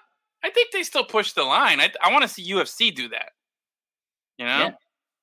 I 0.45 0.51
think 0.51 0.71
they 0.73 0.83
still 0.83 1.05
pushed 1.05 1.35
the 1.35 1.45
line. 1.45 1.81
I, 1.81 1.91
I 2.03 2.13
want 2.13 2.23
to 2.23 2.29
see 2.29 2.51
UFC 2.53 2.95
do 2.95 3.09
that. 3.09 3.31
You 4.39 4.47
know? 4.47 4.59
Yeah. 4.59 4.71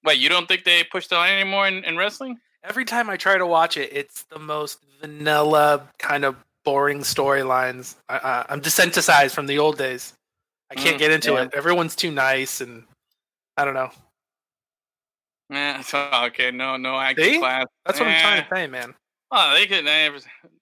Wait, 0.04 0.20
you 0.20 0.28
don't 0.30 0.48
think 0.48 0.64
they 0.64 0.84
push 0.84 1.08
the 1.08 1.16
line 1.16 1.34
anymore 1.34 1.68
in, 1.68 1.84
in 1.84 1.98
wrestling? 1.98 2.38
Every 2.64 2.84
time 2.86 3.10
I 3.10 3.18
try 3.18 3.38
to 3.38 3.46
watch 3.46 3.78
it, 3.78 3.90
it's 3.94 4.24
the 4.24 4.40
most 4.40 4.80
vanilla 5.02 5.88
kind 6.00 6.26
of 6.26 6.36
boring 6.64 7.00
storylines. 7.02 7.96
I, 8.10 8.18
I, 8.18 8.46
I'm 8.50 8.62
desensitized 8.62 9.32
from 9.32 9.46
the 9.48 9.60
old 9.60 9.78
days. 9.78 10.14
I 10.72 10.76
can't 10.76 10.96
Mm, 10.96 11.00
get 11.00 11.12
into 11.12 11.34
yeah. 11.34 11.44
it. 11.44 11.52
Everyone's 11.54 11.96
too 11.96 12.10
nice, 12.12 12.60
and 12.60 12.84
I 13.56 13.66
don't 13.66 13.76
know. 13.76 13.92
Yeah. 15.50 15.82
Okay, 16.26 16.52
no, 16.52 16.78
no 16.78 17.00
acting 17.00 17.26
See? 17.26 17.40
class. 17.40 17.66
That's 17.86 18.00
what 18.00 18.08
I'm 18.10 18.14
Eh. 18.16 18.22
trying 18.22 18.42
to 18.44 18.48
say, 18.56 18.68
man. 18.68 18.96
Oh, 19.32 19.54
they 19.54 19.68
could. 19.68 19.86
eh, 19.88 20.10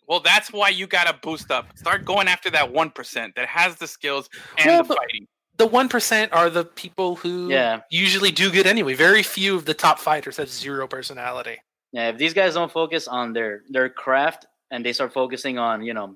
Well, 0.08 0.20
that's 0.20 0.52
why 0.52 0.70
you 0.70 0.88
gotta 0.88 1.14
boost 1.22 1.52
up. 1.52 1.68
Start 1.78 2.04
going 2.06 2.28
after 2.28 2.50
that 2.52 2.72
one 2.72 2.90
percent 2.92 3.34
that 3.36 3.48
has 3.48 3.78
the 3.78 3.88
skills 3.88 4.30
and 4.58 4.68
Well, 4.68 4.84
the 4.84 4.96
fighting. 4.96 5.28
The 5.58 5.66
one 5.68 5.88
percent 5.88 6.34
are 6.34 6.50
the 6.50 6.66
people 6.66 7.16
who 7.16 7.50
Yeah. 7.50 7.82
usually 7.90 8.32
do 8.32 8.52
good 8.52 8.68
anyway. 8.68 8.94
Very 8.96 9.24
few 9.24 9.56
of 9.56 9.66
the 9.66 9.74
top 9.74 10.00
fighters 10.00 10.38
have 10.38 10.50
zero 10.50 10.88
personality. 10.88 11.62
Yeah, 11.94 12.10
if 12.10 12.18
these 12.18 12.34
guys 12.34 12.56
don't 12.56 12.72
focus 12.72 13.08
on 13.08 13.34
their 13.34 13.64
their 13.70 13.88
craft 13.90 14.46
and 14.72 14.84
they 14.86 14.92
start 14.94 15.14
focusing 15.14 15.58
on, 15.60 15.84
you 15.84 15.94
know, 15.94 16.16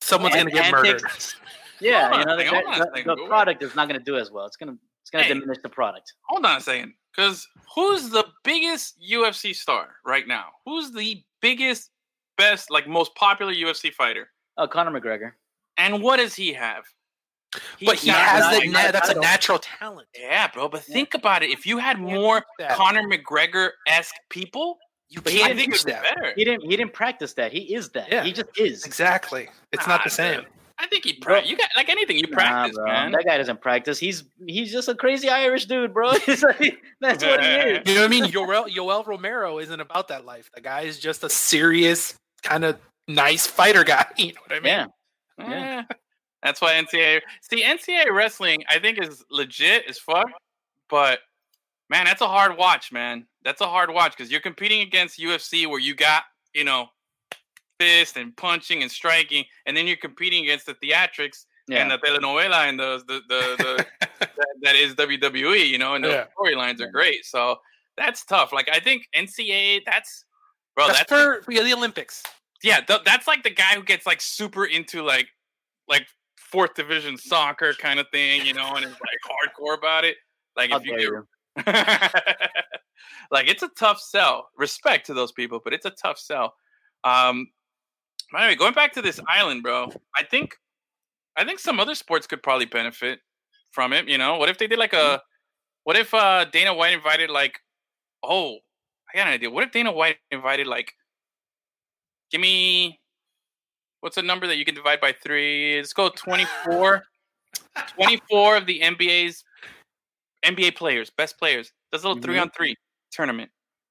Someone's 0.00 0.34
an- 0.34 0.42
gonna 0.48 0.50
get 0.52 0.72
antics, 0.74 1.02
murdered. 1.02 1.02
Yeah, 1.80 2.18
you 2.18 2.24
know, 2.24 2.38
second, 2.38 2.54
that- 2.54 2.64
hold 2.64 2.66
on 2.66 2.98
a 2.98 3.02
the, 3.04 3.16
the 3.16 3.26
product 3.26 3.62
is 3.62 3.74
not 3.74 3.88
going 3.88 3.98
to 3.98 4.04
do 4.04 4.16
as 4.16 4.30
well. 4.30 4.46
It's 4.46 4.56
gonna 4.56 4.76
it's 5.02 5.10
gonna 5.10 5.24
Hey. 5.24 5.34
diminish 5.34 5.58
the 5.62 5.68
product. 5.68 6.12
Hold 6.28 6.46
on 6.46 6.56
a 6.58 6.60
second, 6.60 6.94
because 7.14 7.46
who's 7.74 8.10
the 8.10 8.26
biggest 8.44 8.96
UFC 9.00 9.54
star 9.54 9.88
right 10.04 10.26
now? 10.26 10.46
Who's 10.64 10.92
the 10.92 11.22
biggest, 11.40 11.90
best, 12.38 12.70
like 12.70 12.86
most 12.88 13.14
popular 13.14 13.52
UFC 13.52 13.92
fighter? 13.92 14.28
Oh, 14.56 14.66
Conor 14.66 14.98
McGregor. 14.98 15.32
And 15.78 16.02
what 16.02 16.16
does 16.18 16.34
he 16.34 16.52
have? 16.52 16.84
but 17.84 17.96
he 17.98 18.06
got 18.06 18.16
has 18.16 18.40
not- 18.44 18.62
the 18.62 18.68
na- 18.70 18.90
that's 18.92 19.10
a 19.10 19.20
natural 19.20 19.58
talent. 19.58 20.08
Yeah, 20.18 20.48
bro. 20.48 20.68
But 20.70 20.82
think 20.84 21.12
about 21.14 21.42
it. 21.42 21.50
If 21.50 21.66
you 21.66 21.76
had 21.78 21.98
more. 21.98 22.42
Conor 22.70 23.02
McGregor 23.02 23.70
esque 23.86 24.14
people, 24.30 24.78
You 25.10 25.20
But 25.20 25.34
he 25.34 25.40
can't 25.40 25.58
think 25.58 25.72
teach 25.74 25.82
it'd 25.82 25.86
be 25.86 25.92
that. 25.92 26.14
better. 26.14 26.32
He 26.34 26.44
didn't 26.46 26.62
he 26.70 26.74
didn't 26.74 26.94
practice 26.94 27.34
that. 27.34 27.52
He 27.52 27.74
is 27.74 27.90
that. 27.90 28.10
Yeah. 28.10 28.24
He 28.24 28.32
just 28.32 28.48
is. 28.58 28.84
Exactly. 28.86 29.48
It's 29.70 29.86
not 29.86 30.02
the 30.04 30.08
same. 30.10 30.40
dude. 30.40 30.46
I 30.82 30.86
think 30.88 31.04
he 31.04 31.12
practice. 31.12 31.48
You 31.50 31.56
got 31.56 31.68
like 31.76 31.88
anything 31.88 32.18
you 32.18 32.26
practice, 32.26 32.76
bro. 32.76 32.86
man. 32.86 33.12
That 33.12 33.24
guy 33.24 33.38
doesn't 33.38 33.60
practice. 33.60 33.98
He's 34.00 34.24
he's 34.46 34.72
just 34.72 34.88
a 34.88 34.94
crazy 34.96 35.28
Irish 35.28 35.66
dude, 35.66 35.94
bro. 35.94 36.08
Like- 36.26 36.82
That's 37.00 37.24
what 37.24 37.40
he 37.42 37.48
is. 37.48 37.82
You 37.86 37.94
know 37.94 38.00
what 38.02 38.06
I 38.06 38.08
mean? 38.08 38.24
Yoel, 38.32 38.68
Yoel 38.68 39.06
Romero 39.06 39.58
isn't 39.60 39.80
about 39.80 40.08
that 40.08 40.24
life. 40.24 40.50
The 40.54 40.60
guy 40.60 40.82
is 40.82 40.98
just 40.98 41.22
a 41.22 41.30
serious, 41.30 42.14
kind 42.42 42.64
of 42.64 42.78
nice 43.06 43.46
fighter 43.46 43.84
guy. 43.84 44.06
You 44.16 44.32
know 44.34 44.40
what 44.48 44.56
I 44.56 44.60
mean? 44.60 44.64
Yeah. 44.64 44.86
Yeah. 45.38 45.82
Eh. 45.88 45.94
That's 46.42 46.60
why 46.60 46.72
NCAA. 46.74 47.20
See, 47.42 47.62
NCAA 47.62 48.10
wrestling, 48.10 48.64
I 48.68 48.80
think 48.80 49.00
is 49.00 49.24
legit 49.30 49.84
as 49.88 49.98
fuck, 49.98 50.26
but 50.90 51.20
man, 51.90 52.04
that's 52.06 52.20
a 52.22 52.26
hard 52.28 52.56
watch, 52.56 52.90
man. 52.90 53.26
That's 53.44 53.60
a 53.60 53.66
hard 53.66 53.90
watch 53.94 54.16
because 54.16 54.32
you're 54.32 54.40
competing 54.40 54.80
against 54.80 55.20
UFC 55.20 55.68
where 55.68 55.78
you 55.78 55.94
got, 55.94 56.24
you 56.52 56.64
know, 56.64 56.88
fist 57.82 58.16
and 58.16 58.36
punching 58.36 58.82
and 58.82 58.90
striking, 58.90 59.44
and 59.66 59.76
then 59.76 59.86
you're 59.86 59.96
competing 59.96 60.44
against 60.44 60.66
the 60.66 60.74
theatrics 60.74 61.46
Yeah. 61.68 61.82
and 61.82 61.90
the 61.90 61.98
telenovela 61.98 62.68
and 62.68 62.78
the 62.78 63.02
the 63.06 63.20
the, 63.28 63.42
the 63.58 63.86
that, 64.20 64.30
that 64.62 64.74
is 64.76 64.94
WWE, 64.94 65.68
you 65.68 65.78
know, 65.78 65.94
and 65.94 66.04
the 66.04 66.08
Yeah. 66.10 66.26
storylines 66.38 66.80
are 66.80 66.90
great. 66.90 67.24
So 67.24 67.56
that's 67.96 68.24
tough. 68.24 68.52
Like 68.52 68.68
I 68.72 68.80
think 68.80 69.06
NCAA, 69.16 69.80
that's 69.84 70.24
bro, 70.74 70.86
That's, 70.88 70.98
that's, 71.10 71.44
for 71.44 71.52
yeah, 71.52 71.62
the 71.62 71.74
Olympics. 71.74 72.22
yeah, 72.62 72.80
th- 72.80 73.02
that's 73.04 73.26
like 73.26 73.42
the 73.42 73.50
guy 73.50 73.74
who 73.74 73.82
gets 73.82 74.06
like 74.06 74.20
super 74.20 74.64
into 74.66 75.02
like 75.02 75.28
like 75.88 76.06
fourth 76.38 76.74
division 76.74 77.16
soccer 77.18 77.72
kind 77.74 77.98
of 78.00 78.06
thing, 78.12 78.46
you 78.46 78.54
know, 78.54 78.74
and 78.76 78.84
is 78.84 78.90
like 78.92 79.20
hardcore 79.28 79.76
about 79.76 80.04
it. 80.04 80.16
Like 80.56 80.70
if 80.70 80.84
you 80.84 80.96
dare 80.98 81.24
get 81.64 82.50
like 83.30 83.48
it's 83.48 83.62
a 83.62 83.68
tough 83.78 84.00
sell. 84.00 84.48
Respect 84.56 85.06
to 85.06 85.14
those 85.14 85.32
people, 85.32 85.60
but 85.64 85.72
it's 85.72 85.86
a 85.86 85.90
tough 85.90 86.18
sell. 86.18 86.54
Um 87.04 87.48
the 88.32 88.56
going 88.56 88.74
back 88.74 88.92
to 88.94 89.02
this 89.02 89.20
island, 89.28 89.62
bro, 89.62 89.90
I 90.16 90.24
think 90.24 90.56
I 91.36 91.44
think 91.44 91.58
some 91.58 91.80
other 91.80 91.94
sports 91.94 92.26
could 92.26 92.42
probably 92.42 92.66
benefit 92.66 93.20
from 93.72 93.92
it, 93.92 94.08
you 94.08 94.18
know. 94.18 94.36
What 94.36 94.48
if 94.48 94.58
they 94.58 94.66
did 94.66 94.78
like 94.78 94.92
Mm-hmm. 94.92 95.14
a 95.16 95.22
what 95.84 95.96
if 95.96 96.12
uh 96.14 96.44
Dana 96.46 96.74
White 96.74 96.92
invited 96.94 97.30
like 97.30 97.58
oh, 98.22 98.58
I 99.12 99.18
got 99.18 99.26
an 99.28 99.32
idea. 99.34 99.50
What 99.50 99.64
if 99.64 99.72
Dana 99.72 99.92
White 99.92 100.18
invited 100.30 100.66
like 100.66 100.92
give 102.30 102.40
me 102.40 103.00
what's 104.00 104.16
a 104.16 104.22
number 104.22 104.46
that 104.46 104.56
you 104.56 104.64
can 104.64 104.74
divide 104.74 105.00
by 105.00 105.12
3? 105.12 105.76
Let's 105.76 105.92
go 105.92 106.08
24 106.10 107.02
24 107.94 108.56
of 108.56 108.66
the 108.66 108.80
NBA's 108.80 109.44
NBA 110.44 110.74
players, 110.76 111.10
best 111.10 111.38
players. 111.38 111.72
Does 111.92 112.04
a 112.04 112.08
little 112.08 112.20
Mhm. 112.20 112.24
3 112.26 112.38
on 112.38 112.50
3 112.50 112.74
tournament. 113.12 113.50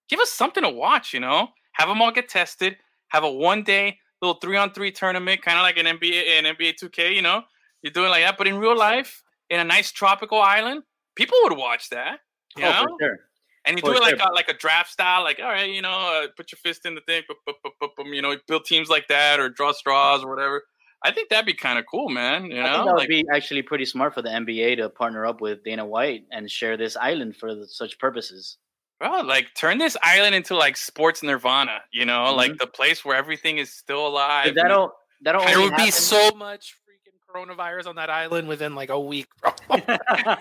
Give 0.10 0.20
us 0.20 0.32
something 0.32 0.64
to 0.64 0.70
watch, 0.70 1.14
you 1.14 1.20
know? 1.20 1.50
Have 1.74 1.88
them 1.88 2.02
all 2.02 2.12
get 2.12 2.28
tested. 2.30 2.78
Have 3.10 3.24
a 3.24 3.32
one 3.32 3.64
day 3.64 3.98
little 4.22 4.40
three 4.40 4.58
on 4.58 4.74
three 4.74 4.92
tournament, 4.92 5.42
kind 5.42 5.58
of 5.58 5.64
like 5.64 5.78
an 5.78 5.86
NBA 5.86 6.40
an 6.40 6.46
NBA 6.56 6.74
2K, 6.76 7.16
you 7.16 7.22
know? 7.22 7.44
You're 7.82 7.92
doing 7.94 8.10
like 8.10 8.24
that, 8.24 8.38
but 8.38 8.48
in 8.48 8.58
real 8.58 8.78
life, 8.78 9.24
in 9.50 9.60
a 9.60 9.64
nice 9.64 9.92
tropical 9.92 10.40
island, 10.40 10.84
people 11.16 11.38
would 11.44 11.58
watch 11.58 11.90
that. 11.90 12.20
You 12.58 12.66
Oh, 12.66 12.70
know? 12.70 12.84
for 12.84 13.06
sure. 13.06 13.20
And 13.66 13.78
you 13.78 13.82
For 13.82 13.92
do 13.92 13.98
it 13.98 14.02
like 14.02 14.20
a, 14.20 14.32
like 14.34 14.50
a 14.50 14.54
draft 14.58 14.90
style, 14.92 15.24
like 15.24 15.40
all 15.40 15.46
right, 15.50 15.70
you 15.70 15.82
know, 15.82 15.92
uh, 15.92 16.28
put 16.36 16.52
your 16.52 16.58
fist 16.58 16.86
in 16.86 16.96
the 16.96 17.02
thing, 17.02 17.24
boop, 17.30 17.54
boop, 17.82 17.90
boom, 17.96 18.14
you 18.14 18.22
know, 18.22 18.36
build 18.48 18.66
teams 18.66 18.90
like 18.90 19.08
that 19.08 19.40
or 19.40 19.50
draw 19.50 19.72
straws 19.72 20.24
or 20.24 20.30
whatever. 20.30 20.64
I 21.04 21.12
think 21.12 21.30
that'd 21.30 21.46
be 21.46 21.54
kind 21.54 21.78
of 21.80 21.86
cool, 21.90 22.10
man. 22.10 22.46
You 22.52 22.62
I 22.62 22.70
know, 22.70 22.74
think 22.74 22.86
that 22.86 22.96
would 22.96 23.00
like 23.02 23.08
be 23.08 23.26
actually 23.32 23.62
pretty 23.64 23.86
smart 23.86 24.14
for 24.14 24.22
the 24.22 24.30
NBA 24.30 24.78
to 24.78 24.90
partner 24.90 25.26
up 25.26 25.42
with 25.42 25.64
Dana 25.64 25.86
White 25.86 26.26
and 26.32 26.50
share 26.50 26.78
this 26.78 26.96
island 26.98 27.36
for 27.38 27.54
the, 27.56 27.68
such 27.68 28.00
purposes. 28.00 28.58
Bro, 29.02 29.22
like 29.22 29.48
turn 29.56 29.78
this 29.80 29.98
island 30.04 30.36
into 30.36 30.56
like 30.56 30.78
sports 30.78 31.24
nirvana. 31.24 31.80
You 31.92 32.06
know, 32.06 32.26
mm-hmm. 32.28 32.38
like 32.38 32.58
the 32.58 32.68
place 32.68 33.04
where 33.04 33.18
everything 33.18 33.58
is 33.58 33.74
still 33.74 34.08
alive. 34.08 34.54
But 34.54 34.56
that'll 34.56 34.94
that'll 35.22 35.46
There 35.46 35.58
only 35.58 35.70
would 35.70 35.78
be 35.78 35.92
so 35.92 36.32
much 36.36 36.76
freaking 36.88 37.18
coronavirus 37.34 37.88
on 37.88 37.96
that 37.96 38.10
island 38.10 38.48
within 38.48 38.76
like 38.76 38.90
a 38.90 39.00
week, 39.00 39.28
bro. 39.42 39.52
oh 39.70 40.36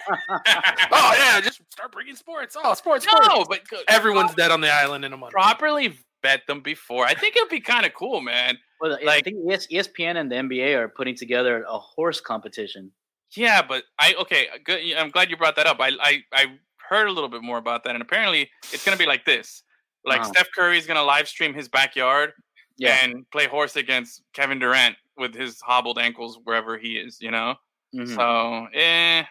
yeah, 0.92 1.40
just 1.40 1.60
start 1.70 1.92
bringing 1.92 2.16
sports. 2.16 2.56
Oh, 2.62 2.74
sports. 2.74 3.06
no, 3.06 3.42
sports. 3.42 3.48
but 3.70 3.84
everyone's 3.88 4.34
dead 4.34 4.50
on 4.50 4.60
the 4.60 4.72
island 4.72 5.04
in 5.04 5.12
a 5.12 5.16
month. 5.16 5.32
properly 5.32 5.96
vet 6.22 6.46
them 6.46 6.60
before. 6.60 7.06
I 7.06 7.14
think 7.14 7.36
it'd 7.36 7.48
be 7.48 7.60
kind 7.60 7.86
of 7.86 7.94
cool, 7.94 8.20
man. 8.20 8.58
Well, 8.80 8.98
I 9.00 9.04
Like- 9.04 9.24
think 9.24 9.36
E 9.38 9.76
ESPN 9.76 10.16
and 10.16 10.30
the 10.30 10.36
NBA 10.36 10.76
are 10.76 10.88
putting 10.88 11.16
together 11.16 11.64
a 11.66 11.78
horse 11.78 12.20
competition. 12.20 12.92
Yeah, 13.36 13.62
but 13.62 13.84
I 13.98 14.14
okay. 14.20 14.48
Good. 14.64 14.80
I'm 14.96 15.10
glad 15.10 15.30
you 15.30 15.36
brought 15.36 15.56
that 15.56 15.66
up. 15.66 15.76
I 15.80 15.92
I 16.00 16.24
I 16.32 16.46
heard 16.90 17.07
a 17.09 17.12
little 17.12 17.29
bit 17.31 17.42
more 17.42 17.57
about 17.59 17.85
that, 17.85 17.94
and 17.94 18.03
apparently 18.03 18.50
it's 18.72 18.85
gonna 18.85 18.96
be 18.98 19.07
like 19.07 19.24
this. 19.24 19.62
Like 20.05 20.22
Wow. 20.22 20.33
Steph 20.33 20.48
Curry's 20.55 20.87
gonna 20.87 21.03
live 21.05 21.29
stream 21.29 21.55
his 21.55 21.68
backyard 21.68 22.33
Yeah. 22.76 22.98
and 23.03 23.24
play 23.31 23.46
horse 23.46 23.76
against 23.76 24.22
Kevin 24.35 24.59
Durant 24.59 24.96
with 25.16 25.35
his 25.35 25.61
hobbled 25.61 25.98
ankles 25.98 26.38
wherever 26.44 26.76
he 26.76 26.98
is. 26.98 27.18
You 27.20 27.31
know. 27.31 27.55
Mhm. 27.94 28.14
So 28.14 28.66
eh, 28.74 29.24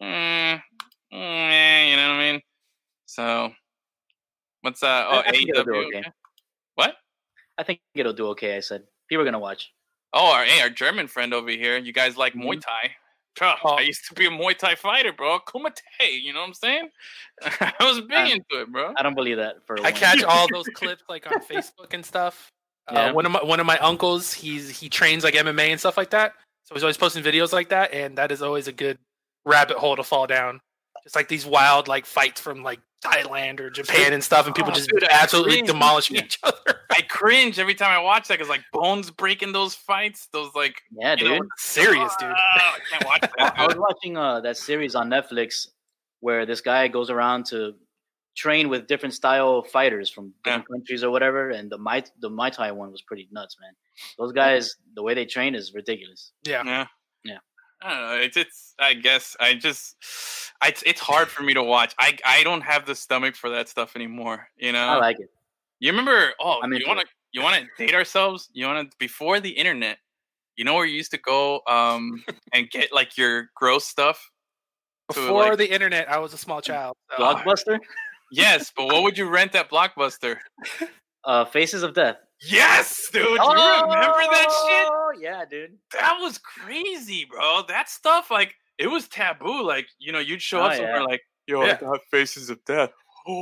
eh, 0.00 0.58
eh, 1.12 1.90
you 1.90 1.96
know 1.96 2.08
what 2.08 2.14
I 2.14 2.32
mean. 2.32 2.42
So 3.06 3.52
what's 4.62 4.82
uh? 4.82 5.06
Oh, 5.08 5.18
I 5.26 5.30
think 5.30 5.48
it'll 5.50 5.64
do 5.64 5.72
AEW. 5.72 5.86
okay. 5.86 5.98
okay. 5.98 6.10
What? 6.74 6.96
I 7.58 7.62
think 7.62 7.80
it'll 7.94 8.12
do 8.12 8.28
okay. 8.28 8.56
I 8.56 8.60
said 8.60 8.82
people 9.08 9.22
are 9.22 9.24
gonna 9.24 9.38
watch. 9.38 9.72
Oh, 10.12 10.32
our 10.32 10.44
hey, 10.44 10.60
our 10.60 10.70
German 10.70 11.06
friend 11.08 11.32
over 11.34 11.50
here. 11.50 11.76
You 11.78 11.92
guys 11.92 12.16
like 12.16 12.34
Muay 12.34 12.56
Mhm. 12.56 12.62
Thai? 12.62 12.96
Bro. 13.38 13.54
I 13.64 13.82
used 13.82 14.06
to 14.08 14.14
be 14.14 14.26
a 14.26 14.30
Muay 14.30 14.56
Thai 14.56 14.74
fighter, 14.74 15.12
bro. 15.12 15.38
Kumite, 15.40 15.80
you 16.22 16.32
know 16.32 16.40
what 16.40 16.48
I'm 16.48 16.54
saying? 16.54 16.88
I 17.60 17.74
was 17.80 18.00
big 18.00 18.12
Uh, 18.12 18.30
into 18.34 18.62
it, 18.62 18.72
bro. 18.72 18.94
I 18.96 19.02
don't 19.02 19.14
believe 19.14 19.36
that 19.36 19.56
for. 19.66 19.78
I 19.84 19.92
catch 19.92 20.22
all 20.22 20.46
those 20.52 20.66
clips 20.68 21.02
like 21.08 21.26
on 21.30 21.40
Facebook 21.42 21.92
and 21.92 22.04
stuff. 22.04 22.50
Yeah. 22.90 23.06
Uh, 23.06 23.12
one 23.14 23.26
of 23.26 23.32
my 23.32 23.42
one 23.42 23.60
of 23.60 23.66
my 23.66 23.78
uncles, 23.78 24.32
he's 24.32 24.70
he 24.70 24.88
trains 24.88 25.24
like 25.24 25.34
MMA 25.34 25.68
and 25.70 25.80
stuff 25.80 25.96
like 25.96 26.10
that. 26.10 26.32
So 26.64 26.74
he's 26.74 26.82
always 26.82 26.96
posting 26.96 27.22
videos 27.22 27.52
like 27.52 27.68
that, 27.68 27.92
and 27.92 28.16
that 28.18 28.32
is 28.32 28.42
always 28.42 28.68
a 28.68 28.72
good 28.72 28.98
rabbit 29.44 29.76
hole 29.76 29.96
to 29.96 30.02
fall 30.02 30.26
down. 30.26 30.60
Just 31.04 31.14
like 31.16 31.28
these 31.28 31.46
wild 31.46 31.88
like 31.88 32.06
fights 32.06 32.40
from 32.40 32.62
like 32.62 32.80
Thailand 33.06 33.60
or 33.60 33.70
Japan 33.70 34.12
and 34.12 34.22
stuff, 34.22 34.46
and 34.46 34.54
people 34.54 34.72
Oh, 34.72 34.74
just 34.74 34.88
dude, 34.90 35.04
absolutely 35.10 35.52
cringe. 35.54 35.68
demolishing 35.68 36.16
each 36.16 36.38
other. 36.42 36.80
I 36.90 37.02
cringe 37.02 37.58
every 37.58 37.74
time 37.74 37.90
I 37.90 37.98
watch 38.02 38.28
that 38.28 38.34
because 38.34 38.48
like 38.48 38.62
bones 38.72 39.10
breaking 39.10 39.52
those 39.52 39.74
fights. 39.74 40.28
Those 40.32 40.50
like 40.54 40.74
Yeah, 40.90 41.14
you 41.18 41.24
know, 41.28 41.38
dude. 41.38 41.48
Serious, 41.58 42.14
dude. 42.18 42.28
I 42.30 42.78
can't 42.90 43.04
watch 43.04 43.20
that. 43.38 43.54
I 43.58 43.66
was 43.66 43.76
watching 43.76 44.16
uh, 44.16 44.40
that 44.40 44.56
series 44.56 44.94
on 44.94 45.08
Netflix 45.10 45.68
where 46.20 46.46
this 46.46 46.60
guy 46.60 46.88
goes 46.88 47.10
around 47.10 47.46
to 47.46 47.74
train 48.36 48.68
with 48.68 48.86
different 48.86 49.14
style 49.14 49.62
fighters 49.62 50.10
from 50.10 50.32
different 50.44 50.68
countries 50.68 51.02
or 51.02 51.10
whatever, 51.10 51.50
and 51.50 51.70
the 51.70 51.78
Mai 51.78 52.02
the 52.20 52.28
Muay 52.30 52.52
Thai 52.52 52.72
one 52.72 52.90
was 52.92 53.02
pretty 53.02 53.28
nuts, 53.32 53.56
man. 53.60 53.72
Those 54.18 54.32
guys, 54.32 54.76
the 54.94 55.02
way 55.02 55.14
they 55.14 55.24
train 55.24 55.54
is 55.54 55.72
ridiculous. 55.74 56.32
Yeah. 56.46 56.62
Yeah. 56.64 56.86
Yeah. 57.86 57.92
I 57.92 57.94
don't 58.00 58.08
know. 58.18 58.24
It's, 58.24 58.36
it's 58.36 58.74
I 58.78 58.94
guess 58.94 59.36
I 59.40 59.54
just 59.54 59.96
it's 60.64 60.82
it's 60.84 61.00
hard 61.00 61.28
for 61.28 61.42
me 61.42 61.54
to 61.54 61.62
watch. 61.62 61.94
I 61.98 62.16
I 62.24 62.42
don't 62.42 62.62
have 62.62 62.86
the 62.86 62.94
stomach 62.94 63.34
for 63.36 63.50
that 63.50 63.68
stuff 63.68 63.96
anymore. 63.96 64.48
You 64.56 64.72
know. 64.72 64.78
I 64.86 64.96
like 64.96 65.20
it. 65.20 65.30
You 65.78 65.90
remember? 65.90 66.32
Oh, 66.40 66.60
I'm 66.62 66.72
you 66.72 66.84
want 66.86 67.00
to 67.00 67.06
you 67.32 67.42
want 67.42 67.56
to 67.62 67.86
date 67.86 67.94
ourselves? 67.94 68.48
You 68.52 68.66
want 68.66 68.90
to 68.90 68.96
before 68.98 69.40
the 69.40 69.50
internet? 69.50 69.98
You 70.56 70.64
know 70.64 70.74
where 70.74 70.86
you 70.86 70.96
used 70.96 71.10
to 71.12 71.18
go 71.18 71.60
um 71.68 72.24
and 72.52 72.70
get 72.70 72.92
like 72.92 73.16
your 73.16 73.50
gross 73.54 73.84
stuff. 73.84 74.30
to, 75.12 75.20
Before 75.20 75.50
like- 75.50 75.58
the 75.58 75.70
internet, 75.70 76.10
I 76.10 76.18
was 76.18 76.32
a 76.32 76.38
small 76.38 76.60
child. 76.60 76.96
so- 77.16 77.22
Blockbuster, 77.22 77.78
Yes, 78.32 78.72
but 78.76 78.86
what 78.86 79.04
would 79.04 79.16
you 79.16 79.28
rent 79.28 79.54
at 79.54 79.70
Blockbuster? 79.70 80.38
uh, 81.24 81.44
Faces 81.44 81.82
of 81.84 81.94
Death. 81.94 82.16
Yes, 82.42 83.08
dude. 83.12 83.24
You 83.24 83.30
remember 83.32 83.88
that 83.96 84.48
shit? 84.68 84.88
Oh 84.90 85.12
yeah, 85.18 85.44
dude. 85.50 85.78
That 85.92 86.18
was 86.20 86.38
crazy, 86.38 87.26
bro. 87.30 87.62
That 87.68 87.88
stuff, 87.88 88.30
like, 88.30 88.54
it 88.78 88.88
was 88.88 89.08
taboo. 89.08 89.62
Like, 89.62 89.86
you 89.98 90.12
know, 90.12 90.18
you'd 90.18 90.42
show 90.42 90.60
Oh, 90.60 90.64
up 90.64 90.74
somewhere 90.74 90.96
yeah. 90.98 91.02
like, 91.04 91.22
yo, 91.46 91.62
I 91.62 91.66
Yeah. 91.68 91.80
got 91.80 92.00
faces 92.10 92.50
of 92.50 92.62
death. 92.64 92.90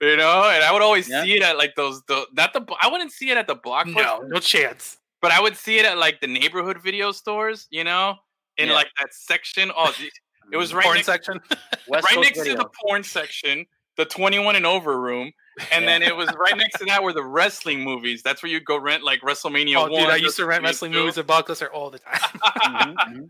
You 0.00 0.16
know, 0.18 0.50
and 0.50 0.62
I 0.62 0.70
would 0.70 0.82
always 0.82 1.08
Yeah. 1.08 1.22
see 1.22 1.36
it 1.36 1.42
at 1.42 1.56
like 1.56 1.74
those, 1.76 2.02
the 2.08 2.26
not 2.34 2.52
the, 2.52 2.60
I 2.82 2.88
wouldn't 2.88 3.10
see 3.12 3.30
it 3.30 3.38
at 3.38 3.46
the 3.46 3.54
block. 3.54 3.86
No, 3.86 4.18
no 4.26 4.38
chance. 4.38 4.98
but 5.22 5.32
I 5.32 5.40
would 5.40 5.56
see 5.56 5.78
it 5.78 5.86
at 5.86 5.96
like 5.96 6.20
the 6.20 6.26
neighborhood 6.26 6.82
video 6.82 7.10
stores, 7.12 7.66
you 7.70 7.84
know, 7.84 8.16
in 8.58 8.68
like 8.68 8.88
that 9.00 9.14
section. 9.14 9.70
Oh, 9.74 9.94
it- 9.98 10.56
was 10.56 10.74
right 10.74 10.84
Porn 10.84 10.96
next, 10.96 11.06
section. 11.06 11.40
Right 11.88 12.04
next 12.20 12.44
to 12.44 12.54
the 12.54 12.68
porn 12.82 13.02
section, 13.02 13.64
the 13.96 14.04
21 14.04 14.56
and 14.56 14.66
over 14.66 15.00
room. 15.00 15.32
And 15.70 15.86
then 15.86 16.02
it 16.02 16.14
was 16.16 16.28
right 16.36 16.56
next 16.56 16.78
to 16.80 16.84
that 16.86 17.02
were 17.02 17.12
the 17.12 17.22
wrestling 17.22 17.82
movies. 17.84 18.22
That's 18.22 18.42
where 18.42 18.50
you 18.50 18.60
go 18.60 18.76
rent 18.76 19.04
like 19.04 19.20
WrestleMania. 19.20 19.76
Oh, 19.76 19.88
dude, 19.88 20.08
I 20.10 20.16
used 20.16 20.36
to 20.36 20.46
rent 20.46 20.64
wrestling 20.64 20.90
2. 20.92 20.98
movies 20.98 21.16
at 21.18 21.26
Blockbuster 21.28 21.68
all 21.72 21.90
the 21.90 21.98
time. 22.00 22.20
Mhm, 22.64 22.94
mhm. 22.96 23.28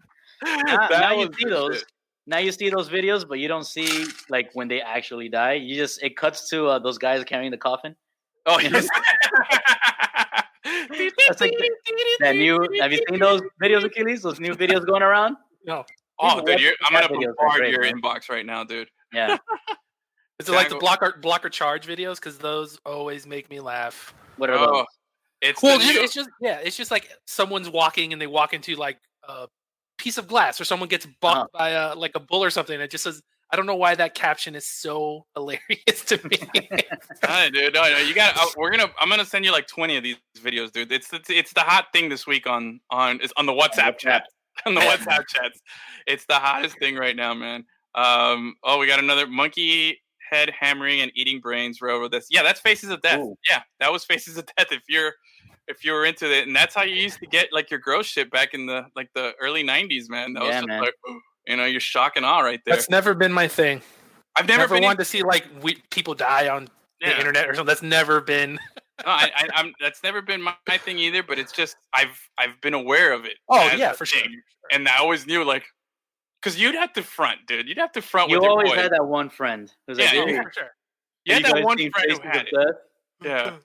Now, 0.67 0.89
now 0.91 1.13
you 1.21 1.31
see 1.39 1.45
those. 1.49 1.77
shit. 1.79 1.85
Now 2.27 2.39
you 2.39 2.51
see 2.53 2.71
those 2.71 2.89
videos, 2.89 3.27
but 3.29 3.39
you 3.39 3.49
don't 3.49 3.65
see 3.65 4.07
like 4.31 4.49
when 4.55 4.69
they 4.69 4.81
actually 4.81 5.29
die. 5.29 5.55
You 5.55 5.77
just 5.77 6.03
it 6.03 6.17
cuts 6.17 6.49
to 6.51 6.67
uh, 6.69 6.79
those 6.79 6.97
guys 6.99 7.23
carrying 7.25 7.51
the 7.51 7.59
coffin. 7.59 7.95
Oh, 8.47 8.59
yes. 8.61 8.89
That's 11.29 11.41
like 11.41 11.53
That 12.21 12.37
new. 12.37 12.59
Have 12.81 12.93
you 12.93 13.01
seen 13.09 13.19
those 13.21 13.43
videos, 13.63 13.85
Achilles? 13.85 14.23
Those 14.23 14.41
new 14.41 14.55
videos 14.55 14.87
going 14.87 15.03
around? 15.03 15.37
no, 15.67 15.85
Oh, 16.21 16.41
dude, 16.45 16.61
you're, 16.61 16.73
I'm 16.89 16.95
gonna 16.95 17.09
That 17.27 17.35
bombard 17.37 17.69
your 17.69 17.83
man. 17.83 18.01
inbox 18.01 18.31
right 18.31 18.47
now, 18.47 18.65
dude. 18.65 18.89
Yeah. 19.13 19.37
is 20.41 20.49
it 20.49 20.53
like 20.53 20.69
the 20.69 20.75
Tango- 20.75 20.81
blocker 20.81 21.19
blocker 21.21 21.49
charge 21.49 21.87
videos? 21.87 22.17
Because 22.17 22.39
those 22.39 22.79
always 22.85 23.27
make 23.27 23.49
me 23.51 23.61
laugh. 23.61 24.15
What 24.37 24.51
are 24.51 24.55
Oh, 24.59 24.73
those? 24.79 24.87
it's 25.41 25.63
Well, 25.63 25.79
the 25.79 25.85
just, 25.85 25.99
it's 25.99 26.15
just 26.15 26.31
yeah, 26.41 26.59
it's 26.63 26.77
just 26.77 26.91
like 26.91 27.09
someone's 27.27 27.69
walking 27.71 28.13
and 28.13 28.21
they 28.21 28.27
walk 28.27 28.53
into 28.55 28.75
like 28.77 28.99
a 29.29 29.47
piece 29.99 30.19
of 30.19 30.27
glass, 30.27 30.61
or 30.61 30.65
someone 30.65 30.89
gets 30.89 31.07
bucked 31.21 31.53
by 31.53 31.71
a 31.71 31.95
like 31.95 32.13
a 32.15 32.21
bull 32.21 32.43
or 32.43 32.51
something. 32.51 32.75
And 32.75 32.83
it 32.83 32.91
just 32.91 33.05
says, 33.05 33.23
I 33.51 33.57
don't 33.57 33.67
know 33.67 33.77
why 33.77 33.95
that 33.95 34.15
caption 34.15 34.55
is 34.57 34.67
so 34.67 35.25
hilarious 35.35 36.05
to 36.07 36.21
me. 36.29 36.39
Nah, 37.23 37.49
dude, 37.51 37.75
no, 37.75 37.83
no, 37.83 37.99
you 37.99 38.15
got. 38.15 38.35
to 38.35 38.55
We're 38.57 38.71
gonna. 38.71 38.91
I'm 38.99 39.09
gonna 39.09 39.25
send 39.25 39.45
you 39.45 39.53
like 39.53 39.67
20 39.69 39.97
of 39.97 40.03
these 40.03 40.17
videos, 40.39 40.73
dude. 40.73 40.91
It's 40.91 41.13
it's, 41.13 41.31
it's 41.31 41.53
the 41.53 41.61
hot 41.61 41.87
thing 41.93 42.09
this 42.09 42.27
week 42.27 42.47
on 42.49 42.81
on 42.91 43.21
it's 43.23 43.33
on 43.37 43.47
the 43.47 43.53
WhatsApp 43.53 43.95
WhatsApp. 43.95 43.99
chat. 43.99 44.25
On 44.67 44.73
the 44.75 44.81
WhatsApp 44.83 45.27
chats, 45.29 45.61
it's 46.07 46.27
the 46.27 46.35
hottest 46.35 46.79
thing 46.79 46.95
right 46.95 47.17
now, 47.17 47.35
man. 47.35 47.65
Um. 47.97 48.55
Oh, 48.63 48.79
we 48.79 48.87
got 48.87 49.01
another 49.01 49.27
monkey 49.27 50.01
head 50.35 50.51
hammering 50.59 51.01
and 51.01 51.13
eating 51.15 51.41
brains 51.41 51.81
railroad. 51.81 52.13
this. 52.13 52.27
yeah. 52.31 52.43
That's 52.43 52.61
Faces 52.61 52.91
of 52.91 53.01
Death. 53.03 53.21
Ooh. 53.21 53.37
Yeah, 53.49 53.63
that 53.81 53.93
was 53.93 54.05
Faces 54.05 54.37
of 54.39 54.47
Death. 54.59 54.69
If 54.73 54.83
you're 54.89 55.13
if 55.67 55.85
you 55.85 55.93
were 55.93 56.05
into 56.05 56.31
it, 56.31 56.47
and 56.47 56.55
that's 56.55 56.75
how 56.75 56.83
you 56.83 56.95
used 56.95 57.19
to 57.21 57.27
get 57.27 57.49
like 57.53 57.71
your 57.71 57.81
gross 57.81 58.07
shit 58.07 58.31
back 58.31 58.53
in 58.55 58.67
the 58.67 58.87
like 58.97 59.09
the 59.15 59.33
early 59.41 59.65
90s, 59.65 60.09
man. 60.11 60.35
That 60.35 60.43
was 60.43 60.51
Yeah, 60.51 60.61
just 60.61 60.69
man. 60.69 60.81
like 60.83 60.95
you 61.47 61.57
know, 61.57 61.65
you're 61.65 61.81
shock 61.81 62.13
and 62.17 62.25
awe 62.27 62.41
right 62.41 62.61
there. 62.65 62.75
That's 62.75 62.91
never 62.91 63.15
been 63.15 63.33
my 63.33 63.49
thing. 63.49 63.83
I've 64.37 64.49
never, 64.49 64.63
Never, 64.63 64.75
been 64.75 64.85
wanted 64.85 64.99
to 64.99 65.05
see 65.05 65.23
like 65.23 65.45
we, 65.63 65.77
people 65.91 66.15
die 66.15 66.49
on 66.49 66.69
the 67.01 67.17
internet 67.17 67.49
or 67.49 67.55
something. 67.55 67.67
That's 67.67 67.83
never 67.83 68.21
been. 68.21 68.59
No, 69.05 69.11
I, 69.11 69.29
I, 69.37 69.49
I'm. 69.57 69.73
That's 69.81 70.05
never 70.05 70.23
been 70.23 70.41
my, 70.41 70.55
my 70.69 70.79
thing 70.79 71.01
either. 71.01 71.25
But 71.25 71.37
it's 71.41 71.51
just 71.51 71.77
I've 71.93 72.17
I've 72.39 72.61
been 72.61 72.75
aware 72.75 73.13
of 73.13 73.25
it. 73.25 73.33
Oh 73.49 73.69
yeah, 73.77 73.91
for 73.93 74.07
sure. 74.07 74.23
And 74.71 74.87
I 74.87 74.99
always 74.99 75.27
knew 75.27 75.43
like, 75.43 75.65
because 76.45 76.61
you'd 76.61 76.75
have 76.75 76.93
to 76.93 77.03
front, 77.03 77.47
dude. 77.47 77.67
You'd 77.69 77.79
have 77.79 77.93
to 77.93 78.03
front 78.03 78.29
You 78.29 78.37
with 78.37 78.43
your 78.43 78.51
always 78.51 78.69
boy. 78.71 78.77
had 78.77 78.93
that 78.93 79.07
one 79.07 79.31
friend 79.31 79.73
who's 79.87 79.99
like, 79.99 80.13
Yeah, 80.13 80.43
for 80.43 80.53
sure. 80.53 80.71
you 81.25 81.33
had 81.35 81.47
you 81.47 81.55
that 81.55 81.65
one 81.65 81.79
friend 81.79 82.11
who 82.11 82.21
had 82.29 82.47
it. 82.47 82.55
Death?" 82.55 82.75
Yeah. 83.25 83.57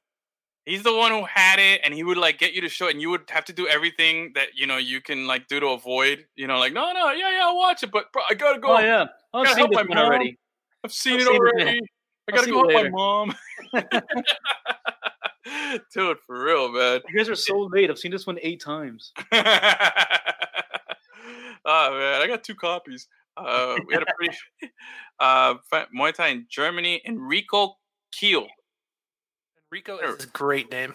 He's 0.66 0.84
the 0.84 0.94
one 0.96 1.12
who 1.12 1.26
had 1.26 1.60
it, 1.60 1.82
and 1.84 1.94
he 1.94 2.04
would 2.04 2.18
like 2.18 2.38
get 2.38 2.54
you 2.54 2.62
to 2.62 2.70
show 2.70 2.88
it, 2.88 2.92
and 2.92 3.02
you 3.02 3.10
would 3.10 3.24
have 3.30 3.44
to 3.46 3.54
do 3.54 3.68
everything 3.68 4.32
that 4.36 4.50
you 4.56 4.68
know 4.68 4.78
you 4.78 5.02
can 5.02 5.26
like 5.28 5.48
do 5.48 5.60
to 5.60 5.68
avoid. 5.70 6.26
You 6.36 6.48
know, 6.48 6.60
like 6.60 6.74
no, 6.74 6.92
no, 6.94 7.12
yeah, 7.12 7.32
yeah, 7.32 7.40
I'll 7.44 7.58
watch 7.58 7.82
it, 7.84 7.92
but 7.92 8.12
bro, 8.14 8.22
I 8.30 8.36
gotta 8.36 8.60
go. 8.60 8.78
Oh 8.78 8.80
yeah, 8.80 9.08
I've 9.34 9.48
seen 9.48 9.58
help 9.58 9.72
this 9.72 9.76
my 9.78 9.82
one 9.82 9.90
mom. 9.98 10.06
already. 10.06 10.38
I've 10.84 10.94
seen 10.94 11.14
I'll 11.14 11.20
it 11.20 11.24
see 11.24 11.34
it 11.34 11.38
already. 11.40 11.66
later. 11.66 11.80
I 12.28 12.32
gotta 12.36 12.52
go 12.52 12.64
it 12.66 12.72
help 12.72 12.84
my 12.84 12.90
mom. 12.90 13.36
Dude, 15.94 16.18
for 16.28 16.44
real, 16.44 16.72
man. 16.72 17.00
You 17.10 17.18
guys 17.18 17.30
are 17.30 17.36
so 17.36 17.62
late. 17.72 17.90
I've 17.90 17.98
seen 17.98 18.12
this 18.12 18.28
one 18.28 18.38
eight 18.42 18.62
times. 18.62 19.12
oh 21.66 21.92
man, 21.92 22.22
I 22.22 22.28
got 22.28 22.44
two 22.44 22.56
copies. 22.56 23.08
Uh, 23.38 23.78
we 23.88 23.94
had 23.94 24.04
a 24.04 24.06
pretty 24.18 24.36
uh, 25.20 25.56
fi- 25.70 25.86
Muay 25.96 26.14
Thai 26.14 26.28
in 26.30 26.46
Germany. 26.50 27.02
Enrico 27.06 27.78
Kiel. 28.12 28.48
Enrico 29.72 29.98
is 29.98 30.26
a 30.26 30.28
great 30.28 30.72
name. 30.72 30.94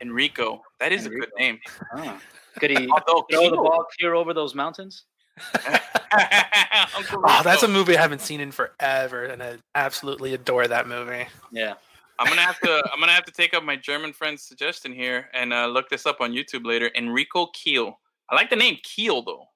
Enrico, 0.00 0.62
that 0.80 0.92
is 0.92 1.06
a 1.06 1.10
good 1.10 1.30
name. 1.38 1.58
Ah. 1.96 2.20
Could 2.58 2.70
he 2.70 2.88
Although 3.08 3.26
throw 3.30 3.50
the 3.50 3.56
ball 3.56 3.86
clear 3.98 4.14
over 4.14 4.34
those 4.34 4.54
mountains? 4.54 5.04
Oh, 6.14 7.40
that's 7.42 7.62
a 7.62 7.68
movie 7.68 7.96
I 7.96 8.00
haven't 8.02 8.20
seen 8.20 8.38
in 8.40 8.52
forever, 8.52 9.24
and 9.24 9.42
I 9.42 9.56
absolutely 9.74 10.34
adore 10.34 10.68
that 10.68 10.86
movie. 10.86 11.26
Yeah. 11.50 11.74
I'm 12.18 12.28
gonna 12.28 12.42
have 12.42 12.60
to. 12.60 12.82
I'm 12.92 13.00
gonna 13.00 13.12
have 13.12 13.24
to 13.24 13.32
take 13.32 13.54
up 13.54 13.64
my 13.64 13.76
German 13.76 14.12
friend's 14.12 14.42
suggestion 14.42 14.92
here 14.92 15.30
and 15.32 15.54
uh, 15.54 15.66
look 15.66 15.88
this 15.88 16.04
up 16.04 16.20
on 16.20 16.32
YouTube 16.32 16.66
later. 16.66 16.90
Enrico 16.94 17.46
Kiel. 17.54 17.98
I 18.28 18.34
like 18.34 18.50
the 18.50 18.56
name 18.56 18.76
Kiel 18.82 19.22
though. 19.22 19.46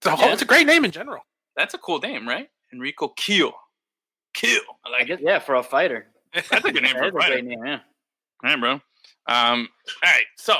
It's 0.00 0.06
a, 0.06 0.10
whole, 0.16 0.26
Yeah. 0.26 0.32
it's 0.32 0.42
a 0.42 0.46
great 0.46 0.66
name 0.66 0.84
in 0.84 0.90
general. 0.90 1.22
That's 1.56 1.74
a 1.74 1.78
cool 1.78 1.98
name, 1.98 2.26
right? 2.28 2.48
Enrico 2.72 3.08
Kiel. 3.16 3.52
Kiel. 4.34 4.60
I 4.84 4.88
I 4.88 4.92
like 4.92 5.10
it. 5.10 5.20
yeah, 5.20 5.38
for 5.38 5.56
a 5.56 5.62
fighter. 5.62 6.06
That's 6.34 6.50
a 6.64 6.72
good 6.72 6.82
name 6.82 6.92
That 6.94 6.98
for 6.98 7.04
is 7.08 7.14
a 7.14 7.16
a 7.16 7.20
fighter. 7.20 7.32
great 7.34 7.44
name, 7.44 7.64
yeah. 7.66 7.80
All 8.44 8.50
right, 8.50 8.60
bro. 8.60 8.72
Um. 8.72 9.68
All 10.04 10.10
right. 10.12 10.24
So 10.36 10.54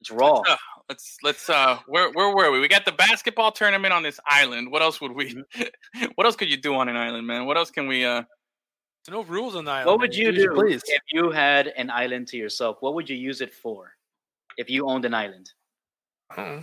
It's 0.00 0.10
raw. 0.10 0.40
Uh, 0.48 0.56
let's 0.88 1.16
let's 1.22 1.50
uh 1.50 1.78
where 1.88 2.10
where 2.12 2.34
were 2.34 2.50
we? 2.52 2.60
We 2.60 2.68
got 2.68 2.84
the 2.84 2.92
basketball 2.92 3.52
tournament 3.52 3.92
on 3.92 4.02
this 4.02 4.18
island. 4.26 4.70
What 4.70 4.82
else 4.82 5.00
would 5.00 5.12
we 5.12 5.34
Mm-hmm. 5.34 6.04
what 6.14 6.26
else 6.26 6.36
could 6.36 6.48
you 6.48 6.56
do 6.56 6.74
on 6.74 6.88
an 6.88 6.96
island, 6.96 7.26
man? 7.26 7.44
What 7.46 7.56
else 7.56 7.70
can 7.70 7.86
we 7.88 8.04
uh 8.04 8.22
There's 9.04 9.12
no 9.12 9.24
rules 9.24 9.54
on 9.56 9.64
the 9.66 9.70
island. 9.72 9.86
What 9.88 10.00
would 10.00 10.14
you 10.14 10.32
Do 10.32 10.54
Please. 10.54 10.82
if 10.86 11.02
you 11.12 11.30
had 11.30 11.68
an 11.76 11.90
island 11.90 12.28
to 12.28 12.36
yourself? 12.36 12.78
What 12.80 12.94
would 12.94 13.10
you 13.10 13.16
use 13.16 13.40
it 13.40 13.52
for? 13.52 13.92
If 14.56 14.70
you 14.70 14.86
owned 14.88 15.04
an 15.04 15.12
island? 15.14 15.50
Hmm. 16.32 16.60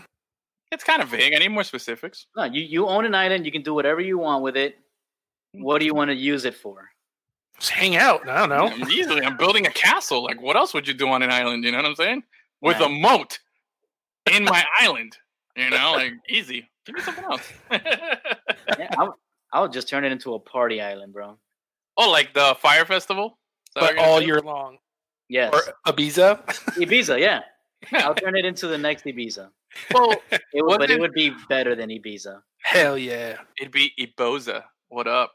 It's 0.74 0.84
kind 0.84 1.01
of 1.01 1.09
vague. 1.09 1.34
I 1.34 1.39
need 1.39 1.49
more 1.49 1.63
specifics. 1.63 2.28
No, 2.36 2.43
you, 2.45 2.61
you 2.61 2.88
own 2.88 3.05
an 3.05 3.13
island, 3.15 3.45
you 3.45 3.51
can 3.51 3.61
do 3.61 3.74
whatever 3.74 4.01
you 4.01 4.17
want 4.17 4.43
with 4.43 4.57
it. 4.57 4.78
What 5.53 5.80
do 5.80 5.86
you 5.86 5.93
want 5.93 6.09
to 6.09 6.15
use 6.15 6.45
it 6.45 6.55
for? 6.55 6.89
Just 7.59 7.71
hang 7.71 7.95
out. 7.95 8.28
I 8.28 8.39
don't 8.39 8.49
know. 8.49 8.67
I'm 8.67 8.89
easily 8.89 9.24
I'm 9.24 9.38
building 9.38 9.67
a 9.67 9.69
castle. 9.71 10.24
Like 10.24 10.41
what 10.41 10.55
else 10.55 10.74
would 10.74 10.88
you 10.88 10.93
do 10.93 11.07
on 11.09 11.21
an 11.21 11.32
island? 11.32 11.63
You 11.63 11.71
know 11.71 11.78
what 11.78 11.86
I'm 11.86 11.95
saying? 11.95 12.24
With 12.61 12.80
Yeah. 12.80 12.88
a 12.88 12.89
moat 12.89 13.39
in 14.34 14.43
my 14.45 14.63
island. 14.80 15.15
You 15.55 15.69
know, 15.69 15.93
like 15.93 16.13
easy. 16.28 16.67
Give 16.86 16.95
me 16.95 17.01
something 17.01 17.24
else. 17.26 17.47
Yeah, 18.80 18.89
I'll, 18.97 19.17
I 19.51 19.61
would 19.61 19.71
just 19.71 19.88
turn 19.88 20.03
it 20.03 20.11
into 20.11 20.34
a 20.34 20.39
party 20.39 20.82
island, 20.82 21.13
bro. 21.13 21.38
oh, 21.97 22.09
like 22.09 22.34
the 22.34 22.55
Fyre 22.59 22.86
festival? 22.86 23.38
Is 23.67 23.74
that 23.76 23.82
what 23.84 23.95
But 23.97 24.03
all 24.05 24.19
do? 24.19 24.26
year 24.26 24.39
long. 24.39 24.78
Yes. 25.30 25.53
Or 25.53 25.61
Ibiza. 25.93 26.43
Ibiza, 26.78 27.19
yeah. 27.19 27.41
I'll 27.92 28.16
turn 28.24 28.36
it 28.36 28.46
into 28.46 28.68
the 28.68 28.78
next 28.78 29.06
Ibiza. 29.06 29.50
well, 29.94 30.14
It 30.32 30.66
would, 30.66 30.80
but 30.80 30.90
it 30.90 31.00
would 31.00 31.14
be 31.14 31.34
better 31.50 31.76
than 31.76 31.90
Ibiza. 31.90 32.42
Hell 32.62 32.98
yeah. 32.98 33.38
it'd 33.60 33.72
be 33.74 33.92
Iboza. 34.00 34.64
What 34.90 35.08
up? 35.08 35.34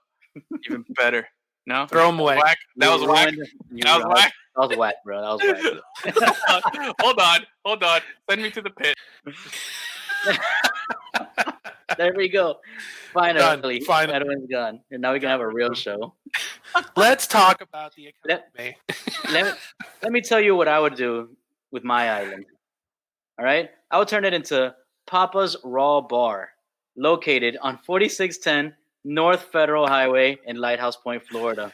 Even 0.66 0.84
better. 0.96 1.26
No? 1.66 1.86
Throw 1.86 2.06
them 2.06 2.18
away. 2.20 2.36
Whack. 2.36 2.58
That 2.76 2.90
was 2.90 3.06
whack. 3.06 3.34
That 3.72 3.96
was 3.98 4.06
whack. 4.06 4.32
That 4.56 4.68
was 4.68 4.76
whack, 4.78 4.94
bro. 5.04 5.20
That 5.20 5.46
was 5.46 5.82
whack. 6.04 6.94
hold 7.00 7.18
on, 7.20 7.40
hold 7.64 7.82
on. 7.82 8.00
Send 8.30 8.42
me 8.42 8.50
to 8.50 8.62
the 8.62 8.70
pit. 8.70 8.94
There 11.96 12.12
we 12.16 12.28
go. 12.28 12.58
Finally, 13.12 13.80
Finally. 13.80 14.14
Edwin's 14.14 14.46
gone. 14.50 14.80
And 14.90 15.02
now 15.02 15.12
we 15.12 15.20
can 15.20 15.28
have 15.30 15.40
a 15.40 15.48
real 15.48 15.74
show. 15.74 16.14
Let's 16.96 17.26
talk 17.26 17.60
about 17.60 17.94
the 17.94 18.12
Let- 18.26 18.46
economy. 18.54 18.76
let, 19.32 19.46
me, 19.46 19.52
let 20.02 20.12
me 20.12 20.20
tell 20.20 20.40
you 20.40 20.54
what 20.54 20.68
I 20.68 20.78
would 20.78 20.94
do 20.94 21.30
with 21.72 21.84
my 21.84 22.10
island. 22.10 22.44
All 23.38 23.44
right? 23.44 23.70
I 23.90 23.98
would 23.98 24.08
turn 24.08 24.24
it 24.24 24.34
into 24.34 24.74
Papa's 25.06 25.56
Raw 25.64 26.00
Bar, 26.00 26.50
located 26.96 27.56
on 27.62 27.78
4610 27.78 28.74
North 29.04 29.42
Federal 29.52 29.86
Highway 29.86 30.38
in 30.46 30.56
Lighthouse 30.56 30.96
Point, 30.96 31.22
Florida. 31.24 31.72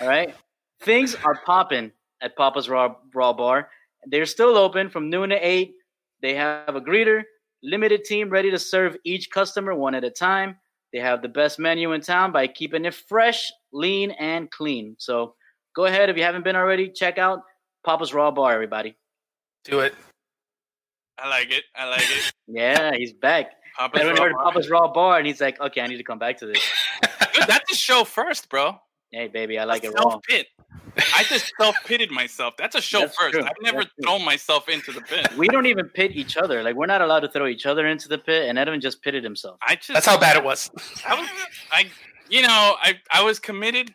All 0.00 0.08
right? 0.08 0.34
Things 0.82 1.14
are 1.24 1.40
popping 1.44 1.92
at 2.22 2.36
Papa's 2.36 2.68
Raw, 2.68 2.94
Raw 3.14 3.32
Bar. 3.32 3.68
They're 4.06 4.26
still 4.26 4.56
open 4.56 4.88
from 4.88 5.10
noon 5.10 5.30
to 5.30 5.36
8. 5.36 5.74
They 6.22 6.34
have 6.34 6.74
a 6.74 6.80
greeter, 6.80 7.22
limited 7.62 8.04
team 8.04 8.30
ready 8.30 8.50
to 8.50 8.58
serve 8.58 8.96
each 9.04 9.30
customer 9.30 9.74
one 9.74 9.94
at 9.94 10.04
a 10.04 10.10
time. 10.10 10.56
They 10.92 11.00
have 11.00 11.22
the 11.22 11.28
best 11.28 11.58
menu 11.58 11.92
in 11.92 12.00
town 12.00 12.32
by 12.32 12.46
keeping 12.46 12.84
it 12.84 12.94
fresh, 12.94 13.50
lean, 13.72 14.10
and 14.12 14.50
clean. 14.50 14.96
So 14.98 15.34
go 15.74 15.84
ahead 15.84 16.10
if 16.10 16.16
you 16.16 16.22
haven't 16.22 16.44
been 16.44 16.56
already. 16.56 16.90
Check 16.90 17.18
out 17.18 17.42
Papa's 17.84 18.12
Raw 18.12 18.30
Bar, 18.30 18.52
everybody. 18.52 18.96
Do 19.64 19.80
it. 19.80 19.94
I 21.18 21.28
like 21.28 21.50
it. 21.50 21.64
I 21.76 21.88
like 21.88 22.02
it. 22.02 22.32
Yeah, 22.52 22.92
he's 22.96 23.12
back. 23.12 23.52
Papa's 23.78 24.00
Everyone 24.00 24.18
Raw 24.18 24.24
heard 24.24 24.44
Papa's 24.44 24.68
Raw 24.70 24.92
Bar, 24.92 25.18
and 25.18 25.26
he's 25.26 25.40
like, 25.40 25.60
okay, 25.60 25.80
I 25.82 25.86
need 25.86 25.98
to 25.98 26.02
come 26.02 26.18
back 26.18 26.36
to 26.38 26.46
this. 26.46 26.60
Dude, 27.32 27.46
that's 27.46 27.70
a 27.70 27.76
show 27.76 28.02
first, 28.02 28.48
bro. 28.48 28.76
Hey, 29.12 29.28
baby, 29.28 29.56
I 29.56 29.62
like 29.62 29.84
it 29.84 29.92
raw. 29.92 30.02
self 30.10 30.22
pit. 30.24 30.48
I 31.14 31.22
just 31.28 31.52
self 31.60 31.76
pitted 31.84 32.10
myself. 32.10 32.54
That's 32.58 32.74
a 32.74 32.80
show 32.80 33.00
That's 33.02 33.16
first. 33.16 33.34
true. 33.34 33.44
I've 33.44 33.52
never 33.62 33.78
That's 33.84 33.90
true. 33.94 34.02
thrown 34.02 34.24
myself 34.24 34.68
into 34.68 34.90
the 34.90 35.00
pit. 35.00 35.28
We 35.36 35.46
don't 35.46 35.66
even 35.66 35.86
pit 35.88 36.10
each 36.14 36.36
other. 36.36 36.64
Like 36.64 36.74
we're 36.74 36.86
not 36.86 37.02
allowed 37.02 37.20
to 37.20 37.28
throw 37.28 37.46
each 37.46 37.66
other 37.66 37.86
into 37.86 38.08
the 38.08 38.18
pit, 38.18 38.48
and 38.48 38.58
Edwin 38.58 38.80
just 38.80 39.00
pitted 39.00 39.22
himself. 39.22 39.58
I 39.66 39.76
just 39.76 39.92
That's 39.92 40.06
how 40.06 40.18
bad 40.18 40.36
it 40.36 40.42
was. 40.42 40.70
I 41.06 41.20
was, 41.20 41.28
I, 41.70 41.84
you 42.28 42.42
know, 42.42 42.76
I, 42.82 42.94
I 43.12 43.22
was 43.22 43.38
committed. 43.38 43.92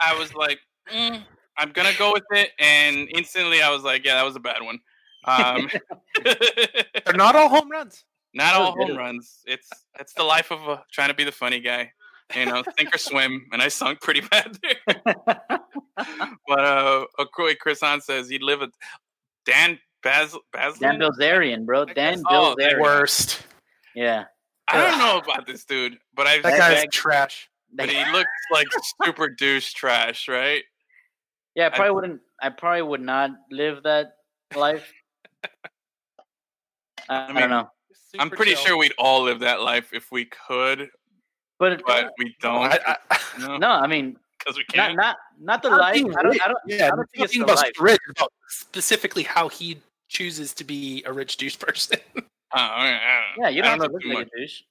I 0.00 0.18
was 0.18 0.34
like, 0.34 0.60
mm, 0.90 1.22
I'm 1.58 1.72
gonna 1.72 1.92
go 1.98 2.12
with 2.14 2.24
it, 2.30 2.50
and 2.58 3.06
instantly 3.14 3.60
I 3.60 3.70
was 3.70 3.82
like, 3.82 4.06
yeah, 4.06 4.14
that 4.14 4.24
was 4.24 4.34
a 4.36 4.40
bad 4.40 4.62
one. 4.62 4.78
Um, 5.24 5.68
They're 6.24 7.14
not 7.14 7.34
all 7.36 7.48
home 7.48 7.70
runs. 7.70 8.04
not 8.34 8.54
all 8.54 8.72
home 8.72 8.96
runs. 8.96 9.40
It's 9.46 9.68
it's 9.98 10.12
the 10.14 10.22
life 10.24 10.50
of 10.50 10.66
a, 10.68 10.84
trying 10.92 11.08
to 11.08 11.14
be 11.14 11.24
the 11.24 11.32
funny 11.32 11.60
guy, 11.60 11.92
you 12.36 12.46
know, 12.46 12.62
sink 12.78 12.94
or 12.94 12.98
swim, 12.98 13.46
and 13.52 13.60
I 13.62 13.68
sunk 13.68 14.00
pretty 14.00 14.20
bad 14.30 14.58
there. 14.62 14.96
but 16.46 16.60
uh, 16.64 17.04
Akroy 17.18 17.58
Chris 17.58 17.80
Han 17.80 18.00
says 18.00 18.28
he'd 18.28 18.42
live 18.42 18.60
with 18.60 18.70
Dan 19.44 19.78
Bas 20.02 20.36
Baslin. 20.54 20.80
Dan 20.80 20.98
Bilzerian, 21.00 21.64
bro. 21.66 21.84
That 21.84 21.94
Dan 21.96 22.14
guy's- 22.14 22.24
oh, 22.30 22.54
that 22.58 22.74
Bilzerian. 22.74 22.80
Worst. 22.82 23.42
Yeah. 23.94 24.24
I 24.70 24.76
don't 24.86 24.98
know 24.98 25.18
about 25.18 25.46
this 25.46 25.64
dude, 25.64 25.98
but 26.14 26.26
I 26.26 26.36
That 26.36 26.42
That 26.42 26.58
guy's 26.58 26.82
guy- 26.82 26.88
trash. 26.92 27.48
but 27.72 27.88
he 27.88 27.98
looks 28.12 28.28
like 28.52 28.66
super 29.04 29.28
douche 29.28 29.72
trash, 29.72 30.28
right? 30.28 30.62
Yeah, 31.54 31.66
I 31.66 31.70
probably 31.70 31.94
wouldn't. 31.94 32.20
I 32.40 32.50
probably 32.50 32.82
would 32.82 33.00
not 33.00 33.30
live 33.50 33.82
that 33.84 34.12
life. 34.54 34.92
I, 37.08 37.16
I, 37.16 37.26
mean, 37.28 37.36
don't 37.40 37.50
know, 37.50 37.70
I'm 38.18 38.30
pretty 38.30 38.54
chill. 38.54 38.64
sure 38.64 38.76
we'd 38.78 38.92
all 38.98 39.22
live 39.22 39.40
that 39.40 39.60
life 39.62 39.92
if 39.92 40.10
we 40.12 40.26
could, 40.26 40.90
but, 41.58 41.82
but 41.86 42.12
we 42.18 42.34
don't. 42.40 42.64
I, 42.64 42.96
I, 43.10 43.18
no, 43.40 43.56
no, 43.58 43.68
I 43.68 43.86
mean, 43.86 44.16
because 44.38 44.56
we 44.56 44.64
can't. 44.64 44.96
not 44.96 45.16
not 45.40 45.62
the 45.62 45.70
Not 45.70 45.80
life. 45.80 45.96
I 45.96 46.22
don't. 46.22 46.42
I 46.42 46.48
don't, 46.48 46.58
yeah, 46.66 46.86
I 46.86 46.96
don't 46.96 47.08
think 47.10 47.24
it's 47.24 47.34
the 47.34 47.42
about 47.42 47.56
life. 47.56 47.72
rich, 47.80 48.00
about 48.10 48.32
specifically 48.48 49.22
how 49.22 49.48
he 49.48 49.78
chooses 50.08 50.54
to 50.54 50.64
be 50.64 51.02
a 51.06 51.12
rich 51.12 51.36
douche 51.36 51.58
person. 51.58 51.98
Uh, 52.16 52.20
I 52.52 53.00
don't. 53.36 53.44
Yeah, 53.44 53.48
you 53.50 53.62
don't 53.62 53.80
have 53.80 53.80
to 53.80 53.88
know 53.88 53.92
look 53.94 54.04
like 54.04 54.18
much. 54.18 54.28
a 54.34 54.40
douche. 54.40 54.62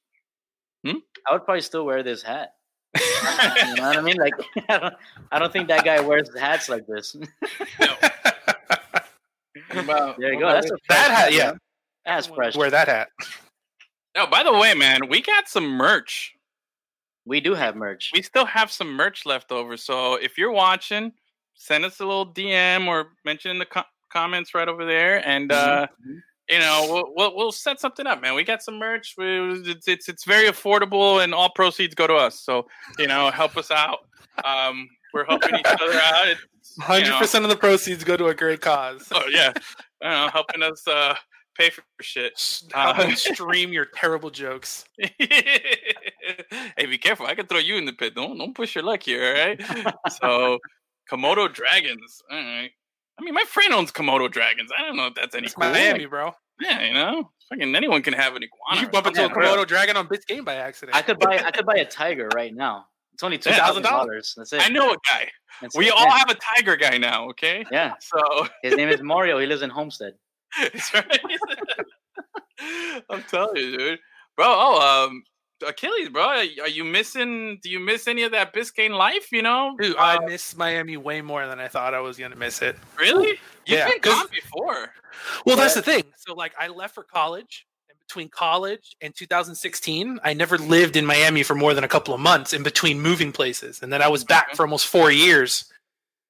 Hmm? 0.85 0.97
I 1.27 1.33
would 1.33 1.45
probably 1.45 1.61
still 1.61 1.85
wear 1.85 2.03
this 2.03 2.21
hat. 2.21 2.53
you 2.97 3.75
know 3.75 3.87
what 3.87 3.97
I 3.97 4.01
mean? 4.01 4.15
Like, 4.17 4.33
I 4.69 4.79
don't, 4.79 4.93
I 5.31 5.39
don't 5.39 5.51
think 5.51 5.67
that 5.67 5.83
guy 5.83 5.99
wears 5.99 6.29
hats 6.37 6.69
like 6.69 6.87
this. 6.87 7.15
About- 9.71 10.17
There 10.19 10.33
you 10.33 10.39
go. 10.39 10.47
That's 10.51 10.67
a 10.67 10.75
that 10.89 11.07
fresh 11.07 11.07
hat, 11.17 11.33
yeah. 11.33 11.45
man. 11.51 11.59
That's 12.05 12.27
fresh. 12.27 12.55
Wear 12.55 12.69
that 12.71 12.87
hat. 12.87 13.09
Oh, 14.15 14.27
by 14.27 14.43
the 14.43 14.53
way, 14.53 14.73
man, 14.73 15.09
we 15.09 15.21
got 15.21 15.47
some 15.47 15.65
merch. 15.67 16.33
We 17.25 17.41
do 17.41 17.53
have 17.53 17.75
merch. 17.75 18.11
We 18.13 18.21
still 18.21 18.45
have 18.45 18.71
some 18.71 18.93
merch 18.93 19.25
left 19.25 19.51
over. 19.51 19.75
So 19.77 20.15
if 20.15 20.37
you're 20.37 20.51
watching, 20.51 21.11
send 21.55 21.83
us 21.85 21.99
a 21.99 22.05
little 22.05 22.25
DM 22.33 22.87
or 22.87 23.09
mention 23.25 23.51
in 23.51 23.59
the 23.59 23.65
co- 23.65 23.83
comments 24.11 24.55
right 24.55 24.67
over 24.69 24.85
there, 24.85 25.27
and 25.27 25.51
uh, 25.51 25.87
Mhm. 26.07 26.21
you 26.49 26.59
know 26.59 26.87
we'll, 26.89 27.13
we'll 27.15 27.35
we'll 27.35 27.51
set 27.51 27.81
something 27.81 28.07
up, 28.07 28.21
man. 28.21 28.33
We 28.35 28.45
got 28.45 28.63
some 28.63 28.79
merch. 28.79 29.15
We, 29.17 29.25
it's, 29.69 29.87
it's 29.89 30.07
it's 30.07 30.23
very 30.23 30.47
affordable, 30.47 31.21
and 31.21 31.33
all 31.35 31.49
proceeds 31.49 31.93
go 31.93 32.07
to 32.07 32.15
us. 32.15 32.39
So 32.39 32.67
you 32.97 33.07
know, 33.07 33.29
help 33.29 33.57
us 33.57 33.69
out. 33.71 33.99
Um, 34.45 34.87
we're 35.17 35.25
helping 35.25 35.55
each 35.55 35.65
other 35.65 35.93
out. 35.93 36.27
It's, 36.27 36.77
you 36.77 36.83
Hundred 36.83 37.09
know, 37.09 37.17
percent 37.17 37.43
of 37.43 37.49
the 37.49 37.57
proceeds 37.57 38.03
go 38.03 38.15
to 38.17 38.27
a 38.27 38.35
great 38.35 38.61
cause. 38.61 39.07
Oh 39.11 39.23
yeah, 39.29 39.51
I 40.01 40.09
don't 40.09 40.25
know, 40.25 40.29
helping 40.29 40.63
us 40.63 40.87
uh, 40.87 41.15
pay 41.57 41.69
for 41.71 41.83
shit. 42.01 42.33
Uh, 42.73 43.15
stream 43.15 43.73
your 43.73 43.85
terrible 43.85 44.29
jokes. 44.29 44.85
hey, 44.97 46.85
be 46.85 46.97
careful! 46.97 47.25
I 47.25 47.35
can 47.35 47.47
throw 47.47 47.59
you 47.59 47.77
in 47.77 47.85
the 47.85 47.93
pit. 47.93 48.15
Don't 48.15 48.37
don't 48.37 48.53
push 48.53 48.75
your 48.75 48.83
luck 48.83 49.03
here, 49.03 49.35
all 49.35 49.47
right? 49.47 49.93
so, 50.21 50.59
Komodo 51.11 51.51
dragons. 51.51 52.21
All 52.29 52.37
right. 52.37 52.69
I 53.19 53.23
mean, 53.23 53.33
my 53.33 53.43
friend 53.47 53.73
owns 53.73 53.91
Komodo 53.91 54.31
dragons. 54.31 54.69
I 54.77 54.85
don't 54.85 54.95
know 54.95 55.07
if 55.07 55.15
that's 55.15 55.33
any 55.33 55.45
It's 55.45 55.55
cool. 55.55 55.69
Miami, 55.69 56.05
bro. 56.05 56.33
Yeah, 56.61 56.85
you 56.85 56.93
know, 56.93 57.31
fucking 57.49 57.75
anyone 57.75 58.03
can 58.03 58.13
have 58.13 58.35
an 58.35 58.43
iguana. 58.43 58.81
You 58.81 58.87
or 58.87 58.91
bump 58.91 59.07
into 59.07 59.21
a 59.21 59.23
something, 59.23 59.41
bro. 59.41 59.55
Komodo 59.55 59.67
dragon 59.67 59.97
on 59.97 60.07
Biscayne 60.07 60.45
by 60.45 60.55
accident. 60.55 60.95
I 60.95 61.01
could 61.01 61.17
buy. 61.17 61.41
I 61.43 61.49
could 61.49 61.65
buy 61.65 61.77
a 61.77 61.85
tiger 61.85 62.29
right 62.35 62.53
now. 62.53 62.85
It's 63.17 63.23
only 63.23 63.39
two 63.39 63.49
Yeah. 63.49 63.57
thousand 63.65 63.81
dollars. 63.81 64.35
That's 64.37 64.53
it. 64.53 64.61
I 64.61 64.69
know 64.69 64.93
a 64.93 64.97
guy. 65.09 65.27
That's 65.59 65.75
We 65.75 65.87
it. 65.87 65.91
all 65.91 66.05
Yeah. 66.05 66.17
have 66.19 66.29
a 66.29 66.35
tiger 66.55 66.75
guy 66.75 66.99
now. 66.99 67.27
Okay, 67.29 67.65
Yeah. 67.71 67.95
so 67.99 68.47
His 68.61 68.75
name 68.75 68.89
is 68.89 69.01
Mario. 69.01 69.39
He 69.39 69.47
lives 69.47 69.63
in 69.63 69.71
Homestead. 69.71 70.13
That's 70.61 70.93
right. 70.93 71.19
I'm 73.09 73.23
telling 73.23 73.57
you, 73.57 73.75
dude. 73.77 73.99
Bro, 74.35 74.45
oh, 74.47 75.07
um, 75.07 75.23
Achilles, 75.67 76.09
bro, 76.09 76.23
are 76.25 76.43
you- 76.67 76.83
missing? 76.85 77.59
Do 77.63 77.71
you 77.71 77.79
miss 77.79 78.07
any 78.07 78.21
of 78.21 78.31
that 78.33 78.53
Biscayne 78.53 78.91
life? 78.91 79.31
You 79.31 79.41
know, 79.41 79.75
Dude, 79.79 79.95
Uh, 79.95 79.99
I 79.99 80.19
miss 80.25 80.55
Miami 80.55 80.95
way 80.97 81.21
more 81.21 81.47
than 81.47 81.59
I 81.59 81.67
thought 81.67 81.95
I 81.95 81.99
was 82.01 82.17
gonna 82.19 82.35
miss 82.35 82.61
it. 82.61 82.77
really? 82.99 83.29
You've 83.65 83.79
Yeah, 83.79 83.87
been 83.89 83.99
'cause- 83.99 84.13
gone 84.13 84.27
before. 84.31 84.93
Well, 85.45 85.57
that's 85.57 85.73
the 85.73 85.81
thing. 85.81 86.03
So, 86.17 86.35
like, 86.35 86.53
I 86.59 86.67
left 86.67 86.93
for 86.93 87.03
college, 87.03 87.65
and 87.65 87.76
between 88.07 88.29
college 88.29 88.95
and 89.01 89.13
2016, 89.15 90.19
I 90.23 90.33
never 90.33 90.57
lived 90.57 90.95
in 90.95 91.05
Miami 91.05 91.43
for 91.43 91.55
more 91.55 91.73
than 91.73 91.83
a 91.83 91.87
couple 91.87 92.13
of 92.13 92.19
months 92.19 92.53
in 92.53 92.63
between 92.63 92.99
moving 93.01 93.31
places, 93.33 93.81
and 93.81 93.91
then 93.91 94.01
I 94.01 94.07
was 94.07 94.23
back 94.23 94.55
for 94.55 94.63
almost 94.63 94.87
four 94.87 95.11
years. 95.11 95.65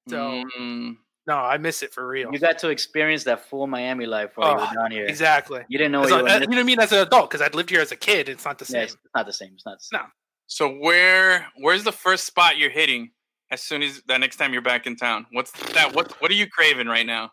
So, 0.09 0.43
Mm, 0.59 0.97
no, 1.27 1.35
I 1.35 1.57
miss 1.57 1.83
it 1.83 1.93
for 1.93 2.07
real. 2.07 2.31
You 2.33 2.39
got 2.39 2.57
to 2.59 2.69
experience 2.69 3.25
that 3.25 3.45
full 3.47 3.67
Miami 3.67 4.05
life 4.07 4.31
while 4.35 4.49
you 4.51 4.57
Oh, 4.57 4.67
were 4.67 4.73
down 4.81 4.91
here. 4.91 5.05
Exactly. 5.05 5.63
You 5.67 5.77
didn't 5.77 5.91
know 5.91 6.03
As 6.03 6.11
what 6.11 6.15
a- 6.15 6.17
you 6.17 6.23
were 6.23 6.29
you 6.29 6.39
know 6.39 6.45
what 6.55 6.59
I 6.59 6.63
mean? 6.63 6.79
As 6.79 6.91
an 6.91 6.99
adult, 6.99 7.29
because 7.29 7.41
I'd 7.41 7.53
lived 7.53 7.69
here 7.69 7.81
as 7.81 7.91
a 7.91 7.95
kid. 7.95 8.27
It's 8.29 8.45
not 8.45 8.57
the 8.57 8.65
Yeah, 8.65 8.69
same. 8.71 8.83
it's 8.83 8.97
not 9.13 9.25
the 9.27 9.33
same. 9.33 9.51
It's 9.53 9.65
not 9.65 9.77
the 9.79 9.83
same. 9.83 9.99
No. 10.01 10.05
so 10.47 10.69
where 10.77 11.45
where's 11.57 11.83
the 11.83 11.91
first 11.91 12.25
spot 12.25 12.57
you're 12.57 12.69
hitting 12.69 13.11
as 13.51 13.61
soon 13.61 13.83
as 13.83 14.01
the 14.07 14.17
next 14.17 14.37
time 14.37 14.53
you're 14.53 14.61
back 14.61 14.87
in 14.87 14.95
town? 14.95 15.27
What's 15.31 15.51
that? 15.73 15.93
What 15.93 16.19
what 16.21 16.31
are 16.31 16.35
you 16.35 16.47
craving 16.49 16.87
right 16.87 17.05
now? 17.05 17.31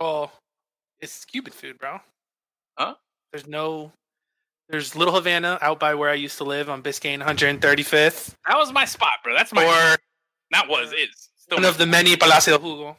Oh, 0.00 0.32
it's 1.00 1.24
Cuban 1.26 1.52
food, 1.52 1.78
bro. 1.78 1.98
Huh? 2.78 2.94
There's 3.32 3.46
no. 3.46 3.92
There's 4.68 4.94
Little 4.94 5.14
Havana 5.14 5.58
out 5.62 5.80
by 5.80 5.94
where 5.94 6.10
I 6.10 6.14
used 6.14 6.36
to 6.38 6.44
live 6.44 6.68
on 6.68 6.82
Biscayne 6.82 7.22
135th, 7.24 8.34
That 8.46 8.58
was 8.58 8.70
my 8.70 8.84
spot, 8.84 9.12
bro. 9.24 9.34
That's 9.34 9.50
my 9.52 9.64
or 9.64 9.96
not 10.50 10.68
was 10.68 10.92
is 10.92 11.30
still 11.36 11.56
one 11.56 11.62
my 11.62 11.68
of 11.68 11.78
the 11.78 11.86
many 11.86 12.16
Palacio 12.16 12.58
del 12.58 12.66
Jugo. 12.68 12.96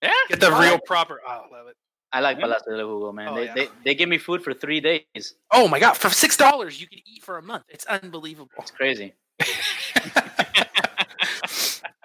yeah. 0.00 0.12
Get 0.28 0.38
the 0.40 0.52
real 0.52 0.78
proper. 0.78 1.20
Oh, 1.26 1.30
I 1.30 1.56
love 1.58 1.66
it. 1.68 1.74
I 2.12 2.20
like 2.20 2.36
Yeah. 2.38 2.44
Palacio 2.44 2.76
de 2.76 2.82
Jugo, 2.84 3.12
man. 3.12 3.28
Oh, 3.28 3.34
they, 3.34 3.44
yeah. 3.46 3.54
they 3.54 3.68
they 3.84 3.94
give 3.96 4.08
me 4.08 4.18
food 4.18 4.44
for 4.44 4.54
three 4.54 4.80
days. 4.80 5.34
Oh 5.52 5.66
my 5.66 5.80
god! 5.80 5.94
For 5.94 6.08
six 6.10 6.36
dollars, 6.36 6.80
you 6.80 6.86
can 6.86 7.00
eat 7.04 7.24
for 7.24 7.36
a 7.38 7.42
month. 7.42 7.64
It's 7.68 7.84
unbelievable. 7.86 8.50
It's 8.58 8.70
crazy. 8.70 9.12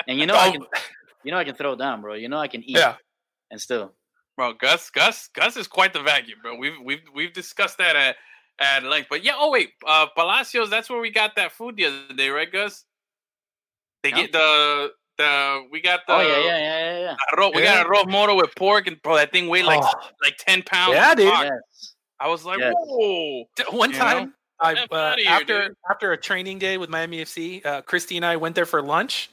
And 0.07 0.19
you 0.19 0.25
know 0.25 0.33
I 0.35 0.47
Oh, 0.47 0.51
can 0.53 0.65
you 1.23 1.31
know 1.31 1.37
I 1.37 1.43
can 1.43 1.53
throw 1.55 1.75
down, 1.75 2.01
bro. 2.01 2.15
You 2.15 2.27
know 2.27 2.39
I 2.39 2.47
can 2.47 2.63
eat 2.63 2.77
yeah. 2.77 2.95
and 3.51 3.61
still. 3.61 3.93
Bro, 4.38 4.53
Gus, 4.53 4.89
Gus, 4.89 5.27
Gus 5.36 5.57
is 5.57 5.67
quite 5.67 5.93
the 5.93 6.01
vacuum, 6.01 6.39
bro. 6.41 6.55
We've 6.55 6.73
we've 6.84 7.01
we've 7.13 7.34
discussed 7.34 7.77
that 7.79 7.95
at 7.95 8.15
at 8.59 8.84
length. 8.84 9.07
But 9.09 9.23
yeah, 9.23 9.34
oh 9.38 9.51
wait, 9.51 9.71
uh 9.86 10.07
Palacios, 10.15 10.69
that's 10.69 10.89
where 10.89 10.99
we 11.01 11.11
got 11.11 11.36
that 11.36 11.51
food 11.51 11.75
the 11.75 11.86
other 11.86 12.13
day, 12.15 12.29
right, 12.29 12.51
Gus? 12.51 12.86
They 14.03 14.09
Yeah. 14.09 14.15
get 14.15 14.32
the 14.32 14.91
the 15.17 15.67
we 15.69 15.82
got 15.82 16.01
the 16.07 16.13
Oh 16.13 16.21
yeah, 16.21 16.27
yeah, 16.39 16.57
yeah, 16.57 16.57
yeah, 16.57 16.99
yeah. 16.99 17.15
arroz- 17.36 17.53
we 17.55 17.61
got 17.61 17.86
a 17.86 17.89
arroz 17.89 18.07
moro 18.09 18.36
with 18.36 18.55
pork 18.55 18.88
and 18.88 18.99
bro, 19.01 19.15
that 19.17 19.32
thing 19.32 19.47
weighed 19.49 19.65
like 19.65 19.82
Oh. 19.84 20.09
like 20.23 20.38
ten 20.38 20.63
pounds. 20.63 20.93
Yeah, 20.95 21.13
dude. 21.13 21.25
Yes. 21.27 21.95
I 22.19 22.27
was 22.27 22.45
like, 22.45 22.59
Yes. 22.59 22.73
whoa. 22.77 23.43
D- 23.55 23.63
One 23.71 23.91
You 23.91 23.97
know? 23.97 24.03
time, 24.03 24.34
I 24.59 24.73
uh, 24.91 25.15
here, 25.17 25.29
after 25.29 25.67
dude. 25.69 25.77
after 25.89 26.11
a 26.13 26.17
training 26.17 26.59
day 26.59 26.77
with 26.77 26.89
Miami 26.89 27.21
FC, 27.23 27.65
uh, 27.65 27.82
Christy 27.82 28.15
and 28.15 28.25
I 28.25 28.38
went 28.38 28.55
there 28.55 28.65
for 28.67 28.82
lunch, 28.82 29.29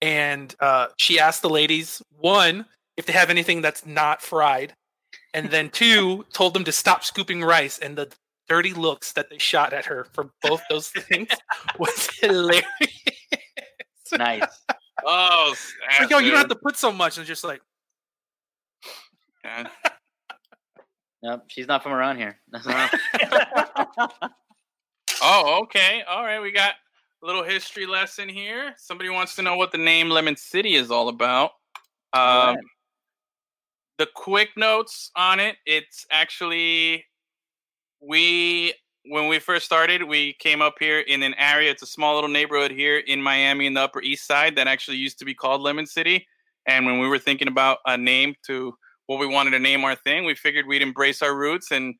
and 0.00 0.54
uh, 0.60 0.86
she 0.98 1.18
asked 1.20 1.42
the 1.42 1.50
ladies 1.50 2.00
one 2.10 2.64
if 3.02 3.06
they 3.06 3.12
have 3.12 3.30
anything 3.30 3.62
that's 3.62 3.84
not 3.84 4.22
fried, 4.22 4.74
and 5.34 5.50
then 5.50 5.70
two 5.72 6.24
told 6.32 6.54
them 6.54 6.62
to 6.64 6.72
stop 6.72 7.02
scooping 7.02 7.42
rice. 7.42 7.78
And 7.78 7.98
the 7.98 8.12
dirty 8.48 8.72
looks 8.72 9.12
that 9.14 9.28
they 9.28 9.38
shot 9.38 9.72
at 9.72 9.86
her 9.86 10.06
for 10.12 10.30
both 10.40 10.62
those 10.70 10.88
things 10.90 11.28
was 11.78 12.08
hilarious. 12.20 12.64
Nice. 14.12 14.44
Oh, 15.04 15.54
snap, 15.56 16.00
like, 16.02 16.10
yo, 16.10 16.18
you 16.18 16.30
don't 16.30 16.38
have 16.38 16.48
to 16.48 16.54
put 16.54 16.76
so 16.76 16.92
much. 16.92 17.18
And 17.18 17.26
just 17.26 17.44
like, 17.44 17.60
Yeah. 19.44 19.68
Yep, 21.24 21.44
she's 21.46 21.68
not 21.68 21.84
from 21.84 21.92
around 21.92 22.16
here. 22.16 22.40
Oh, 25.22 25.60
okay. 25.62 26.02
All 26.08 26.24
right. 26.24 26.40
We 26.40 26.50
got 26.50 26.74
a 27.22 27.26
little 27.26 27.44
history 27.44 27.86
lesson 27.86 28.28
here. 28.28 28.74
Somebody 28.76 29.08
wants 29.08 29.36
to 29.36 29.42
know 29.42 29.54
what 29.54 29.70
the 29.70 29.78
name 29.78 30.10
Lemon 30.10 30.34
City 30.34 30.74
is 30.74 30.90
all 30.90 31.08
about. 31.08 31.52
Um, 32.12 32.20
All 32.20 32.54
right. 32.54 32.64
The 34.02 34.08
quick 34.16 34.48
notes 34.56 35.12
on 35.14 35.38
it 35.38 35.58
it's 35.64 36.06
actually, 36.10 37.04
we, 38.00 38.74
when 39.04 39.28
we 39.28 39.38
first 39.38 39.64
started, 39.64 40.02
we 40.02 40.32
came 40.40 40.60
up 40.60 40.74
here 40.80 40.98
in 40.98 41.22
an 41.22 41.34
area. 41.38 41.70
It's 41.70 41.84
a 41.84 41.86
small 41.86 42.16
little 42.16 42.28
neighborhood 42.28 42.72
here 42.72 42.98
in 42.98 43.22
Miami 43.22 43.66
in 43.66 43.74
the 43.74 43.80
Upper 43.80 44.02
East 44.02 44.26
Side 44.26 44.56
that 44.56 44.66
actually 44.66 44.96
used 44.96 45.20
to 45.20 45.24
be 45.24 45.34
called 45.34 45.60
Lemon 45.60 45.86
City. 45.86 46.26
And 46.66 46.84
when 46.84 46.98
we 46.98 47.06
were 47.06 47.20
thinking 47.20 47.46
about 47.46 47.78
a 47.86 47.96
name 47.96 48.34
to 48.46 48.74
what 49.06 49.20
we 49.20 49.26
wanted 49.28 49.52
to 49.52 49.60
name 49.60 49.84
our 49.84 49.94
thing, 49.94 50.24
we 50.24 50.34
figured 50.34 50.66
we'd 50.66 50.82
embrace 50.82 51.22
our 51.22 51.36
roots 51.36 51.70
and 51.70 51.94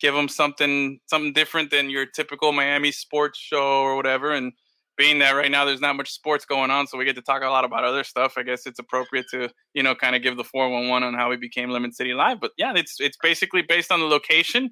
give 0.00 0.14
them 0.14 0.30
something 0.30 0.98
something 1.04 1.34
different 1.34 1.70
than 1.70 1.90
your 1.90 2.06
typical 2.06 2.52
Miami 2.52 2.90
sports 2.90 3.38
show 3.38 3.82
or 3.82 3.96
whatever. 3.96 4.32
And 4.32 4.54
being 4.96 5.18
that 5.18 5.32
right 5.32 5.50
now 5.50 5.64
there's 5.64 5.80
not 5.80 5.96
much 5.96 6.10
sports 6.12 6.44
going 6.44 6.70
on, 6.70 6.86
so 6.86 6.96
we 6.98 7.04
get 7.04 7.16
to 7.16 7.22
talk 7.22 7.42
a 7.42 7.48
lot 7.48 7.64
about 7.64 7.84
other 7.84 8.04
stuff. 8.04 8.34
I 8.36 8.42
guess 8.42 8.66
it's 8.66 8.78
appropriate 8.78 9.26
to 9.30 9.48
you 9.74 9.82
know 9.82 9.94
kind 9.94 10.14
of 10.16 10.22
give 10.22 10.36
the 10.36 10.44
four 10.44 10.68
one 10.68 10.88
one 10.88 11.02
on 11.02 11.14
how 11.14 11.30
we 11.30 11.36
became 11.36 11.70
Lemon 11.70 11.92
City 11.92 12.14
Live. 12.14 12.40
But 12.40 12.52
yeah, 12.56 12.72
it's 12.76 12.96
it's 13.00 13.16
basically 13.22 13.62
based 13.62 13.90
on 13.92 14.00
the 14.00 14.06
location 14.06 14.70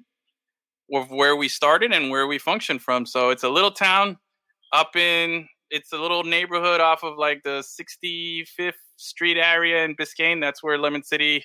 of 0.93 1.09
where 1.11 1.35
we 1.35 1.47
started 1.47 1.91
and 1.93 2.09
where 2.09 2.27
we 2.27 2.37
function 2.37 2.79
from. 2.79 3.05
So 3.05 3.29
it's 3.29 3.43
a 3.43 3.49
little 3.49 3.71
town 3.71 4.17
up 4.71 4.95
in 4.95 5.47
it's 5.69 5.91
a 5.91 5.97
little 5.97 6.23
neighborhood 6.23 6.79
off 6.81 7.03
of 7.03 7.17
like 7.17 7.41
the 7.43 7.63
65th 7.63 8.73
Street 8.97 9.37
area 9.37 9.83
in 9.83 9.95
Biscayne. 9.95 10.39
That's 10.39 10.61
where 10.61 10.77
Lemon 10.77 11.03
City 11.03 11.43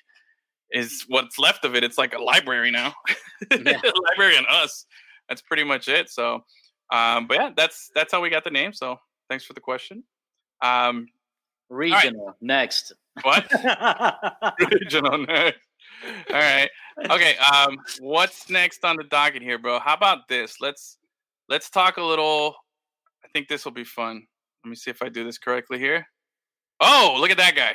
is. 0.70 1.04
What's 1.08 1.38
left 1.38 1.64
of 1.64 1.74
it. 1.74 1.82
It's 1.82 1.96
like 1.98 2.14
a 2.14 2.22
library 2.22 2.70
now. 2.70 2.94
Yeah. 3.52 3.80
library 4.10 4.36
and 4.36 4.46
us. 4.50 4.84
That's 5.28 5.40
pretty 5.42 5.62
much 5.62 5.86
it. 5.86 6.10
So, 6.10 6.40
um, 6.90 7.26
but 7.26 7.36
yeah, 7.36 7.50
that's 7.56 7.90
that's 7.94 8.12
how 8.12 8.20
we 8.20 8.30
got 8.30 8.44
the 8.44 8.50
name. 8.50 8.72
So 8.72 8.98
thanks 9.28 9.44
for 9.44 9.52
the 9.52 9.60
question. 9.60 10.04
Um, 10.62 11.06
Regional 11.70 12.34
next. 12.40 12.92
what? 13.22 13.46
Regional 14.72 15.26
nerd. 15.26 15.54
All 16.30 16.36
right. 16.36 16.68
Okay. 17.10 17.36
Um, 17.36 17.78
what's 18.00 18.48
next 18.48 18.84
on 18.84 18.96
the 18.96 19.04
docket 19.04 19.42
here, 19.42 19.58
bro? 19.58 19.78
How 19.78 19.94
about 19.94 20.28
this? 20.28 20.60
Let's 20.60 20.98
let's 21.48 21.68
talk 21.70 21.98
a 21.98 22.02
little. 22.02 22.54
I 23.24 23.28
think 23.34 23.48
this 23.48 23.64
will 23.64 23.72
be 23.72 23.84
fun. 23.84 24.26
Let 24.64 24.70
me 24.70 24.76
see 24.76 24.90
if 24.90 25.02
I 25.02 25.08
do 25.08 25.24
this 25.24 25.38
correctly 25.38 25.78
here. 25.78 26.06
Oh, 26.80 27.16
look 27.20 27.30
at 27.30 27.36
that 27.36 27.54
guy. 27.54 27.74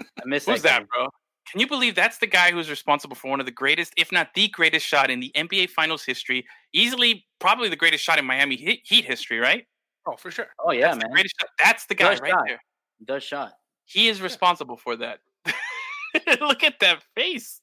I 0.00 0.26
missed 0.26 0.48
Who's 0.48 0.62
that. 0.62 0.80
that, 0.80 0.88
bro? 0.88 1.08
Can 1.50 1.60
you 1.60 1.66
believe 1.66 1.94
that's 1.94 2.18
the 2.18 2.26
guy 2.26 2.50
who's 2.52 2.70
responsible 2.70 3.16
for 3.16 3.30
one 3.30 3.40
of 3.40 3.46
the 3.46 3.52
greatest, 3.52 3.92
if 3.96 4.12
not 4.12 4.28
the 4.34 4.48
greatest 4.48 4.86
shot 4.86 5.10
in 5.10 5.20
the 5.20 5.30
NBA 5.34 5.70
Finals 5.70 6.04
history? 6.04 6.46
Easily, 6.72 7.26
probably 7.40 7.68
the 7.68 7.76
greatest 7.76 8.02
shot 8.04 8.18
in 8.18 8.24
Miami 8.24 8.56
Heat 8.56 8.80
Heat 8.84 9.04
history, 9.04 9.38
right? 9.38 9.66
Oh, 10.06 10.16
for 10.16 10.30
sure. 10.30 10.46
Oh 10.64 10.72
yeah, 10.72 10.86
That's 10.88 10.98
the 10.98 11.04
man. 11.06 11.12
greatest 11.12 11.34
shot. 11.40 11.50
That's 11.62 11.86
the 11.86 11.94
guy 11.94 12.14
Good 12.14 12.22
right 12.22 12.30
shot. 12.30 12.44
there. 12.46 12.60
Does 13.04 13.22
shot. 13.24 13.52
He 13.84 14.08
is 14.08 14.22
responsible 14.22 14.76
for 14.76 14.96
that. 14.96 15.18
Look 16.40 16.62
at 16.62 16.78
that 16.80 17.02
face. 17.16 17.60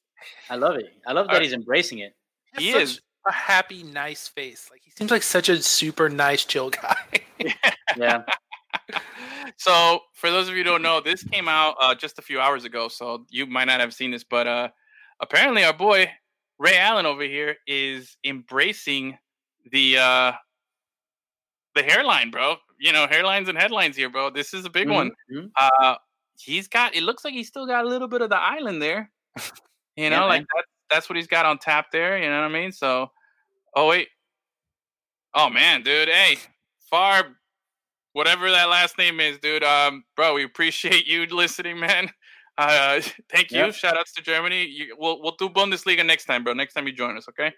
I 0.50 0.56
love 0.56 0.76
it. 0.76 0.86
I 1.06 1.12
love 1.12 1.26
that 1.26 1.32
Alright. 1.34 1.44
he's 1.44 1.52
embracing 1.54 1.98
it. 2.00 2.14
He 2.58 2.72
Such 2.72 2.82
is. 2.82 3.00
a 3.26 3.32
happy, 3.32 3.82
nice 3.82 4.28
face. 4.28 4.68
Like 4.70 4.82
he 4.84 4.90
seems 4.90 5.10
like 5.10 5.22
such 5.22 5.48
a 5.48 5.62
super 5.62 6.08
nice, 6.08 6.44
chill 6.44 6.70
guy. 6.70 6.96
Yeah. 7.96 8.22
So 9.56 10.00
for 10.14 10.30
those 10.30 10.48
of 10.48 10.54
you 10.54 10.60
who 10.60 10.64
don't 10.70 10.82
know, 10.82 11.00
this 11.00 11.22
came 11.24 11.48
out 11.48 11.76
uh, 11.80 11.94
just 11.94 12.18
a 12.18 12.22
few 12.22 12.40
hours 12.40 12.64
ago, 12.64 12.88
so 12.88 13.26
you 13.30 13.46
might 13.46 13.66
not 13.66 13.80
have 13.80 13.92
seen 13.94 14.10
this, 14.10 14.24
but 14.24 14.46
uh, 14.46 14.68
apparently 15.20 15.64
our 15.64 15.72
boy 15.72 16.10
Ray 16.58 16.76
Allen 16.76 17.06
over 17.06 17.22
here 17.22 17.56
is 17.66 18.16
embracing 18.24 19.16
the 19.72 19.98
uh, 19.98 20.32
the 21.74 21.82
hairline, 21.82 22.30
bro. 22.30 22.56
You 22.78 22.92
know, 22.92 23.06
hairlines 23.06 23.48
and 23.48 23.56
headlines 23.58 23.96
here, 23.96 24.10
bro. 24.10 24.30
This 24.30 24.54
is 24.54 24.64
a 24.64 24.70
big 24.70 24.88
one. 24.88 25.10
Mhm. 25.32 25.50
Uh, 25.56 25.96
he's 26.38 26.68
got. 26.68 26.94
It 26.94 27.02
looks 27.02 27.24
like 27.24 27.34
he's 27.34 27.48
still 27.48 27.66
got 27.66 27.84
a 27.84 27.88
little 27.88 28.08
bit 28.08 28.22
of 28.22 28.30
the 28.30 28.38
island 28.38 28.80
there. 28.82 29.10
You 29.96 30.08
know, 30.08 30.20
Yeah, 30.20 30.24
like 30.24 30.46
that, 30.54 30.64
that's 30.88 31.08
what 31.10 31.16
he's 31.16 31.26
got 31.26 31.44
on 31.44 31.58
tap 31.58 31.90
there. 31.92 32.16
You 32.16 32.30
know 32.30 32.40
what 32.40 32.46
I 32.46 32.48
mean? 32.48 32.72
So, 32.72 33.10
oh 33.74 33.88
wait, 33.88 34.08
oh 35.34 35.50
man, 35.50 35.82
dude, 35.82 36.08
hey, 36.08 36.38
far, 36.88 37.36
whatever 38.12 38.50
that 38.50 38.68
last 38.68 38.98
name 38.98 39.20
is, 39.20 39.38
dude. 39.38 39.64
Um, 39.64 40.04
bro, 40.16 40.34
we 40.34 40.44
appreciate 40.44 41.06
you 41.06 41.26
listening, 41.26 41.78
man. 41.80 42.10
Uh, 42.58 43.00
thank 43.32 43.50
you. 43.52 43.58
Yep. 43.58 43.72
Shout 43.74 43.96
outs 43.96 44.12
to 44.12 44.22
Germany. 44.22 44.66
You, 44.66 44.94
we'll 44.98 45.22
we'll 45.22 45.36
do 45.38 45.48
Bundesliga 45.48 46.04
next 46.04 46.26
time, 46.26 46.44
bro. 46.44 46.52
Next 46.52 46.74
time 46.74 46.86
you 46.86 46.92
join 46.92 47.16
us, 47.16 47.26
okay? 47.30 47.54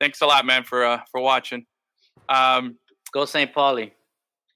Thanks 0.00 0.22
a 0.22 0.26
lot, 0.26 0.44
man, 0.44 0.64
for 0.64 0.84
uh 0.84 1.00
for 1.12 1.20
watching. 1.20 1.64
Um, 2.28 2.76
Go 3.12 3.26
St. 3.26 3.54
Pauli. 3.54 3.92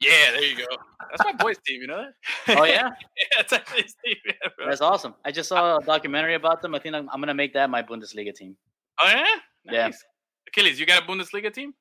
yeah, 0.00 0.32
there 0.32 0.42
you 0.44 0.56
go. 0.56 0.64
That's 1.10 1.22
my 1.22 1.32
boy, 1.32 1.52
Steve. 1.52 1.82
You 1.82 1.86
know 1.86 2.06
that? 2.46 2.58
Oh 2.58 2.64
yeah, 2.64 2.88
yeah, 3.16 3.24
that's 3.36 3.52
actually 3.52 3.86
Steve. 3.86 4.16
Yeah, 4.26 4.32
bro. 4.56 4.66
that's 4.68 4.80
awesome. 4.80 5.14
I 5.24 5.30
just 5.30 5.48
saw 5.48 5.76
a 5.76 5.84
documentary 5.84 6.34
about 6.34 6.60
them. 6.60 6.74
I 6.74 6.80
think 6.80 6.96
I'm, 6.96 7.08
I'm 7.10 7.20
gonna 7.20 7.34
make 7.34 7.52
that 7.54 7.70
my 7.70 7.82
Bundesliga 7.82 8.34
team. 8.34 8.56
Oh 9.00 9.08
yeah, 9.08 9.26
Yeah. 9.70 9.90
Achilles, 10.48 10.80
you 10.80 10.86
got 10.86 11.04
a 11.04 11.06
Bundesliga 11.06 11.54
team? 11.54 11.72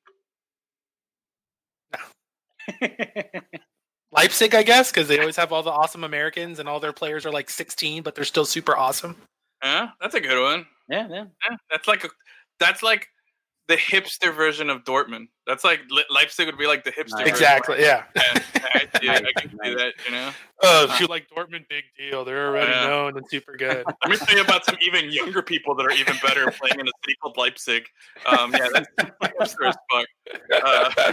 Leipzig, 4.12 4.54
I 4.54 4.62
guess, 4.62 4.90
because 4.90 5.08
they 5.08 5.18
always 5.18 5.36
have 5.36 5.52
all 5.52 5.62
the 5.62 5.70
awesome 5.70 6.04
Americans 6.04 6.58
and 6.58 6.68
all 6.68 6.80
their 6.80 6.92
players 6.92 7.26
are 7.26 7.32
like 7.32 7.50
16, 7.50 8.02
but 8.02 8.14
they're 8.14 8.24
still 8.24 8.46
super 8.46 8.76
awesome. 8.76 9.16
Yeah, 9.62 9.88
that's 10.00 10.14
a 10.14 10.20
good 10.20 10.40
one. 10.42 10.66
yeah, 10.88 11.06
yeah. 11.10 11.24
Yeah, 11.48 11.56
that's 11.70 11.86
like 11.88 12.04
a, 12.04 12.08
that's 12.58 12.82
like 12.82 13.08
the 13.68 13.76
hipster 13.76 14.34
version 14.34 14.70
of 14.70 14.82
Dortmund. 14.84 15.28
That's 15.46 15.62
like 15.62 15.80
Le- 15.90 16.02
Leipzig 16.10 16.46
would 16.46 16.58
be 16.58 16.66
like 16.66 16.84
the 16.84 16.90
hipster. 16.90 17.10
Nice. 17.12 17.20
version. 17.20 17.28
Exactly. 17.28 17.80
Yeah. 17.80 18.04
Yeah, 18.16 18.22
I, 18.74 18.88
yeah, 19.02 19.20
I 19.36 19.40
can 19.40 19.50
see 19.50 19.74
that. 19.74 19.92
You 20.06 20.12
know. 20.12 20.30
Oh, 20.62 20.84
if 20.90 20.98
you 21.00 21.06
like 21.06 21.28
Dortmund, 21.28 21.68
big 21.68 21.84
deal. 21.96 22.24
They're 22.24 22.48
already 22.48 22.72
Yeah. 22.72 22.88
known 22.88 23.18
and 23.18 23.26
super 23.28 23.56
good. 23.56 23.84
Let 24.02 24.10
me 24.10 24.16
tell 24.16 24.34
you 24.36 24.42
about 24.42 24.64
some 24.64 24.76
even 24.80 25.10
younger 25.10 25.42
people 25.42 25.74
that 25.76 25.84
are 25.84 25.92
even 25.92 26.16
better 26.22 26.50
playing 26.50 26.80
in 26.80 26.88
a 26.88 26.92
city 27.04 27.14
called 27.22 27.36
Leipzig. 27.36 27.84
Um, 28.24 28.52
yeah, 28.52 28.68
that's 28.72 28.88
hipster 29.22 29.68
as 29.68 29.76
fuck. 29.92 30.06
Uh, 30.64 31.12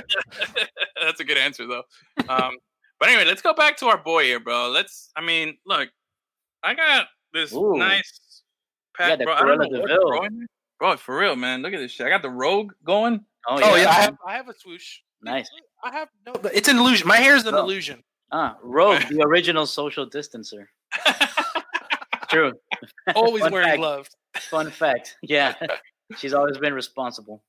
that's 1.04 1.20
a 1.20 1.24
good 1.26 1.38
answer 1.38 1.68
though. 1.68 1.84
Um, 2.30 2.58
but 3.00 3.10
anyway, 3.10 3.26
let's 3.26 3.42
go 3.42 3.54
back 3.54 3.76
to 3.78 3.88
our 3.88 3.98
boy 3.98 4.24
here, 4.24 4.40
bro. 4.40 4.70
Let's. 4.70 5.12
I 5.16 5.22
mean, 5.22 5.58
look, 5.66 5.90
I 6.64 6.74
got 6.74 7.08
this 7.34 7.54
Ooh. 7.54 7.76
nice. 7.76 8.44
Pack, 8.98 9.10
Pat, 9.10 9.20
the 9.20 9.26
bro, 9.26 9.34
I 9.34 9.42
don't 9.42 9.60
Cruella 9.60 9.88
know 9.90 10.30
de 10.80 10.86
what's 10.86 11.02
Vil. 11.02 11.16
growing 11.16 11.28
here. 11.28 11.32
Bro, 11.32 11.32
for 11.32 11.36
real, 11.36 11.36
man. 11.36 11.62
Look 11.62 11.74
at 11.74 11.80
this 11.80 11.92
shit. 11.92 12.06
I 12.06 12.10
got 12.10 12.22
the 12.22 12.30
Rogue 12.30 12.72
going. 12.84 13.24
Oh 13.48 13.60
Oh 13.62 13.76
yeah. 13.76 13.84
yeah, 13.84 13.90
I 13.90 13.94
have 13.94 14.18
I 14.28 14.34
have 14.36 14.50
a 14.50 14.54
swoosh. 14.58 15.00
Nice. 15.22 15.50
I 15.84 15.92
have 15.94 16.10
no. 16.26 16.34
It's 16.54 16.68
an 16.68 16.78
illusion. 16.78 17.08
My 17.08 17.18
hair 17.18 17.36
is 17.36 17.46
an 17.46 17.56
Oh. 17.56 17.60
illusion. 17.60 18.04
Ah, 18.32 18.58
Rogue, 18.64 19.02
the 19.10 19.22
original 19.24 19.66
social 19.66 20.10
distancer. 20.10 20.66
True. 22.30 22.54
Always 23.16 23.44
Fun 23.44 23.52
wearing 23.52 23.68
fact. 23.68 23.78
gloves. 23.78 24.10
Fun 24.50 24.72
fact. 24.72 25.16
Yeah, 25.22 25.54
she's 26.18 26.34
always 26.34 26.58
been 26.58 26.74
responsible. 26.74 27.44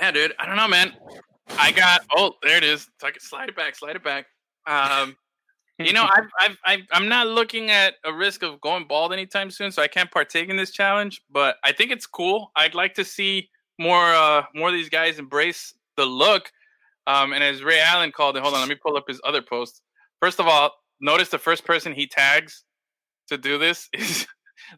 Yeah, 0.00 0.12
dude. 0.12 0.32
I 0.38 0.46
don't 0.46 0.56
know, 0.56 0.68
man. 0.68 0.94
I 1.58 1.72
got. 1.72 2.02
Oh, 2.16 2.34
there 2.42 2.56
it 2.56 2.64
is. 2.64 2.88
Tuck 3.00 3.16
it. 3.16 3.22
Slide 3.22 3.48
it 3.48 3.56
back. 3.56 3.74
Slide 3.74 3.96
it 3.96 4.04
back. 4.04 4.26
Um, 4.66 5.16
you 5.86 5.92
know, 5.92 6.04
I've, 6.04 6.28
I've, 6.40 6.56
I've, 6.66 6.80
I'm 6.92 7.08
not 7.08 7.26
looking 7.26 7.70
at 7.70 7.94
a 8.04 8.12
risk 8.12 8.42
of 8.42 8.60
going 8.60 8.86
bald 8.86 9.12
anytime 9.12 9.50
soon, 9.50 9.72
so 9.72 9.82
I 9.82 9.88
can't 9.88 10.10
partake 10.10 10.48
in 10.48 10.56
this 10.56 10.70
challenge. 10.70 11.22
But 11.30 11.56
I 11.64 11.72
think 11.72 11.90
it's 11.90 12.06
cool. 12.06 12.50
I'd 12.56 12.74
like 12.74 12.94
to 12.94 13.04
see 13.04 13.48
more, 13.78 14.12
uh, 14.12 14.42
more 14.54 14.68
of 14.68 14.74
these 14.74 14.88
guys 14.88 15.18
embrace 15.18 15.74
the 15.96 16.04
look. 16.04 16.50
Um, 17.06 17.32
and 17.32 17.42
as 17.42 17.62
Ray 17.62 17.80
Allen 17.80 18.12
called 18.12 18.36
it, 18.36 18.42
hold 18.42 18.54
on, 18.54 18.60
let 18.60 18.68
me 18.68 18.76
pull 18.76 18.96
up 18.96 19.04
his 19.08 19.20
other 19.24 19.42
post. 19.42 19.82
First 20.20 20.38
of 20.38 20.46
all, 20.46 20.72
notice 21.00 21.28
the 21.28 21.38
first 21.38 21.64
person 21.64 21.92
he 21.92 22.06
tags 22.06 22.64
to 23.28 23.38
do 23.38 23.58
this 23.58 23.88
is 23.94 24.26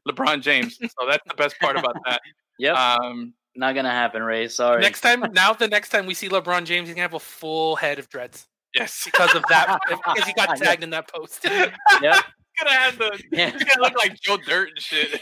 LeBron 0.08 0.42
James. 0.42 0.78
So 0.78 1.06
that's 1.08 1.24
the 1.26 1.34
best 1.34 1.58
part 1.60 1.76
about 1.76 1.96
that. 2.06 2.20
Yep. 2.58 2.76
Um, 2.76 3.34
Not 3.56 3.74
gonna 3.74 3.90
happen, 3.90 4.22
Ray. 4.22 4.46
Sorry. 4.46 4.82
Next 4.82 5.00
time, 5.00 5.20
now 5.32 5.52
the 5.54 5.66
next 5.66 5.88
time 5.88 6.06
we 6.06 6.14
see 6.14 6.28
LeBron 6.28 6.64
James, 6.64 6.86
he's 6.86 6.94
gonna 6.94 7.02
have 7.02 7.14
a 7.14 7.18
full 7.18 7.74
head 7.74 7.98
of 7.98 8.08
dreads 8.10 8.46
yes. 8.74 9.02
because 9.04 9.34
of 9.34 9.42
that. 9.48 9.78
because 9.88 10.24
he 10.26 10.32
got 10.34 10.56
tagged 10.56 10.82
in 10.82 10.90
that 10.90 11.08
post. 11.12 11.44
Yep. 12.02 12.24
gonna 12.58 12.70
have 12.70 12.98
the 12.98 13.22
Yeah. 13.32 13.50
he's 13.50 13.64
gonna 13.64 13.82
look 13.82 13.96
like 13.96 14.20
Joe 14.20 14.36
Dirt 14.36 14.70
and 14.70 14.78
shit. 14.80 15.20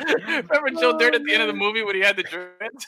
Remember 0.00 0.70
Joe 0.78 0.98
Dirt 0.98 1.14
at 1.14 1.24
the 1.24 1.32
end 1.32 1.42
of 1.42 1.48
the 1.48 1.54
movie 1.54 1.82
when 1.82 1.94
he 1.94 2.00
had 2.02 2.16
the 2.16 2.22
dreads? 2.22 2.86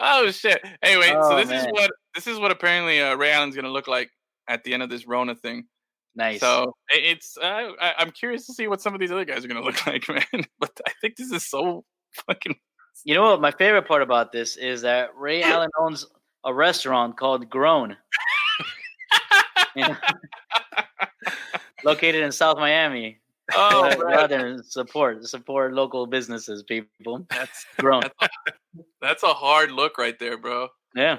oh 0.00 0.30
shit. 0.30 0.60
Anyway, 0.82 1.08
so 1.08 1.20
Oh, 1.22 1.44
this 1.44 1.62
is 1.62 1.66
what 1.70 1.90
this 2.14 2.26
is 2.26 2.38
what 2.38 2.50
apparently 2.50 3.00
uh, 3.00 3.14
Ray 3.16 3.32
Allen's 3.32 3.56
gonna 3.56 3.70
look 3.70 3.88
like 3.88 4.10
at 4.48 4.64
the 4.64 4.74
end 4.74 4.82
of 4.82 4.90
this 4.90 5.06
Rona 5.06 5.34
thing. 5.34 5.64
Nice. 6.14 6.40
So 6.40 6.74
it's 6.90 7.36
uh, 7.36 7.70
I, 7.80 7.94
I'm 7.98 8.10
curious 8.12 8.46
to 8.46 8.54
see 8.54 8.68
what 8.68 8.80
some 8.80 8.94
of 8.94 9.00
these 9.00 9.10
other 9.10 9.24
guys 9.24 9.44
are 9.44 9.48
gonna 9.48 9.62
look 9.62 9.84
like, 9.86 10.08
man. 10.08 10.44
But 10.60 10.80
I 10.86 10.92
think 11.00 11.16
this 11.16 11.32
is 11.32 11.48
so 11.48 11.84
fucking 12.26 12.54
You 13.04 13.14
know 13.14 13.22
what? 13.22 13.40
My 13.40 13.50
favorite 13.50 13.88
part 13.88 14.02
about 14.02 14.30
this 14.32 14.56
is 14.56 14.82
that 14.82 15.10
Ray 15.16 15.42
Allen 15.50 15.70
owns 15.78 16.06
a 16.44 16.54
restaurant 16.54 17.16
called 17.16 17.48
Grown, 17.50 17.96
located 21.84 22.22
in 22.22 22.30
South 22.32 22.58
Miami. 22.58 23.18
oh, 23.54 23.94
Go 23.96 24.04
man. 24.08 24.18
out 24.18 24.28
there 24.30 24.46
and 24.46 24.64
support 24.64 25.24
support 25.24 25.74
local 25.74 26.06
businesses, 26.06 26.62
people. 26.62 27.26
that's 27.30 27.66
Grown. 27.78 28.02
that's 28.02 28.14
a, 28.22 28.28
that's 29.02 29.22
a 29.22 29.34
hard 29.34 29.70
look 29.70 29.98
right 29.98 30.18
there, 30.18 30.38
bro. 30.38 30.68
Yeah. 30.94 31.18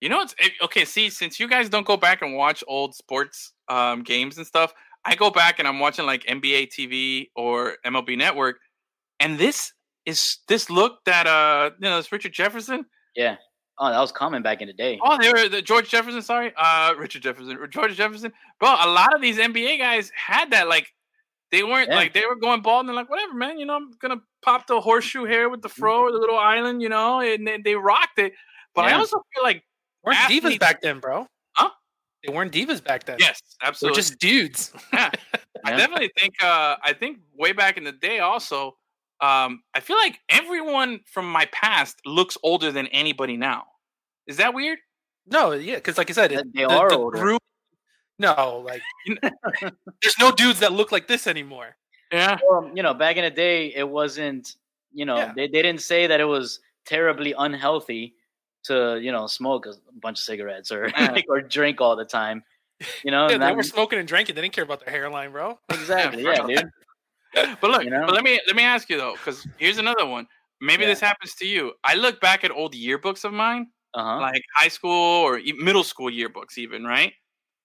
You 0.00 0.08
know 0.08 0.16
what's 0.18 0.34
eh, 0.38 0.48
okay? 0.62 0.84
See, 0.84 1.10
since 1.10 1.38
you 1.38 1.48
guys 1.48 1.68
don't 1.68 1.86
go 1.86 1.96
back 1.96 2.22
and 2.22 2.34
watch 2.36 2.64
old 2.66 2.94
sports 2.94 3.52
um, 3.68 4.02
games 4.02 4.36
and 4.36 4.46
stuff, 4.46 4.74
I 5.04 5.14
go 5.14 5.30
back 5.30 5.58
and 5.58 5.68
I'm 5.68 5.78
watching 5.78 6.06
like 6.06 6.24
NBA 6.24 6.68
TV 6.72 7.28
or 7.36 7.76
MLB 7.86 8.16
Network, 8.18 8.56
and 9.20 9.38
this 9.38 9.72
is 10.06 10.38
this 10.48 10.68
look 10.70 11.04
that 11.04 11.26
uh 11.26 11.70
you 11.80 11.88
know 11.88 11.98
it's 11.98 12.10
Richard 12.12 12.32
Jefferson. 12.32 12.84
Yeah. 13.16 13.36
Oh, 13.78 13.90
that 13.90 13.98
was 13.98 14.12
common 14.12 14.42
back 14.42 14.60
in 14.60 14.68
the 14.68 14.72
day. 14.72 15.00
Oh, 15.02 15.18
they 15.20 15.32
were 15.32 15.48
the 15.48 15.60
George 15.60 15.88
Jefferson. 15.90 16.22
Sorry, 16.22 16.52
uh, 16.56 16.94
Richard 16.96 17.22
Jefferson, 17.22 17.58
George 17.70 17.96
Jefferson. 17.96 18.32
Bro, 18.60 18.68
a 18.80 18.86
lot 18.88 19.12
of 19.16 19.20
these 19.20 19.36
NBA 19.36 19.78
guys 19.78 20.12
had 20.14 20.52
that. 20.52 20.68
Like, 20.68 20.92
they 21.50 21.64
weren't 21.64 21.88
Yeah. 21.90 21.96
like 21.96 22.12
they 22.14 22.24
were 22.24 22.36
going 22.36 22.62
bald 22.62 22.80
and 22.82 22.88
they're 22.88 22.94
like, 22.94 23.10
whatever, 23.10 23.34
man. 23.34 23.58
You 23.58 23.66
know, 23.66 23.74
I'm 23.74 23.90
gonna 24.00 24.20
pop 24.42 24.68
the 24.68 24.80
horseshoe 24.80 25.24
hair 25.24 25.48
with 25.48 25.60
the 25.62 25.68
fro 25.68 26.02
or 26.02 26.12
the 26.12 26.18
little 26.18 26.38
island. 26.38 26.82
You 26.82 26.88
know, 26.88 27.18
and 27.18 27.44
they, 27.46 27.58
they 27.58 27.74
rocked 27.74 28.20
it. 28.20 28.34
But 28.76 28.84
I 28.84 28.92
also 28.92 29.16
feel 29.34 29.42
like 29.42 29.64
weren't 30.04 30.18
divas 30.18 30.58
back 30.60 30.80
then, 30.80 31.00
bro. 31.00 31.26
Huh? 31.56 31.70
They 32.24 32.32
weren't 32.32 32.52
divas 32.52 32.82
back 32.82 33.02
then. 33.04 33.16
yes, 33.18 33.40
They 33.60 33.64
were 33.64 33.68
absolutely. 33.70 33.96
just 34.02 34.18
dudes. 34.20 34.72
Yeah. 34.92 35.10
I 35.64 35.76
definitely 35.76 36.12
think 36.16 36.34
uh 36.44 36.76
I 36.80 36.92
think 36.92 37.18
way 37.36 37.50
back 37.52 37.76
in 37.76 37.82
the 37.82 37.92
day 37.92 38.20
also 38.20 38.76
um 39.24 39.62
I 39.74 39.80
feel 39.80 39.96
like 39.96 40.18
everyone 40.28 41.00
from 41.14 41.26
my 41.30 41.46
past 41.52 42.00
looks 42.04 42.36
older 42.42 42.70
than 42.72 42.86
anybody 42.88 43.36
now. 43.36 43.64
Is 44.26 44.36
that 44.38 44.52
weird? 44.54 44.78
No, 45.26 45.52
yeah, 45.52 45.76
because 45.76 45.96
like 45.98 46.10
I 46.10 46.12
said, 46.14 46.32
it, 46.32 46.52
They 46.54 46.64
the, 46.64 46.70
are 46.70 46.90
the 46.90 46.96
older. 46.98 47.18
group. 47.18 47.40
No, 48.18 48.62
like 48.64 48.82
there's 50.02 50.18
no 50.20 50.30
dudes 50.32 50.60
that 50.60 50.72
look 50.72 50.92
like 50.92 51.08
this 51.08 51.26
anymore. 51.26 51.76
Yeah. 52.12 52.38
Well, 52.48 52.70
you 52.74 52.82
know, 52.82 52.94
back 52.94 53.16
in 53.16 53.24
the 53.24 53.30
day, 53.30 53.72
it 53.74 53.88
wasn't. 53.88 54.56
You 54.92 55.04
know, 55.06 55.16
Yeah. 55.16 55.32
they, 55.34 55.48
they 55.48 55.62
didn't 55.62 55.80
say 55.82 56.06
that 56.06 56.20
it 56.20 56.24
was 56.24 56.60
terribly 56.86 57.34
unhealthy 57.36 58.14
to 58.64 58.98
you 59.02 59.10
know 59.12 59.26
smoke 59.26 59.66
a 59.66 59.72
bunch 60.00 60.18
of 60.20 60.24
cigarettes 60.24 60.70
or 60.70 60.88
like, 60.96 61.24
or 61.28 61.40
drink 61.40 61.80
all 61.80 61.96
the 61.96 62.04
time. 62.04 62.44
You 63.04 63.10
know, 63.10 63.22
Yeah, 63.24 63.38
they 63.38 63.38
that- 63.38 63.56
were 63.56 63.62
smoking 63.64 63.98
and 63.98 64.06
drinking. 64.06 64.34
They 64.36 64.42
didn't 64.42 64.54
care 64.54 64.64
about 64.64 64.84
their 64.84 64.92
hairline, 64.94 65.32
bro. 65.32 65.58
exactly. 65.70 66.22
Yeah, 66.22 66.46
Yeah, 66.48 66.60
dude. 66.62 66.70
But 67.60 67.70
look, 67.70 67.84
You 67.84 67.90
know? 67.90 68.06
but 68.06 68.14
let 68.14 68.24
me 68.24 68.40
let 68.46 68.56
me 68.56 68.62
ask 68.62 68.88
you 68.88 68.96
though, 68.96 69.14
because 69.14 69.46
here's 69.58 69.78
another 69.78 70.06
one. 70.06 70.26
Maybe 70.60 70.82
Yeah. 70.84 70.90
this 70.90 71.00
happens 71.00 71.34
to 71.36 71.46
you. 71.46 71.72
I 71.84 71.94
look 71.94 72.20
back 72.20 72.44
at 72.44 72.50
old 72.50 72.74
yearbooks 72.74 73.24
of 73.24 73.32
mine, 73.32 73.68
Uh 73.94 74.02
huh. 74.04 74.20
like 74.20 74.42
high 74.56 74.68
school 74.68 75.22
or 75.26 75.40
middle 75.58 75.84
school 75.84 76.10
yearbooks, 76.10 76.58
even 76.58 76.84
right. 76.84 77.12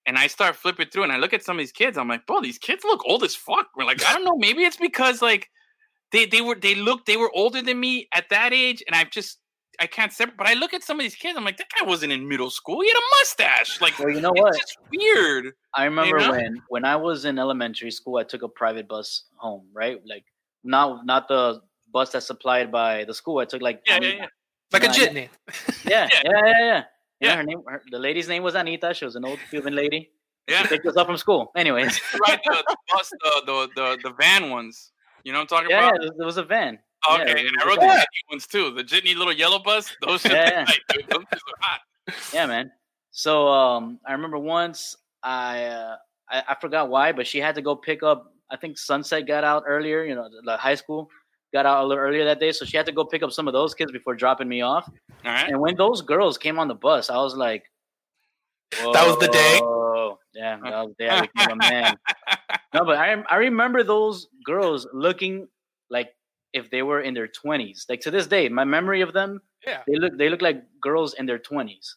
And 0.06 0.18
I 0.18 0.28
start 0.28 0.56
flipping 0.56 0.88
through, 0.90 1.04
and 1.04 1.12
I 1.12 1.18
look 1.18 1.34
at 1.34 1.44
some 1.44 1.58
of 1.58 1.60
these 1.60 1.72
kids. 1.72 1.98
I'm 1.98 2.08
like, 2.08 2.26
bro, 2.26 2.42
these 2.42 2.58
kids 2.58 2.84
look 2.84 3.02
old 3.06 3.24
as 3.24 3.36
fuck. 3.36 3.68
We're 3.76 3.86
like, 3.86 4.04
I 4.06 4.14
don't 4.14 4.24
know. 4.26 4.38
Maybe 4.38 4.64
it's 4.64 4.78
because 4.78 5.22
like 5.22 5.50
they 6.12 6.26
they 6.26 6.42
were 6.42 6.56
they 6.56 6.76
looked 6.76 7.06
they 7.06 7.18
were 7.18 7.32
older 7.36 7.62
than 7.62 7.80
me 7.80 8.08
at 8.14 8.30
that 8.30 8.54
age, 8.54 8.84
and 8.88 8.96
I've 8.96 9.12
just 9.12 9.40
I 9.82 9.88
can't 9.88 10.12
separate. 10.12 10.38
But 10.38 10.48
I 10.48 10.54
look 10.54 10.74
at 10.74 10.84
some 10.84 11.00
of 11.00 11.04
these 11.04 11.16
kids. 11.16 11.38
I'm 11.38 11.46
like, 11.46 11.58
that 11.58 11.68
guy 11.78 11.86
wasn't 11.86 12.12
in 12.12 12.28
middle 12.28 12.50
school. 12.50 12.82
He 12.82 12.88
had 12.90 12.98
a 12.98 13.08
mustache. 13.20 13.82
Like, 13.82 13.98
Well, 14.00 14.10
you 14.10 14.22
know 14.22 14.32
it's 14.34 14.42
what? 14.42 14.56
It's 14.56 14.76
weird. 14.92 15.54
I 15.76 15.86
remember 15.86 16.20
know? 16.20 16.32
when 16.32 16.62
when 16.70 16.86
I 16.86 16.96
was 16.96 17.26
in 17.26 17.40
elementary 17.40 17.92
school, 17.92 18.18
I 18.18 18.24
took 18.24 18.42
a 18.44 18.50
private 18.50 18.88
bus 18.88 19.26
home. 19.38 19.68
Right, 19.74 20.00
like 20.06 20.26
not 20.64 21.06
not 21.06 21.28
the 21.28 21.62
bus 21.94 22.12
that's 22.12 22.28
supplied 22.28 22.72
by 22.72 23.04
the 23.06 23.14
school. 23.14 23.40
I 23.40 23.46
took 23.46 23.62
like 23.62 23.82
Yeah, 23.86 23.94
yeah, 23.94 23.98
Anita. 24.08 24.18
yeah. 24.18 24.26
Like 24.74 24.84
a 24.84 24.86
Yeah, 24.88 24.94
jitney. 24.94 25.30
yeah, 25.86 26.08
yeah, 26.12 26.22
yeah, 26.24 26.32
yeah. 26.46 26.58
yeah. 26.60 26.84
Yeah. 27.22 27.36
her 27.36 27.44
name, 27.44 27.62
her, 27.68 27.82
the 27.92 28.00
lady's 28.00 28.28
name 28.30 28.44
was 28.44 28.56
Anita. 28.56 28.94
She 28.94 29.04
was 29.06 29.16
an 29.16 29.26
old 29.26 29.40
Cuban 29.50 29.76
lady. 29.76 30.10
Yeah, 30.48 30.66
Picked 30.66 30.86
us 30.88 30.96
up 30.98 31.06
from 31.08 31.18
school. 31.18 31.52
Anyways, 31.56 32.00
right. 32.28 32.40
The, 32.44 32.64
the 32.68 32.78
bus, 32.92 33.10
the, 33.10 33.42
the 33.46 33.70
the 33.76 33.98
the 34.10 34.14
van 34.20 34.50
ones. 34.50 34.92
You 35.24 35.34
know 35.34 35.40
what 35.40 35.52
I'm 35.52 35.58
talking 35.58 35.70
yeah, 35.70 35.82
yeah, 35.82 35.88
about? 35.90 36.00
there 36.00 36.08
was- 36.10 36.18
there 36.18 36.26
was 36.26 36.38
a 36.38 36.44
van. 36.44 36.80
Okay, 37.10 37.24
Yeah, 37.26 37.47
and 37.47 37.58
I 37.62 37.66
was 37.66 37.78
rode 37.78 37.82
the 37.82 37.93
jitney 37.93 38.30
ones 38.30 38.47
too. 38.47 38.72
The 38.74 38.84
jitney 38.84 39.16
little 39.16 39.34
yellow 39.34 39.60
bus. 39.60 39.95
Those 40.06 40.22
shit. 40.22 40.32
Yeah. 40.32 40.66
like, 40.68 40.82
dude, 40.89 41.08
those 41.10 41.24
shits 41.24 41.39
are 41.47 41.60
hot. 41.62 41.80
Yeah, 42.34 42.45
man. 42.45 42.72
So 43.12 43.47
um, 43.47 44.00
I 44.06 44.14
remember 44.14 44.38
once 44.38 44.95
I, 45.24 45.66
uh, 45.66 45.95
I 46.30 46.43
I 46.50 46.56
forgot 46.60 46.89
why, 46.89 47.12
but 47.12 47.26
she 47.26 47.39
had 47.39 47.56
to 47.56 47.62
go 47.62 47.76
pick 47.76 48.04
up. 48.04 48.34
I 48.52 48.58
think 48.58 48.78
Sunset 48.78 49.28
got 49.28 49.43
out 49.43 49.64
earlier. 49.68 50.04
You 50.04 50.16
know, 50.16 50.28
the, 50.43 50.58
high 50.58 50.76
school 50.76 51.10
got 51.54 51.66
out 51.66 51.84
a 51.84 51.88
little 51.88 52.04
earlier 52.04 52.26
that 52.26 52.39
day, 52.39 52.52
so 52.52 52.66
she 52.66 52.78
had 52.78 52.86
to 52.86 52.91
go 52.91 53.06
pick 53.06 53.24
up 53.24 53.32
some 53.32 53.47
of 53.47 53.54
those 53.54 53.74
kids 53.74 53.91
before 53.91 54.16
dropping 54.16 54.47
me 54.50 54.62
off. 54.62 54.89
All 55.26 55.32
right. 55.32 55.50
And 55.50 55.60
when 55.60 55.76
those 55.76 56.02
girls 56.02 56.38
came 56.38 56.60
on 56.60 56.68
the 56.68 56.76
bus, 56.76 57.10
I 57.10 57.18
was 57.18 57.36
like, 57.36 57.64
That 58.72 59.08
was 59.08 59.18
the 59.20 59.28
day? 59.28 59.60
"Whoa." 59.62 60.20
Yeah, 60.34 60.58
that 60.64 60.86
was 60.86 60.95
the 60.97 61.06
day 61.06 61.10
I 61.10 61.22
became 61.22 61.52
a 61.52 61.56
man. 61.56 61.95
No, 62.72 62.86
but 62.86 62.97
I 62.97 63.16
I 63.28 63.38
remember 63.38 63.82
those 63.82 64.28
girls 64.45 64.88
looking 64.93 65.47
like 65.89 66.14
if 66.54 66.70
they 66.70 66.82
were 66.84 67.02
in 67.02 67.14
their 67.14 67.28
twenties. 67.28 67.86
Like 67.89 68.02
to 68.02 68.12
this 68.12 68.28
day, 68.28 68.50
my 68.50 68.64
memory 68.64 69.02
of 69.02 69.14
them, 69.14 69.41
Yeah. 69.66 69.84
they 69.88 69.95
look 69.95 70.18
they 70.18 70.30
look 70.30 70.41
like 70.41 70.64
girls 70.82 71.14
in 71.14 71.26
their 71.26 71.39
twenties. 71.39 71.95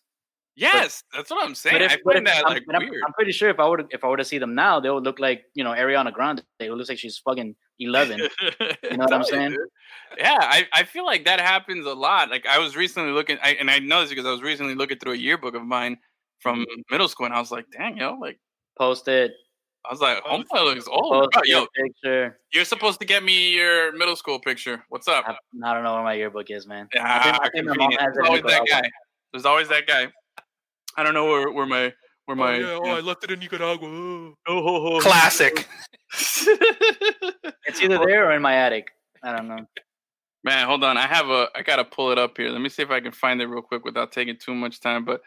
Yes, 0.55 1.03
that's 1.14 1.30
what 1.30 1.42
I'm 1.42 1.55
saying. 1.55 1.76
But 1.76 1.82
if, 1.82 1.92
I 1.92 1.96
but 2.05 2.14
find 2.14 2.28
if- 2.28 2.34
that 2.34 2.46
I'm, 2.46 2.53
like 2.53 2.64
I'm- 2.70 2.90
weird. 2.90 3.03
I'm 3.07 3.12
pretty 3.14 3.32
sure 3.32 3.48
if 3.48 3.59
I 3.59 3.66
would 3.66 3.86
if 3.90 4.05
I 4.05 4.09
were 4.09 4.18
to 4.18 4.24
see 4.24 4.38
them 4.38 4.55
now, 4.55 4.80
they 4.80 4.90
would 4.90 5.05
look 5.05 5.18
like 5.18 5.44
you 5.55 5.64
know 5.64 5.72
Ariana 5.72 6.12
Grande. 6.12 6.42
It 6.61 6.70
would 6.70 6.78
look 6.78 6.88
like 6.88 6.98
she's 6.98 7.18
fucking 7.18 7.55
eleven. 7.78 8.18
you 8.61 8.96
know 8.96 9.05
what 9.05 9.12
I'm 9.12 9.22
oh, 9.22 9.24
saying? 9.24 9.57
Yeah, 10.18 10.38
I, 10.40 10.66
I 10.74 10.82
feel 10.84 11.07
like 11.07 11.24
that 11.24 11.40
happens 11.40 11.86
a 11.86 11.94
lot. 11.94 12.30
Like 12.30 12.46
I 12.46 12.59
was 12.59 12.76
recently 12.76 13.12
looking, 13.12 13.38
I, 13.42 13.55
and 13.55 13.70
I 13.70 13.78
know 13.78 14.03
this 14.03 14.11
because 14.11 14.26
I 14.26 14.30
was 14.30 14.42
recently 14.42 14.74
looking 14.74 14.98
through 14.98 15.12
a 15.12 15.16
yearbook 15.16 15.55
of 15.55 15.64
mine 15.64 15.96
from 16.40 16.66
middle 16.90 17.09
school, 17.09 17.24
and 17.24 17.34
I 17.34 17.40
was 17.40 17.50
like, 17.50 17.64
dang, 17.70 17.96
yo, 17.96 18.18
like 18.20 18.38
Post 18.78 19.09
it. 19.09 19.32
I 19.85 19.91
was 19.91 20.01
like, 20.01 20.22
Post 20.24 20.49
homeboy 20.53 20.64
looks 20.64 20.89
old. 20.89 21.33
Post 21.33 21.49
yo, 21.49 21.66
picture. 21.74 22.39
you're 22.53 22.64
supposed 22.64 23.01
to 23.01 23.07
get 23.07 23.24
me 23.24 23.53
your 23.53 23.97
middle 23.97 24.14
school 24.14 24.39
picture. 24.39 24.85
What's 24.91 25.09
up? 25.09 25.24
I, 25.26 25.33
I 25.64 25.74
don't 25.74 25.83
know 25.83 25.95
where 25.95 26.05
my 26.05 26.14
yearbook 26.14 26.51
is, 26.51 26.66
man. 26.66 26.89
Ah, 26.99 27.41
I 27.43 27.51
think 27.51 27.66
my 27.66 27.74
mom 27.74 27.91
has 27.93 28.14
There's 28.14 28.18
in 28.18 28.26
always 28.26 28.43
that 28.43 28.66
guy. 28.68 28.83
There's 29.33 29.45
always 29.45 29.68
that 29.68 29.87
guy. 29.87 30.07
I 30.97 31.03
don't 31.03 31.14
know 31.14 31.26
where, 31.26 31.51
where 31.51 31.66
my 31.66 31.93
where 32.26 32.37
my 32.37 32.59
left 33.01 33.24
it 33.24 33.33
in 33.33 33.41
Nicaragua. 33.41 33.89
oh, 33.89 34.35
ho, 34.47 34.80
ho. 34.83 35.01
Classic. 35.01 35.66
It's 36.12 37.80
either 37.80 37.99
there 38.07 38.28
or 38.28 38.33
in 38.33 38.43
my 38.43 38.55
attic. 38.55 38.89
I 39.22 39.37
don't 39.37 39.49
know. 39.49 39.66
Man, 40.45 40.66
hold 40.66 40.85
on. 40.85 40.97
I 40.97 41.07
have 41.07 41.28
a. 41.28 41.49
I 41.55 41.62
gotta 41.62 41.85
pull 41.85 42.11
it 42.11 42.18
up 42.18 42.37
here. 42.37 42.51
Let 42.51 42.61
me 42.61 42.68
see 42.68 42.83
if 42.83 42.91
I 42.91 43.01
can 43.01 43.12
find 43.12 43.41
it 43.41 43.47
real 43.47 43.62
quick 43.62 43.85
without 43.85 44.12
taking 44.12 44.37
too 44.37 44.55
much 44.55 44.80
time. 44.80 45.05
But 45.05 45.22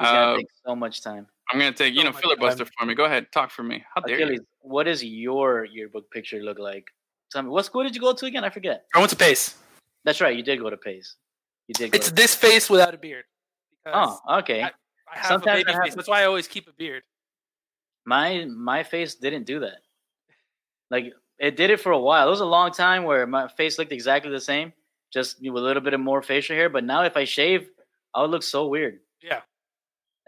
It's 0.00 0.10
gonna 0.10 0.32
uh, 0.32 0.36
take 0.36 0.48
so 0.66 0.76
much 0.76 1.02
time. 1.02 1.26
I'm 1.50 1.58
gonna 1.58 1.72
take 1.72 1.94
you 1.94 2.00
So 2.00 2.06
know 2.06 2.12
filibuster 2.12 2.64
time. 2.64 2.72
for 2.78 2.86
me. 2.86 2.94
Go 2.94 3.04
ahead, 3.04 3.32
talk 3.32 3.50
for 3.50 3.62
me. 3.62 3.84
How 3.94 4.02
oh, 4.04 4.08
dare 4.08 4.32
you? 4.32 4.44
What 4.60 4.84
does 4.84 5.02
your 5.04 5.64
yearbook 5.64 6.10
picture 6.10 6.40
look 6.42 6.58
like? 6.58 6.84
Tell 7.32 7.42
me, 7.42 7.48
what 7.48 7.64
school 7.64 7.82
did 7.82 7.94
you 7.94 8.00
go 8.00 8.12
to 8.12 8.26
again? 8.26 8.44
I 8.44 8.50
forget. 8.50 8.84
I 8.94 8.98
went 8.98 9.10
to 9.10 9.16
Pace. 9.16 9.56
That's 10.04 10.20
right, 10.20 10.36
you 10.36 10.42
did 10.42 10.58
go 10.60 10.70
to 10.70 10.76
Pace. 10.76 11.16
You 11.68 11.74
did. 11.74 11.92
Go 11.92 11.96
It's 11.96 12.08
to 12.08 12.14
this 12.14 12.34
face 12.34 12.68
without 12.70 12.94
a 12.94 12.98
beard. 12.98 13.24
Oh, 13.86 14.18
okay. 14.40 14.62
I- 14.62 14.72
I 15.12 15.18
have 15.18 15.26
sometimes 15.26 15.46
a 15.46 15.50
I 15.50 15.56
baby 15.62 15.72
have- 15.72 15.82
face. 15.82 15.94
That's 15.96 16.08
why 16.08 16.22
I 16.22 16.26
always 16.26 16.46
keep 16.46 16.68
a 16.68 16.72
beard. 16.72 17.02
my 18.06 18.44
my 18.44 18.82
face 18.84 19.16
didn't 19.16 19.44
do 19.44 19.60
that. 19.60 19.78
Like 20.90 21.12
it 21.38 21.56
did 21.56 21.70
it 21.70 21.80
for 21.80 21.92
a 21.92 21.98
while. 21.98 22.26
It 22.28 22.30
was 22.30 22.40
a 22.40 22.46
long 22.46 22.70
time 22.70 23.04
where 23.04 23.26
my 23.26 23.48
face 23.48 23.78
looked 23.78 23.92
exactly 23.92 24.30
the 24.30 24.40
same, 24.40 24.72
just 25.12 25.40
with 25.40 25.62
a 25.62 25.66
little 25.66 25.82
bit 25.82 25.94
of 25.94 26.00
more 26.00 26.22
facial 26.22 26.54
hair. 26.56 26.68
But 26.68 26.84
now 26.84 27.02
if 27.02 27.16
I 27.16 27.24
shave, 27.24 27.68
I 28.14 28.22
would 28.22 28.30
look 28.30 28.42
so 28.42 28.68
weird. 28.68 29.00
Yeah. 29.22 29.40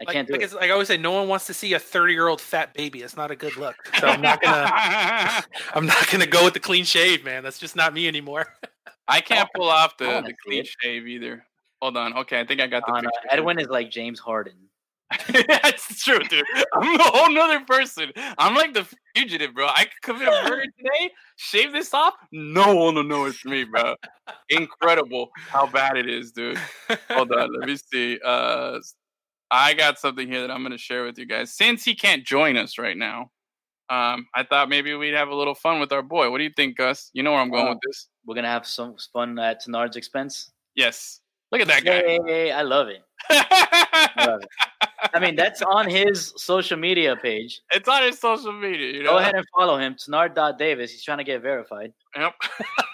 I 0.01 0.05
Like, 0.05 0.13
can't 0.13 0.27
do 0.27 0.33
like, 0.33 0.41
it. 0.41 0.45
it's- 0.45 0.59
like 0.59 0.69
I 0.69 0.73
always 0.73 0.87
say, 0.87 0.97
no 0.97 1.11
one 1.11 1.27
wants 1.27 1.45
to 1.47 1.53
see 1.53 1.73
a 1.73 1.79
30 1.79 2.13
year 2.13 2.27
old 2.27 2.41
fat 2.41 2.73
baby. 2.73 3.01
It's 3.01 3.15
not 3.15 3.31
a 3.31 3.35
good 3.35 3.55
look. 3.57 3.75
So 3.99 4.07
I'm 4.07 4.21
not 4.21 4.41
gonna. 4.41 5.43
I'm 5.75 5.85
not 5.85 6.09
gonna 6.11 6.25
go 6.27 6.43
with 6.43 6.53
the 6.53 6.59
clean 6.59 6.83
shave, 6.83 7.23
man. 7.23 7.43
That's 7.43 7.59
just 7.59 7.75
not 7.75 7.93
me 7.93 8.07
anymore. 8.07 8.47
I 9.07 9.21
can't 9.21 9.49
pull 9.55 9.69
off 9.69 9.97
the, 9.97 10.05
the 10.25 10.33
clean 10.45 10.63
shave 10.81 11.07
either. 11.07 11.45
Hold 11.81 11.97
on. 11.97 12.13
Okay, 12.19 12.39
I 12.39 12.45
think 12.45 12.61
I 12.61 12.67
got 12.67 12.85
the 12.85 12.93
no, 12.93 13.01
picture. 13.01 13.27
Edwin 13.29 13.59
is 13.59 13.67
like 13.67 13.91
James 13.91 14.19
Harden. 14.19 14.55
That's 15.47 16.03
true, 16.03 16.19
dude. 16.19 16.43
I'm 16.73 16.99
a 16.99 17.03
whole 17.03 17.31
nother 17.31 17.59
person. 17.65 18.11
I'm 18.37 18.55
like 18.55 18.73
the 18.73 18.87
fugitive, 19.15 19.53
bro. 19.53 19.67
I 19.67 19.83
could 19.83 20.01
commit 20.01 20.27
a 20.27 20.31
murder 20.49 20.63
today, 20.77 21.11
shave 21.35 21.71
this 21.71 21.93
off, 21.93 22.15
no 22.31 22.73
one 22.75 22.95
will 22.95 23.03
know 23.03 23.25
it's 23.25 23.43
me, 23.45 23.63
bro. 23.63 23.95
Incredible 24.49 25.29
how 25.35 25.67
bad 25.67 25.97
it 25.97 26.09
is, 26.09 26.31
dude. 26.31 26.57
Hold 27.11 27.31
on, 27.33 27.53
let 27.59 27.67
me 27.67 27.77
see. 27.77 28.19
Uh, 28.25 28.79
I 29.51 29.73
got 29.73 29.99
something 29.99 30.27
here 30.27 30.41
that 30.41 30.51
I'm 30.51 30.63
gonna 30.63 30.77
share 30.77 31.03
with 31.05 31.17
you 31.17 31.25
guys. 31.25 31.53
Since 31.53 31.83
he 31.85 31.95
can't 31.95 32.23
join 32.25 32.57
us 32.57 32.77
right 32.77 32.97
now, 32.97 33.31
um, 33.89 34.25
I 34.33 34.43
thought 34.49 34.69
maybe 34.69 34.93
we'd 34.95 35.13
have 35.13 35.27
a 35.29 35.35
little 35.35 35.53
fun 35.55 35.79
with 35.79 35.91
our 35.91 36.01
boy. 36.01 36.31
What 36.31 36.39
do 36.39 36.43
you 36.43 36.51
think, 36.55 36.77
Gus? 36.77 37.09
You 37.13 37.21
know 37.23 37.31
where 37.31 37.41
I'm 37.41 37.51
going 37.51 37.67
Oh. 37.67 37.69
with 37.71 37.79
this? 37.85 38.07
We're 38.25 38.35
gonna 38.35 38.47
have 38.47 38.65
some 38.65 38.95
fun 39.11 39.37
at 39.39 39.59
Tenard's 39.61 39.95
expense. 39.97 40.51
Yes. 40.75 41.19
Look 41.51 41.61
at 41.61 41.67
that 41.67 41.83
guy. 41.85 42.17
Yay! 42.25 42.51
I 42.51 42.63
love 42.63 42.87
it. 42.87 43.03
I 43.29 44.25
love 44.25 44.41
it. 44.41 44.49
I 45.13 45.19
mean, 45.19 45.35
that's 45.35 45.61
on 45.61 45.87
his 45.87 46.33
social 46.37 46.77
media 46.77 47.15
page. 47.15 47.61
it's 47.71 47.87
on 47.87 48.01
his 48.03 48.17
social 48.19 48.53
media. 48.53 48.91
You 48.93 49.03
know. 49.03 49.11
Go 49.11 49.17
ahead 49.19 49.35
and 49.35 49.45
follow 49.55 49.77
him, 49.77 49.93
Tenard.Davis. 49.95 50.91
He's 50.91 51.03
trying 51.03 51.19
to 51.19 51.23
get 51.23 51.41
verified. 51.43 51.93
Yep. 52.17 52.33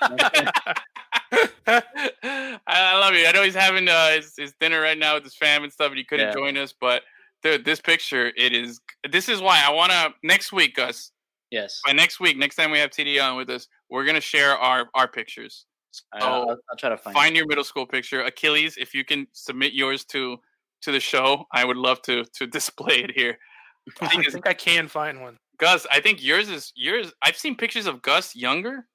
I, 1.67 1.81
I 2.67 2.99
love 2.99 3.13
you. 3.13 3.25
I 3.25 3.31
know 3.31 3.43
he's 3.43 3.55
having 3.55 3.87
uh, 3.87 4.11
his, 4.11 4.33
his 4.37 4.53
dinner 4.59 4.81
right 4.81 4.97
now 4.97 5.15
with 5.15 5.23
his 5.23 5.35
fam 5.35 5.63
and 5.63 5.71
stuff, 5.71 5.89
and 5.89 5.97
he 5.97 6.03
couldn't 6.03 6.27
Yeah. 6.27 6.33
join 6.33 6.57
us. 6.57 6.73
But 6.79 7.03
dude, 7.43 7.65
this 7.65 7.79
picture, 7.81 8.31
it 8.35 8.53
is. 8.53 8.79
This 9.09 9.29
is 9.29 9.41
why 9.41 9.61
I 9.65 9.71
want 9.71 9.91
to 9.91 10.13
next 10.23 10.51
week, 10.51 10.75
Gus. 10.75 11.11
Yes. 11.51 11.81
By 11.85 11.93
next 11.93 12.19
week, 12.19 12.37
next 12.37 12.55
time 12.55 12.71
we 12.71 12.79
have 12.79 12.89
TD 12.91 13.21
on 13.23 13.35
with 13.37 13.49
us, 13.49 13.67
we're 13.89 14.05
gonna 14.05 14.21
share 14.21 14.51
our 14.57 14.85
our 14.93 15.07
pictures. 15.07 15.65
I'll, 16.13 16.21
So, 16.21 16.27
I'll, 16.27 16.49
I'll 16.69 16.77
try 16.77 16.89
to 16.89 16.97
find. 16.97 17.15
Find 17.15 17.35
your 17.35 17.47
middle 17.47 17.63
school 17.63 17.85
picture, 17.87 18.21
Achilles. 18.21 18.77
If 18.77 18.93
you 18.93 19.03
can 19.03 19.27
submit 19.33 19.73
yours 19.73 20.05
to 20.05 20.37
to 20.81 20.91
the 20.91 20.99
show, 20.99 21.45
I 21.51 21.65
would 21.65 21.77
love 21.77 22.01
to 22.03 22.23
to 22.35 22.47
display 22.57 22.99
it 23.03 23.11
here. 23.15 23.37
I 24.01 24.07
thing 24.07 24.23
is- 24.23 24.33
think 24.33 24.47
I 24.47 24.53
can 24.53 24.87
find 24.87 25.21
one. 25.21 25.37
Gus, 25.57 25.85
I 25.91 25.99
think 25.99 26.23
yours 26.23 26.47
is 26.49 26.71
yours. 26.75 27.11
I've 27.21 27.35
seen 27.35 27.55
pictures 27.57 27.85
of 27.85 28.01
Gus 28.01 28.33
younger, 28.33 28.85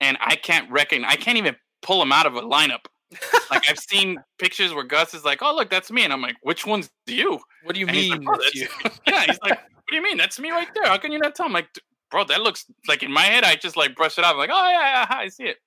and 0.00 0.16
I 0.20 0.36
can't 0.36 0.70
reckon. 0.70 1.04
I 1.04 1.16
can't 1.16 1.36
even 1.36 1.56
pull 1.86 2.02
him 2.02 2.10
out 2.12 2.26
of 2.26 2.34
a 2.34 2.42
lineup. 2.42 2.84
like 3.50 3.70
I've 3.70 3.78
seen 3.78 4.18
pictures 4.38 4.74
where 4.74 4.82
Gus 4.82 5.14
is 5.14 5.24
like, 5.24 5.38
"Oh, 5.40 5.54
look, 5.54 5.70
that's 5.70 5.92
me," 5.92 6.02
and 6.02 6.12
I'm 6.12 6.20
like, 6.20 6.34
"Which 6.42 6.66
one's 6.66 6.90
you?" 7.06 7.38
What 7.62 7.74
do 7.74 7.80
you 7.80 7.86
And 7.86 7.94
he's 7.96 8.10
mean? 8.10 8.24
like, 8.24 8.36
"Oh, 8.36 8.42
that's 8.42 8.58
that's- 8.60 8.84
you? 8.84 8.90
yeah, 9.12 9.20
he's 9.26 9.38
like, 9.42 9.52
"What 9.60 9.84
do 9.90 9.94
you 9.96 10.02
mean? 10.02 10.16
That's 10.18 10.40
me 10.40 10.50
right 10.50 10.68
there. 10.74 10.86
How 10.86 10.98
can 10.98 11.12
you 11.12 11.18
not 11.20 11.36
tell?" 11.36 11.46
I'm 11.46 11.52
like, 11.52 11.68
"Bro, 12.10 12.24
that 12.24 12.42
looks 12.42 12.64
like 12.88 13.04
in 13.04 13.12
my 13.12 13.22
head. 13.22 13.44
I 13.44 13.54
just 13.54 13.76
like 13.76 13.94
brush 13.94 14.18
it 14.18 14.24
off. 14.24 14.32
I'm 14.32 14.38
like, 14.38 14.50
oh 14.52 14.70
yeah, 14.70 15.06
yeah, 15.08 15.16
I 15.16 15.28
see 15.28 15.44
it." 15.44 15.58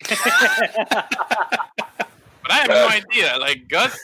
But 2.42 2.52
I 2.52 2.54
have 2.62 2.68
no 2.68 2.88
idea. 2.88 3.36
Like 3.38 3.68
Gus, 3.68 3.96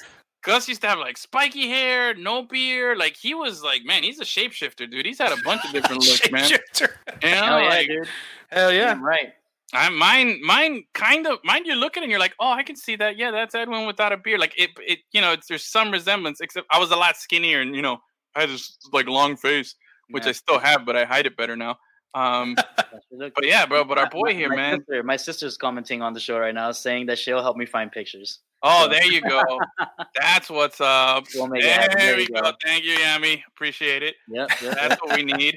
Gus 0.44 0.68
used 0.68 0.82
to 0.82 0.86
have 0.88 0.98
like 0.98 1.16
spiky 1.16 1.68
hair, 1.68 2.14
no 2.14 2.42
beard. 2.42 2.98
Like 2.98 3.16
he 3.16 3.34
was 3.34 3.62
like, 3.62 3.84
man, 3.84 4.02
he's 4.02 4.20
a 4.20 4.24
shapeshifter, 4.24 4.88
dude. 4.90 5.06
He's 5.06 5.18
had 5.18 5.32
a 5.32 5.42
bunch 5.42 5.64
of 5.64 5.72
different 5.72 6.04
looks, 6.06 6.30
man. 6.30 6.48
Shapeshifter. 6.48 6.88
You 7.22 7.30
know, 7.30 7.36
Hell 7.36 7.60
yeah, 7.60 7.68
like 7.68 7.88
dude. 7.88 8.08
Hell 8.50 8.72
yeah. 8.72 8.84
Damn 8.94 9.02
right. 9.02 9.32
I 9.76 9.88
mine, 9.90 10.40
mine 10.42 10.84
kind 10.94 11.26
of 11.26 11.38
mine. 11.44 11.64
You 11.66 11.74
look 11.74 11.96
at 11.96 12.00
it 12.00 12.04
and 12.04 12.10
you're 12.10 12.20
like, 12.20 12.34
oh, 12.40 12.50
I 12.50 12.62
can 12.62 12.76
see 12.76 12.96
that. 12.96 13.16
Yeah, 13.18 13.30
that's 13.30 13.54
Edwin 13.54 13.86
without 13.86 14.12
a 14.12 14.16
beard. 14.16 14.40
Like 14.40 14.54
it, 14.56 14.70
it, 14.78 15.00
you 15.12 15.20
know, 15.20 15.32
it's, 15.32 15.46
there's 15.48 15.64
some 15.64 15.90
resemblance. 15.90 16.40
Except 16.40 16.66
I 16.70 16.78
was 16.78 16.90
a 16.90 16.96
lot 16.96 17.16
skinnier, 17.16 17.60
and 17.60 17.74
you 17.76 17.82
know, 17.82 17.98
I 18.34 18.40
had 18.42 18.50
this 18.50 18.76
like 18.92 19.06
long 19.08 19.36
face, 19.36 19.74
which 20.10 20.24
Yeah. 20.24 20.30
I 20.30 20.32
still 20.32 20.58
have, 20.58 20.84
but 20.86 20.96
I 20.96 21.04
hide 21.04 21.26
it 21.26 21.36
better 21.36 21.56
now. 21.56 21.76
Um, 22.14 22.54
That's 22.76 23.04
your 23.10 23.20
look. 23.20 23.34
but 23.34 23.46
yeah, 23.46 23.66
bro. 23.66 23.84
But 23.84 23.98
our 23.98 24.08
boy 24.08 24.22
my- 24.28 24.32
here, 24.32 24.48
my 24.48 24.56
man. 24.56 24.78
Sister, 24.80 25.02
my 25.02 25.16
sister's 25.16 25.56
commenting 25.58 26.00
on 26.02 26.14
the 26.14 26.20
show 26.20 26.38
right 26.38 26.54
now, 26.54 26.72
saying 26.72 27.06
that 27.06 27.18
she'll 27.18 27.42
help 27.42 27.56
me 27.56 27.66
find 27.66 27.92
pictures. 27.92 28.40
Oh, 28.62 28.88
there 28.88 29.04
you 29.04 29.20
go. 29.20 29.42
That's 30.18 30.48
what's 30.48 30.80
up. 30.80 31.24
We'll 31.34 31.46
make 31.46 31.62
it 31.62 31.70
happen. 31.70 31.98
There 31.98 32.06
There 32.08 32.16
we 32.16 32.26
go. 32.26 32.40
go. 32.40 32.52
Thank 32.64 32.84
you, 32.84 32.96
Yami. 32.96 33.42
Appreciate 33.48 34.02
it. 34.02 34.14
Yep. 34.28 34.48
yep, 34.50 34.62
yep. 34.62 34.74
That's 34.74 35.02
what 35.02 35.14
we 35.16 35.24
need. 35.24 35.56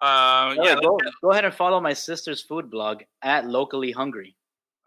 Uh, 0.00 0.54
yeah. 0.62 0.76
go, 0.82 0.98
go 1.22 1.30
ahead 1.32 1.44
and 1.44 1.54
follow 1.54 1.80
my 1.80 1.92
sister's 1.92 2.42
food 2.42 2.70
blog 2.70 3.02
at 3.22 3.46
locally 3.46 3.92
hungry. 3.92 4.36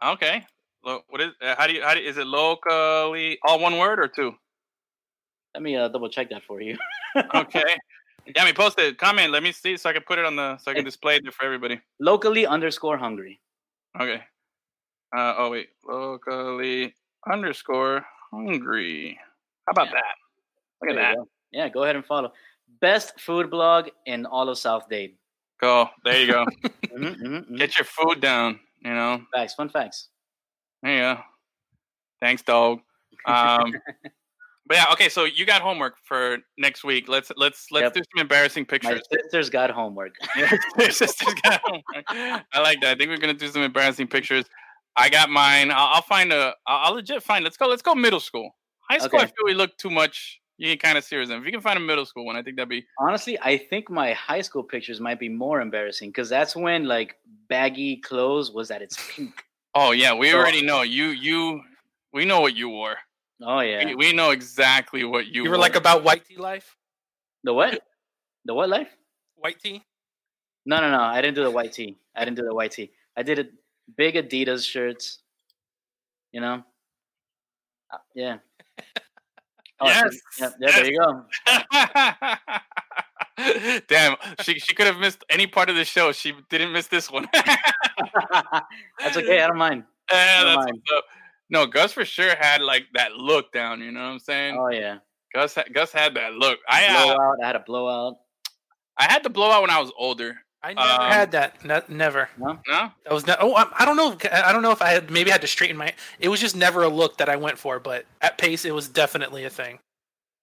Okay. 0.03 0.45
What 0.81 1.19
is? 1.21 1.31
Uh, 1.41 1.55
how 1.57 1.67
do 1.67 1.73
you? 1.73 1.83
How 1.83 1.93
do, 1.93 1.99
is 1.99 2.17
it 2.17 2.25
locally? 2.27 3.37
All 3.45 3.59
one 3.59 3.77
word 3.77 3.99
or 3.99 4.07
two? 4.07 4.33
Let 5.53 5.63
me 5.63 5.75
uh, 5.75 5.87
double 5.89 6.09
check 6.09 6.29
that 6.29 6.43
for 6.43 6.61
you. 6.61 6.77
Okay. 7.35 7.75
Yami, 8.37 8.55
post 8.55 8.77
it. 8.79 8.97
Comment. 8.97 9.31
Let 9.31 9.41
me 9.43 9.51
see 9.51 9.75
so 9.77 9.89
I 9.89 9.93
can 9.93 10.03
put 10.03 10.19
it 10.19 10.25
on 10.25 10.35
the 10.35 10.57
so 10.57 10.71
I 10.71 10.75
can 10.75 10.85
display 10.85 11.15
it 11.15 11.33
for 11.33 11.43
everybody. 11.43 11.79
locally 11.99 12.45
underscore 12.45 12.97
hungry. 12.97 13.39
Okay. 13.99 14.21
Uh, 15.15 15.33
oh 15.37 15.49
wait. 15.49 15.69
Locally 15.87 16.93
underscore 17.31 18.05
hungry. 18.31 19.19
How 19.67 19.71
about 19.71 19.87
Yeah. 19.87 19.93
that? 19.93 20.15
Look 20.81 20.89
at 20.91 20.95
There 20.95 21.09
you 21.09 21.15
that. 21.15 21.17
go. 21.17 21.27
Yeah, 21.51 21.69
go 21.69 21.83
ahead 21.83 21.95
and 21.95 22.05
follow. 22.05 22.31
Best 22.81 23.19
food 23.19 23.49
blog 23.49 23.89
in 24.05 24.25
all 24.25 24.49
of 24.49 24.57
South 24.57 24.87
Dade. 24.89 25.15
Go. 25.61 25.89
There 26.03 26.21
you 26.21 26.31
go. 26.31 26.45
hmm 26.95 27.07
hmm 27.07 27.55
Get 27.55 27.77
your 27.77 27.85
food 27.85 28.21
down. 28.21 28.59
You 28.83 28.91
know. 28.93 29.21
Facts, 29.33 29.55
fun 29.55 29.69
facts. 29.69 30.09
There 30.81 30.93
you 30.93 30.99
go. 30.99 31.17
Thanks, 32.21 32.41
dog. 32.41 32.79
Um, 33.25 33.73
but 34.67 34.77
yeah, 34.77 34.85
okay. 34.93 35.09
So 35.09 35.25
you 35.25 35.45
got 35.45 35.61
homework 35.61 35.95
for 36.05 36.37
next 36.57 36.83
week. 36.85 37.09
Let's 37.09 37.31
let's 37.35 37.67
let's 37.71 37.83
Yep. 37.85 37.93
do 37.93 38.01
some 38.15 38.21
embarrassing 38.21 38.63
My 38.63 38.77
pictures. 38.77 39.01
sister's 39.11 39.49
got 39.49 39.71
homework. 39.71 40.13
Your 40.79 40.91
sister's 40.91 41.33
got 41.43 41.61
homework. 41.65 42.05
I 42.07 42.59
like 42.61 42.79
that. 42.81 42.91
I 42.91 42.95
think 42.95 43.09
we're 43.09 43.17
gonna 43.17 43.33
do 43.33 43.47
some 43.49 43.61
embarrassing 43.63 44.07
pictures. 44.07 44.45
I 44.95 45.09
got 45.09 45.29
mine. 45.29 45.71
I'll, 45.71 45.95
I'll 45.95 46.01
find 46.01 46.31
a. 46.31 46.53
I'll, 46.67 46.87
I'll 46.87 46.93
legit 46.93 47.21
find. 47.23 47.43
Let's 47.43 47.57
go. 47.57 47.67
Let's 47.67 47.81
go 47.81 47.93
middle 47.95 48.19
school. 48.19 48.51
High 48.89 48.97
school. 48.99 49.19
I 49.19 49.25
feel 49.25 49.45
we 49.45 49.53
look 49.53 49.75
too 49.77 49.89
much. 49.89 50.38
You 50.59 50.67
get 50.67 50.81
kind 50.81 50.97
of 50.97 51.05
serious. 51.05 51.29
If 51.29 51.45
you 51.45 51.51
can 51.53 51.61
find 51.61 51.77
a 51.77 51.79
middle 51.79 52.05
school 52.05 52.25
one, 52.25 52.35
I 52.35 52.43
think 52.43 52.57
that'd 52.57 52.67
be. 52.67 52.85
Honestly, 52.99 53.39
I 53.41 53.57
think 53.57 53.89
my 53.89 54.11
high 54.11 54.41
school 54.41 54.61
pictures 54.61 54.99
might 54.99 55.17
be 55.17 55.29
more 55.29 55.61
embarrassing 55.61 56.09
because 56.09 56.27
that's 56.27 56.53
when 56.53 56.83
like 56.83 57.15
baggy 57.47 57.95
clothes 57.95 58.51
was 58.51 58.69
at 58.69 58.81
its 58.81 58.97
peak. 59.09 59.31
Oh 59.73 59.91
yeah, 59.91 60.13
we 60.13 60.31
So- 60.31 60.37
already 60.37 60.61
know 60.61 60.81
you. 60.81 61.05
You. 61.07 61.61
We 62.11 62.25
know 62.25 62.41
what 62.41 62.57
you 62.57 62.67
wore. 62.67 62.97
Oh 63.41 63.61
yeah. 63.61 63.85
We, 63.85 63.95
we 63.95 64.13
know 64.13 64.31
exactly 64.31 65.05
what 65.05 65.27
you. 65.27 65.43
You 65.45 65.49
were 65.49 65.57
like 65.57 65.75
about 65.75 66.03
white 66.03 66.25
tee 66.25 66.35
life? 66.35 66.75
The 67.45 67.53
what? 67.53 67.79
The 68.43 68.53
what 68.53 68.67
life? 68.67 68.89
White 69.37 69.59
tee? 69.59 69.81
No, 70.65 70.81
no, 70.81 70.91
no. 70.91 70.99
I 70.99 71.21
didn't 71.21 71.35
do 71.35 71.43
the 71.43 71.51
white 71.51 71.71
tee. 71.71 71.97
I 72.15 72.25
didn't 72.25 72.35
do 72.35 72.43
the 72.43 72.53
white 72.53 72.71
tee. 72.71 72.91
I 73.15 73.23
did 73.23 73.39
it 73.39 73.53
big 73.95 74.15
Adidas 74.15 74.65
shirts. 74.65 75.19
You 76.33 76.41
know? 76.41 76.63
Uh, 77.93 77.97
yeah. 78.13 78.37
Oh, 79.81 79.87
Yes, 79.87 80.17
Yeah, 80.39 80.49
yeah, 80.59 80.71
there 80.71 80.91
you 80.91 80.99
go. 80.99 81.25
Damn, 83.87 84.17
she 84.41 84.59
she 84.59 84.73
could 84.75 84.87
have 84.87 84.97
missed 84.97 85.23
any 85.29 85.47
part 85.47 85.69
of 85.69 85.75
the 85.75 85.85
show. 85.85 86.11
She 86.11 86.33
didn't 86.49 86.73
miss 86.73 86.87
this 86.87 87.09
one. 87.09 87.27
That's 87.33 89.15
okay. 89.15 89.41
I 89.41 89.47
don't 89.47 89.57
mind. 89.57 89.83
Yeah, 90.11 90.43
Never 90.43 90.55
that's 90.55 90.65
mind. 90.65 90.81
No, 91.49 91.65
Gus 91.65 91.93
for 91.93 92.03
sure 92.05 92.35
had 92.39 92.61
like 92.61 92.83
that 92.93 93.13
look 93.13 93.51
down. 93.53 93.79
You 93.81 93.91
know 93.91 94.01
what 94.01 94.11
I'm 94.11 94.19
saying? 94.19 94.57
Oh 94.59 94.69
yeah. 94.69 94.97
Gus 95.33 95.57
Gus 95.73 95.91
had 95.93 96.15
that 96.15 96.33
look. 96.33 96.59
I 96.67 96.85
uh, 96.87 97.05
Blowout. 97.05 97.37
I 97.41 97.47
had 97.47 97.55
a 97.55 97.59
blowout. 97.59 98.15
I 98.97 99.03
had 99.03 99.23
the 99.23 99.29
blowout 99.29 99.61
when 99.61 99.69
I 99.69 99.79
was 99.79 99.91
older. 99.97 100.35
I 100.61 100.73
never 100.73 101.03
Um, 101.03 101.09
had 101.11 101.31
that. 101.31 101.63
Ne- 101.63 101.81
never. 101.87 102.27
No, 102.37 102.59
That 102.67 102.91
was 103.11 103.25
ne- 103.25 103.35
oh, 103.39 103.55
I, 103.55 103.65
I 103.79 103.85
don't 103.85 103.95
know. 103.95 104.17
I 104.31 104.51
don't 104.51 104.61
know 104.61 104.71
if 104.71 104.81
I 104.81 104.89
had 104.89 105.09
maybe 105.09 105.31
I 105.31 105.35
had 105.35 105.41
to 105.41 105.47
straighten 105.47 105.77
my. 105.77 105.93
It 106.19 106.27
was 106.29 106.41
just 106.41 106.53
never 106.55 106.83
a 106.83 106.89
look 106.89 107.17
that 107.19 107.29
I 107.29 107.37
went 107.37 107.57
for, 107.57 107.79
but 107.79 108.05
at 108.21 108.37
pace, 108.37 108.65
it 108.65 108.73
was 108.75 108.89
definitely 108.89 109.45
a 109.45 109.49
thing. 109.49 109.79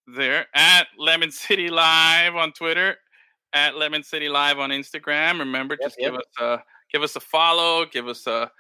there 0.07 0.47
at 0.55 0.87
Lemon 0.99 1.30
City 1.30 1.68
Live 1.70 2.35
on 2.35 2.53
Twitter, 2.53 2.97
at 3.53 3.76
Lemon 3.76 4.03
City 4.03 4.28
Live 4.28 4.59
on 4.59 4.70
Instagram. 4.70 5.39
Remember, 5.39 5.76
Yep, 5.80 5.89
just 5.89 5.99
give 5.99 6.12
yep. 6.14 6.20
us 6.22 6.41
a 6.41 6.62
give 6.93 7.03
us 7.03 7.16
a 7.16 7.20
follow, 7.20 7.87
give 7.87 8.09
us 8.09 8.26
a 8.26 8.51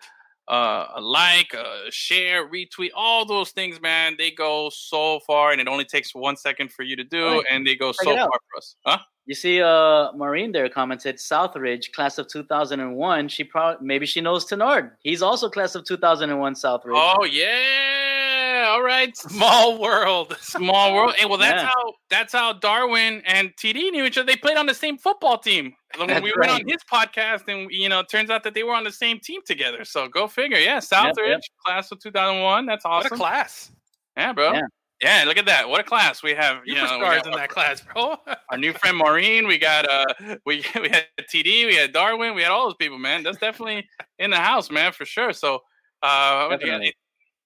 uh, 0.48 0.86
a 0.96 1.00
like, 1.00 1.54
a 1.54 1.90
share, 1.90 2.48
retweet, 2.48 2.90
all 2.96 3.24
those 3.24 3.50
things, 3.50 3.80
man. 3.80 4.16
They 4.18 4.32
go 4.32 4.70
so 4.70 5.20
far, 5.20 5.52
and 5.52 5.60
it 5.60 5.68
only 5.68 5.84
takes 5.84 6.14
one 6.14 6.36
second 6.36 6.72
for 6.72 6.82
you 6.82 6.96
to 6.96 7.04
do, 7.04 7.24
Right. 7.36 7.44
and 7.50 7.64
they 7.66 7.76
go 7.76 7.92
Check 7.92 8.04
so 8.04 8.16
far 8.16 8.28
for 8.50 8.56
us. 8.58 8.76
Huh? 8.84 8.98
You 9.24 9.36
see, 9.36 9.62
uh, 9.62 10.10
Maureen 10.14 10.50
there 10.50 10.68
commented 10.68 11.16
Southridge, 11.16 11.92
class 11.92 12.18
of 12.18 12.26
2001. 12.26 13.28
She 13.28 13.44
probably 13.44 13.86
maybe 13.86 14.04
she 14.04 14.20
knows 14.20 14.44
Tenard. 14.44 14.90
He's 15.04 15.22
also 15.22 15.48
class 15.48 15.76
of 15.76 15.84
2001 15.84 16.54
Southridge. 16.54 16.92
Oh 16.96 17.24
yeah, 17.24 18.31
all 18.62 18.82
right. 18.82 19.16
Small 19.16 19.78
world. 19.80 20.36
Small 20.40 20.94
world. 20.94 21.14
Hey, 21.16 21.26
well, 21.26 21.38
that's 21.38 21.62
Yeah. 21.62 21.68
how 21.68 21.92
that's 22.10 22.32
how 22.32 22.52
Darwin 22.54 23.22
and 23.26 23.50
TD 23.56 23.90
knew 23.90 24.04
each 24.04 24.18
other. 24.18 24.26
They 24.26 24.36
played 24.36 24.56
on 24.56 24.66
the 24.66 24.74
same 24.74 24.98
football 24.98 25.38
team. 25.38 25.74
When 25.96 26.08
That's 26.08 26.22
we 26.22 26.32
went 26.38 26.50
on 26.50 26.62
his 26.66 26.78
podcast, 26.90 27.48
and 27.48 27.70
you 27.70 27.88
know, 27.88 28.00
it 28.00 28.08
turns 28.08 28.30
out 28.30 28.42
that 28.44 28.54
they 28.54 28.62
were 28.62 28.74
on 28.74 28.84
the 28.84 28.92
same 28.92 29.18
team 29.20 29.40
together. 29.46 29.84
So 29.84 30.08
go 30.08 30.26
figure. 30.26 30.58
Yeah, 30.58 30.78
Southridge, 30.78 31.16
yep. 31.28 31.40
class 31.64 31.92
of 31.92 32.00
2001. 32.00 32.64
That's 32.66 32.84
What 32.84 32.90
a 32.90 32.94
awesome. 33.06 33.18
class. 33.18 33.72
yeah, 34.16 34.32
bro. 34.32 34.52
Yeah. 34.54 34.62
Yeah, 35.02 35.24
look 35.26 35.36
at 35.36 35.46
that. 35.46 35.68
What 35.68 35.80
a 35.80 35.82
class 35.82 36.22
we 36.22 36.30
have. 36.32 36.58
You 36.64 36.76
know, 36.76 36.84
we 36.84 36.94
in 36.96 37.02
our- 37.02 37.36
that 37.36 37.48
class, 37.48 37.80
bro. 37.82 38.16
our 38.50 38.56
new 38.56 38.72
friend 38.72 38.96
Maureen. 38.96 39.48
We 39.48 39.58
got 39.58 39.88
uh, 39.90 40.36
we 40.46 40.64
we 40.80 40.88
had 40.88 41.06
TD, 41.22 41.66
we 41.66 41.74
had 41.74 41.92
Darwin, 41.92 42.34
we 42.36 42.42
had 42.42 42.52
all 42.52 42.66
those 42.66 42.76
people, 42.76 42.98
man. 42.98 43.24
That's 43.24 43.38
definitely 43.38 43.88
in 44.20 44.30
the 44.30 44.36
house, 44.36 44.70
man, 44.70 44.92
for 44.92 45.04
sure. 45.04 45.32
So, 45.32 45.58
uh, 46.02 46.50
Definitely. 46.50 46.94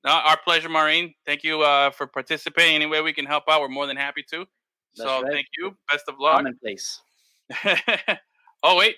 No, 0.06 0.12
our 0.12 0.38
pleasure, 0.42 0.68
Maureen. 0.68 1.12
Thank 1.26 1.42
you 1.44 1.62
uh 1.62 1.90
for 1.90 2.06
participating. 2.06 2.76
Any 2.76 2.86
way 2.86 3.02
we 3.02 3.12
can 3.12 3.26
help 3.26 3.44
out, 3.50 3.60
we're 3.60 3.68
more 3.68 3.86
than 3.86 3.96
happy 3.96 4.24
to. 4.30 4.46
so, 4.94 5.20
right. 5.22 5.32
thank 5.32 5.46
you. 5.58 5.76
Best 5.90 6.04
of 6.08 6.14
luck. 6.18 6.36
Commonplace. 6.36 7.02
oh 8.62 8.76
wait, 8.76 8.96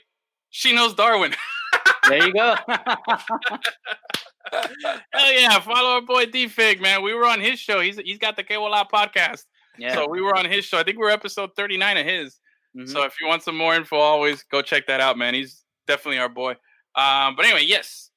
she 0.50 0.74
knows 0.74 0.94
Darwin. 0.94 1.34
There 2.08 2.26
you 2.26 2.32
go. 2.32 2.54
Hell 5.12 5.32
yeah! 5.32 5.60
Follow 5.60 5.90
our 5.90 6.02
boy 6.02 6.26
D 6.26 6.48
Fig, 6.48 6.80
man. 6.80 7.02
We 7.02 7.12
were 7.14 7.26
on 7.26 7.40
his 7.40 7.58
show. 7.58 7.80
He's 7.80 7.98
he's 7.98 8.18
got 8.18 8.36
the 8.36 8.44
Kewala 8.44 8.88
podcast. 8.88 9.44
yeah. 9.78 9.94
So 9.94 10.08
we 10.08 10.22
were 10.22 10.36
on 10.36 10.44
his 10.46 10.64
show. 10.64 10.78
I 10.78 10.84
think 10.84 10.98
we 10.98 11.04
are 11.06 11.10
episode 11.10 11.50
thirty 11.56 11.76
nine 11.76 11.96
of 11.96 12.06
his. 12.06 12.38
Mhm. 12.76 12.88
So 12.88 13.04
if 13.04 13.14
you 13.20 13.26
want 13.26 13.42
some 13.42 13.56
more 13.56 13.74
info, 13.74 13.96
always 13.96 14.42
go 14.44 14.62
check 14.62 14.86
that 14.86 15.00
out, 15.00 15.18
man. 15.18 15.34
He's 15.34 15.64
definitely 15.86 16.18
our 16.18 16.28
boy. 16.28 16.52
Um, 16.94 17.36
but 17.36 17.44
anyway, 17.44 17.64
yes, 17.66 18.07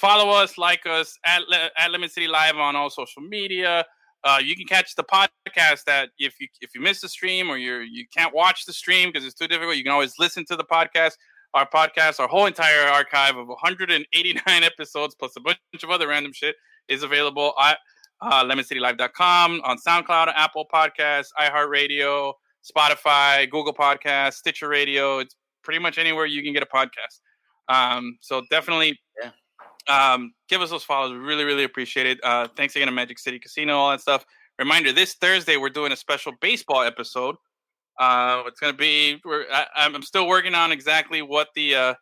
follow 0.00 0.30
us, 0.30 0.56
like 0.56 0.86
us 0.86 1.18
at 1.24 1.42
at 1.76 1.90
Lemon 1.90 2.08
City 2.08 2.26
Live 2.26 2.56
on 2.56 2.74
all 2.74 2.90
social 2.90 3.22
media. 3.22 3.84
Uh, 4.24 4.38
you 4.42 4.54
can 4.54 4.66
catch 4.66 4.94
the 4.96 5.04
podcast 5.04 5.84
that 5.84 6.10
if 6.18 6.34
you 6.40 6.48
if 6.60 6.74
you 6.74 6.80
miss 6.80 7.00
the 7.00 7.08
stream 7.08 7.48
or 7.48 7.56
you're 7.56 7.82
you 7.82 8.04
can't 8.16 8.34
watch 8.34 8.64
the 8.64 8.72
stream 8.72 9.10
because 9.10 9.24
it's 9.26 9.34
too 9.34 9.46
difficult, 9.46 9.76
you 9.76 9.82
can 9.84 9.92
always 9.92 10.14
listen 10.18 10.44
to 10.46 10.56
the 10.56 10.64
podcast. 10.64 11.12
Our 11.52 11.68
podcast, 11.68 12.20
our 12.20 12.28
whole 12.28 12.46
entire 12.46 12.86
archive 12.86 13.36
of 13.36 13.48
189 13.48 14.40
episodes 14.62 15.16
plus 15.16 15.32
a 15.36 15.40
bunch 15.40 15.58
of 15.82 15.90
other 15.90 16.06
random 16.06 16.32
shit 16.32 16.54
is 16.88 17.02
available 17.02 17.54
at 17.60 17.78
uh, 18.22 18.44
lemoncitylive.com 18.44 19.60
on 19.64 19.76
SoundCloud, 19.78 20.32
Apple 20.36 20.66
Podcasts, 20.72 21.28
iHeartRadio, 21.40 22.34
Spotify, 22.62 23.50
Google 23.50 23.74
Podcasts, 23.74 24.34
Stitcher 24.34 24.68
Radio. 24.68 25.18
It's 25.18 25.34
pretty 25.64 25.80
much 25.80 25.98
anywhere 25.98 26.26
you 26.26 26.42
can 26.44 26.52
get 26.52 26.62
a 26.62 26.66
podcast. 26.66 27.18
Um, 27.68 28.16
so 28.20 28.42
definitely 28.50 29.00
Yeah. 29.20 29.30
Um, 29.88 30.32
give 30.48 30.62
us 30.62 30.70
those 30.70 30.84
follows. 30.84 31.12
We 31.12 31.18
really, 31.18 31.44
really 31.44 31.64
appreciate 31.64 32.06
it. 32.06 32.18
Uh, 32.22 32.48
thanks 32.56 32.74
again 32.76 32.86
to 32.86 32.92
Magic 32.92 33.18
City 33.18 33.38
Casino, 33.38 33.76
all 33.76 33.90
that 33.90 34.00
stuff. 34.00 34.24
Reminder: 34.58 34.92
this 34.92 35.14
Thursday 35.14 35.56
we're 35.56 35.70
doing 35.70 35.92
a 35.92 35.96
special 35.96 36.32
baseball 36.40 36.82
episode. 36.82 37.36
Uh, 37.98 38.42
it's 38.46 38.60
gonna 38.60 38.72
be. 38.72 39.20
We're, 39.24 39.44
I, 39.52 39.66
I'm 39.76 40.02
still 40.02 40.26
working 40.28 40.54
on 40.54 40.72
exactly 40.72 41.22
what 41.22 41.48
the 41.54 41.74
uh, 41.74 41.94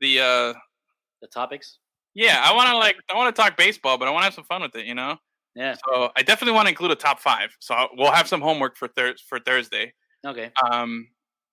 the 0.00 0.20
uh, 0.20 0.54
the 1.22 1.28
topics. 1.32 1.78
yeah. 2.14 2.40
I 2.44 2.54
want 2.54 2.68
to 2.70 2.76
like. 2.76 2.96
I 3.12 3.16
want 3.16 3.34
to 3.34 3.42
talk 3.42 3.56
baseball, 3.56 3.98
but 3.98 4.08
I 4.08 4.10
want 4.10 4.22
to 4.22 4.24
have 4.26 4.34
some 4.34 4.44
fun 4.44 4.62
with 4.62 4.74
it. 4.76 4.86
You 4.86 4.94
know. 4.94 5.16
Yeah. 5.54 5.74
So 5.86 6.10
I 6.16 6.22
definitely 6.22 6.52
want 6.54 6.66
to 6.66 6.70
include 6.70 6.92
a 6.92 6.94
top 6.96 7.20
five. 7.20 7.54
So 7.60 7.74
I'll- 7.74 7.90
we'll 7.96 8.12
have 8.12 8.28
some 8.28 8.40
homework 8.40 8.76
for 8.76 8.88
thir- 8.88 9.16
for 9.28 9.38
Thursday. 9.40 9.92
Okay. 10.26 10.50
Um, 10.70 11.08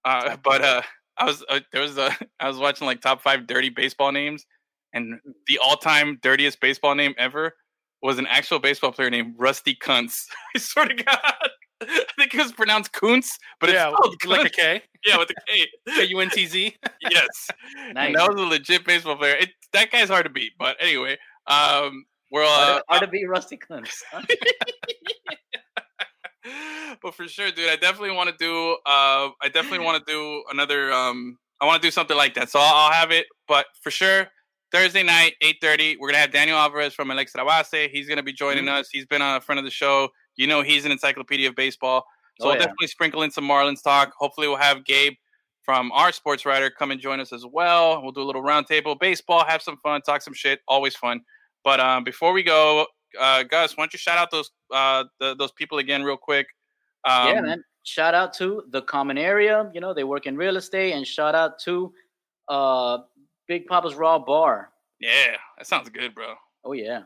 uh, 0.05 0.38
but 0.43 0.61
uh, 0.61 0.82
I 1.18 1.26
was 1.26 1.43
uh, 1.49 1.59
there 1.74 1.82
was 1.82 1.97
a 1.97 2.15
I 2.39 2.47
was 2.47 2.57
watching 2.57 2.86
like 2.88 3.01
top 3.01 3.22
five 3.22 3.47
dirty 3.47 3.70
baseball 3.70 4.11
names, 4.11 4.45
and 4.93 5.19
the 5.47 5.57
all 5.59 5.75
time 5.77 6.19
dirtiest 6.21 6.59
baseball 6.61 6.95
name 6.95 7.13
ever 7.17 7.53
was 8.01 8.17
an 8.19 8.27
actual 8.27 8.59
baseball 8.59 8.91
player 8.91 9.09
named 9.09 9.33
Rusty 9.38 9.75
Kuntz. 9.75 10.27
I 10.55 10.59
swear 10.59 10.85
to 10.88 10.93
God, 10.95 11.17
I 11.81 12.03
think 12.17 12.33
it 12.33 12.41
was 12.41 12.51
pronounced 12.51 12.91
Kuntz, 12.93 13.38
but 13.59 13.69
yeah, 13.71 13.89
it's 13.89 13.97
spelled 14.23 14.25
like 14.25 14.39
a 14.39 14.49
Kuntz. 14.49 14.55
K. 14.55 14.81
yeah 15.05 15.17
with 15.17 15.29
a 15.29 15.35
K. 15.47 15.65
K 15.95 16.03
U 16.05 16.19
N 16.19 16.29
T 16.29 16.45
Z. 16.45 16.75
yes, 17.01 17.27
Nice. 17.93 18.07
and 18.07 18.15
that 18.15 18.31
was 18.31 18.39
a 18.41 18.45
legit 18.45 18.85
baseball 18.85 19.15
player. 19.15 19.35
It, 19.35 19.49
that 19.73 19.91
guy's 19.91 20.09
hard 20.09 20.25
to 20.25 20.29
beat, 20.31 20.53
but 20.59 20.75
anyway, 20.79 21.17
um, 21.47 22.05
we're 22.31 22.43
uh, 22.43 22.47
Hard 22.47 22.77
to- 22.77 22.83
hard 22.89 23.01
to 23.01 23.07
beat 23.07 23.25
Rusty 23.27 23.57
Clintz. 23.57 24.01
but 27.01 27.13
for 27.13 27.27
sure, 27.27 27.51
dude, 27.51 27.69
I 27.69 27.75
definitely 27.75 28.15
want 28.15 28.29
to 28.29 28.35
do. 28.38 28.73
Uh, 28.85 29.29
I 29.41 29.49
definitely 29.51 29.85
want 29.85 30.05
to 30.05 30.11
do 30.11 30.43
another. 30.51 30.91
Um, 30.91 31.38
I 31.59 31.65
want 31.65 31.81
to 31.81 31.88
do 31.88 31.91
something 31.91 32.15
like 32.17 32.35
that. 32.35 32.49
So 32.49 32.59
I'll, 32.59 32.73
I'll 32.88 32.91
have 32.91 33.11
it. 33.11 33.25
But 33.47 33.65
for 33.81 33.91
sure, 33.91 34.27
Thursday 34.72 35.03
night, 35.03 35.34
eight 35.41 35.57
thirty, 35.61 35.95
we're 35.97 36.09
gonna 36.09 36.18
have 36.20 36.32
Daniel 36.32 36.57
Alvarez 36.57 36.93
from 36.93 37.09
El 37.11 37.20
Extra 37.20 37.45
Base. 37.45 37.89
He's 37.91 38.07
gonna 38.07 38.24
be 38.24 38.34
joining 38.34 38.65
Mm-hmm. 38.65 38.76
us. 38.80 38.89
He's 38.91 39.05
been 39.05 39.22
on 39.22 39.38
a 39.38 39.41
friend 39.41 39.59
of 39.59 39.65
the 39.65 39.72
show. 39.72 40.09
You 40.36 40.47
know, 40.47 40.61
he's 40.61 40.86
an 40.86 40.91
encyclopedia 40.91 41.49
of 41.49 41.55
baseball. 41.55 42.05
So 42.39 42.45
Oh, 42.45 42.49
we'll 42.49 42.55
yeah. 42.55 42.63
definitely 42.65 42.88
sprinkle 42.88 43.24
in 43.24 43.32
some 43.32 43.47
Marlins 43.47 43.82
talk. 43.82 44.13
Hopefully, 44.18 44.47
we'll 44.47 44.57
have 44.57 44.86
Gabe 44.86 45.13
from 45.63 45.91
our 45.91 46.11
sports 46.11 46.45
writer 46.45 46.70
come 46.70 46.91
and 46.91 46.99
join 47.01 47.20
us 47.20 47.34
as 47.34 47.45
well. 47.45 48.01
We'll 48.01 48.11
do 48.11 48.22
a 48.22 48.24
little 48.24 48.43
roundtable 48.43 48.99
baseball, 48.99 49.43
have 49.45 49.61
some 49.61 49.78
fun, 49.84 50.01
talk 50.01 50.22
some 50.22 50.34
shit. 50.34 50.59
Always 50.68 50.95
fun. 50.95 51.22
But 51.63 51.80
um, 51.80 52.03
before 52.03 52.32
we 52.34 52.43
go, 52.43 52.86
uh, 53.20 53.43
Gus, 53.43 53.76
why 53.76 53.84
don't 53.84 53.93
you 53.93 53.99
shout 53.99 54.18
out 54.18 54.32
those 54.32 54.51
uh, 54.74 55.05
the, 55.20 55.36
those 55.36 55.51
people 55.53 55.80
again 55.80 56.03
real 56.03 56.18
quick? 56.18 56.47
Um, 57.05 57.28
yeah, 57.30 57.41
man. 57.41 57.63
Shout 57.84 58.13
out 58.13 58.34
to 58.36 58.63
the 58.70 58.82
common 58.82 59.18
area. 59.18 59.72
You 59.74 59.80
know, 59.82 59.93
they 59.93 60.03
work 60.03 60.26
in 60.26 60.36
real 60.36 60.57
estate, 60.57 60.91
and 60.93 61.07
shout 61.07 61.36
out 61.36 61.57
to 61.59 61.93
uh 62.49 62.99
Big 63.47 63.65
Papa's 63.67 63.95
Raw 63.95 64.19
Bar. 64.19 64.69
Yeah, 64.99 65.37
that 65.57 65.67
sounds 65.67 65.89
good, 65.89 66.13
bro. 66.15 66.35
Oh 66.63 66.73
yeah. 66.73 67.03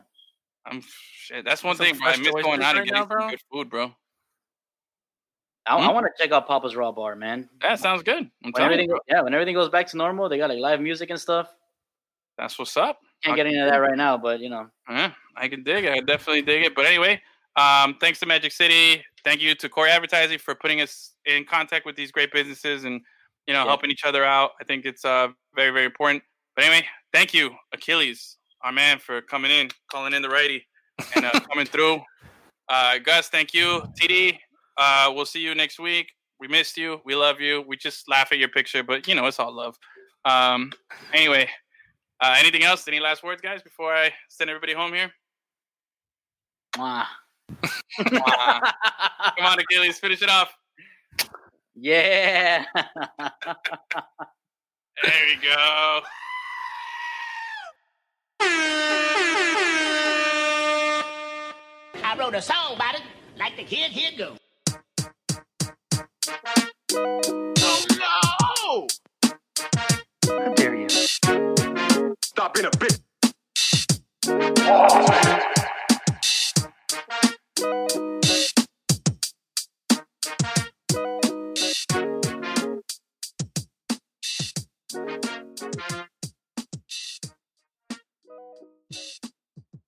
I'm 0.64 0.82
shit. 1.14 1.44
That's 1.44 1.62
one 1.64 1.76
Some 1.76 1.86
thing, 1.86 1.98
bro. 1.98 2.08
I 2.08 2.16
miss 2.16 2.30
going 2.42 2.62
out 2.62 2.76
and 2.76 2.86
getting 2.86 3.06
now, 3.08 3.28
good 3.30 3.40
food, 3.52 3.68
bro. 3.70 3.92
I, 5.66 5.76
I 5.76 5.86
Hmm? 5.88 5.94
want 5.94 6.06
to 6.06 6.22
check 6.22 6.32
out 6.32 6.48
Papa's 6.48 6.74
Raw 6.74 6.90
Bar, 6.92 7.14
man. 7.16 7.48
That 7.60 7.78
sounds 7.78 8.02
good. 8.02 8.28
I'm 8.44 8.52
When 8.52 8.62
everything, 8.62 8.88
you, 8.90 8.98
yeah, 9.08 9.20
when 9.22 9.32
everything 9.34 9.54
goes 9.54 9.68
back 9.68 9.86
to 9.88 9.96
normal, 9.96 10.28
they 10.28 10.38
got 10.38 10.50
like 10.50 10.58
live 10.58 10.80
music 10.80 11.10
and 11.10 11.20
stuff. 11.20 11.48
that's 12.36 12.58
what's 12.58 12.76
up. 12.76 12.98
Can't 13.22 13.36
get 13.36 13.46
into 13.46 13.64
that 13.70 13.76
right 13.76 13.96
now, 13.96 14.16
but 14.18 14.40
you 14.40 14.50
know, 14.50 14.68
Yeah, 14.88 15.12
I 15.36 15.46
can 15.48 15.62
dig 15.62 15.84
it. 15.84 15.92
I 15.92 16.00
definitely 16.00 16.42
dig 16.42 16.64
it. 16.64 16.74
But 16.74 16.86
anyway, 16.86 17.20
um, 17.54 17.96
thanks 18.00 18.18
to 18.20 18.26
Magic 18.26 18.50
City. 18.50 19.04
Thank 19.22 19.40
you 19.40 19.54
to 19.54 19.68
Core 19.68 19.86
Advertising 19.86 20.38
for 20.38 20.56
putting 20.56 20.80
us 20.80 21.12
in 21.24 21.44
contact 21.44 21.86
with 21.86 21.94
these 21.94 22.10
great 22.10 22.32
businesses 22.32 22.82
and 22.84 23.00
you 23.46 23.54
know 23.54 23.60
Yeah. 23.62 23.66
helping 23.68 23.90
each 23.92 24.04
other 24.04 24.24
out. 24.24 24.52
I 24.60 24.64
think 24.64 24.84
it's 24.84 25.04
uh 25.04 25.28
very 25.54 25.70
very 25.70 25.84
important. 25.86 26.24
But 26.54 26.64
anyway, 26.64 26.86
thank 27.12 27.32
you 27.32 27.50
Achilles, 27.72 28.36
our 28.62 28.72
man, 28.72 28.98
for 28.98 29.20
coming 29.22 29.50
in, 29.50 29.68
calling 29.90 30.12
in 30.12 30.22
the 30.22 30.28
righty, 30.28 30.66
and 31.16 31.24
uh, 31.24 31.40
coming 31.50 31.66
through. 31.66 32.00
Uh, 32.68 32.98
Gus, 32.98 33.28
thank 33.28 33.54
you. 33.54 33.82
TD, 34.00 34.38
uh, 34.76 35.10
we'll 35.14 35.26
see 35.26 35.40
you 35.40 35.54
next 35.54 35.78
week. 35.78 36.08
We 36.38 36.48
missed 36.48 36.76
you. 36.76 37.00
We 37.04 37.14
love 37.14 37.40
you. 37.40 37.64
We 37.66 37.76
just 37.76 38.08
laugh 38.08 38.32
at 38.32 38.38
your 38.38 38.48
picture, 38.48 38.82
but 38.82 39.06
you 39.06 39.14
know 39.14 39.26
it's 39.26 39.38
all 39.38 39.54
love. 39.54 39.76
Um, 40.24 40.72
anyway, 41.12 41.48
uh, 42.20 42.34
anything 42.38 42.64
else? 42.64 42.86
Any 42.86 43.00
last 43.00 43.22
words, 43.22 43.40
guys, 43.40 43.62
before 43.62 43.94
I 43.94 44.10
send 44.28 44.50
everybody 44.50 44.74
home 44.74 44.92
here? 44.92 45.10
mwah. 46.76 47.04
Mwah. 48.00 48.72
Come 49.36 49.46
on, 49.46 49.58
Achilles, 49.58 49.98
finish 49.98 50.22
it 50.22 50.30
off. 50.30 50.52
yeah. 51.74 52.64
There 55.02 55.28
you 55.30 55.36
go. 55.42 56.00
I 62.04 62.16
wrote 62.18 62.34
a 62.34 62.42
song 62.42 62.74
about 62.74 62.96
it, 62.96 63.02
like 63.38 63.56
the 63.56 63.64
kid 63.64 63.92
here 63.92 64.10
go. 64.18 64.36
Oh 66.94 67.84
no! 67.98 68.86
How 70.26 70.54
dare 70.54 70.74
you? 70.74 70.88
Stop 70.88 72.54
being 72.54 72.66
a 72.66 72.70
bitch. 72.70 72.98
Oh, 74.28 75.52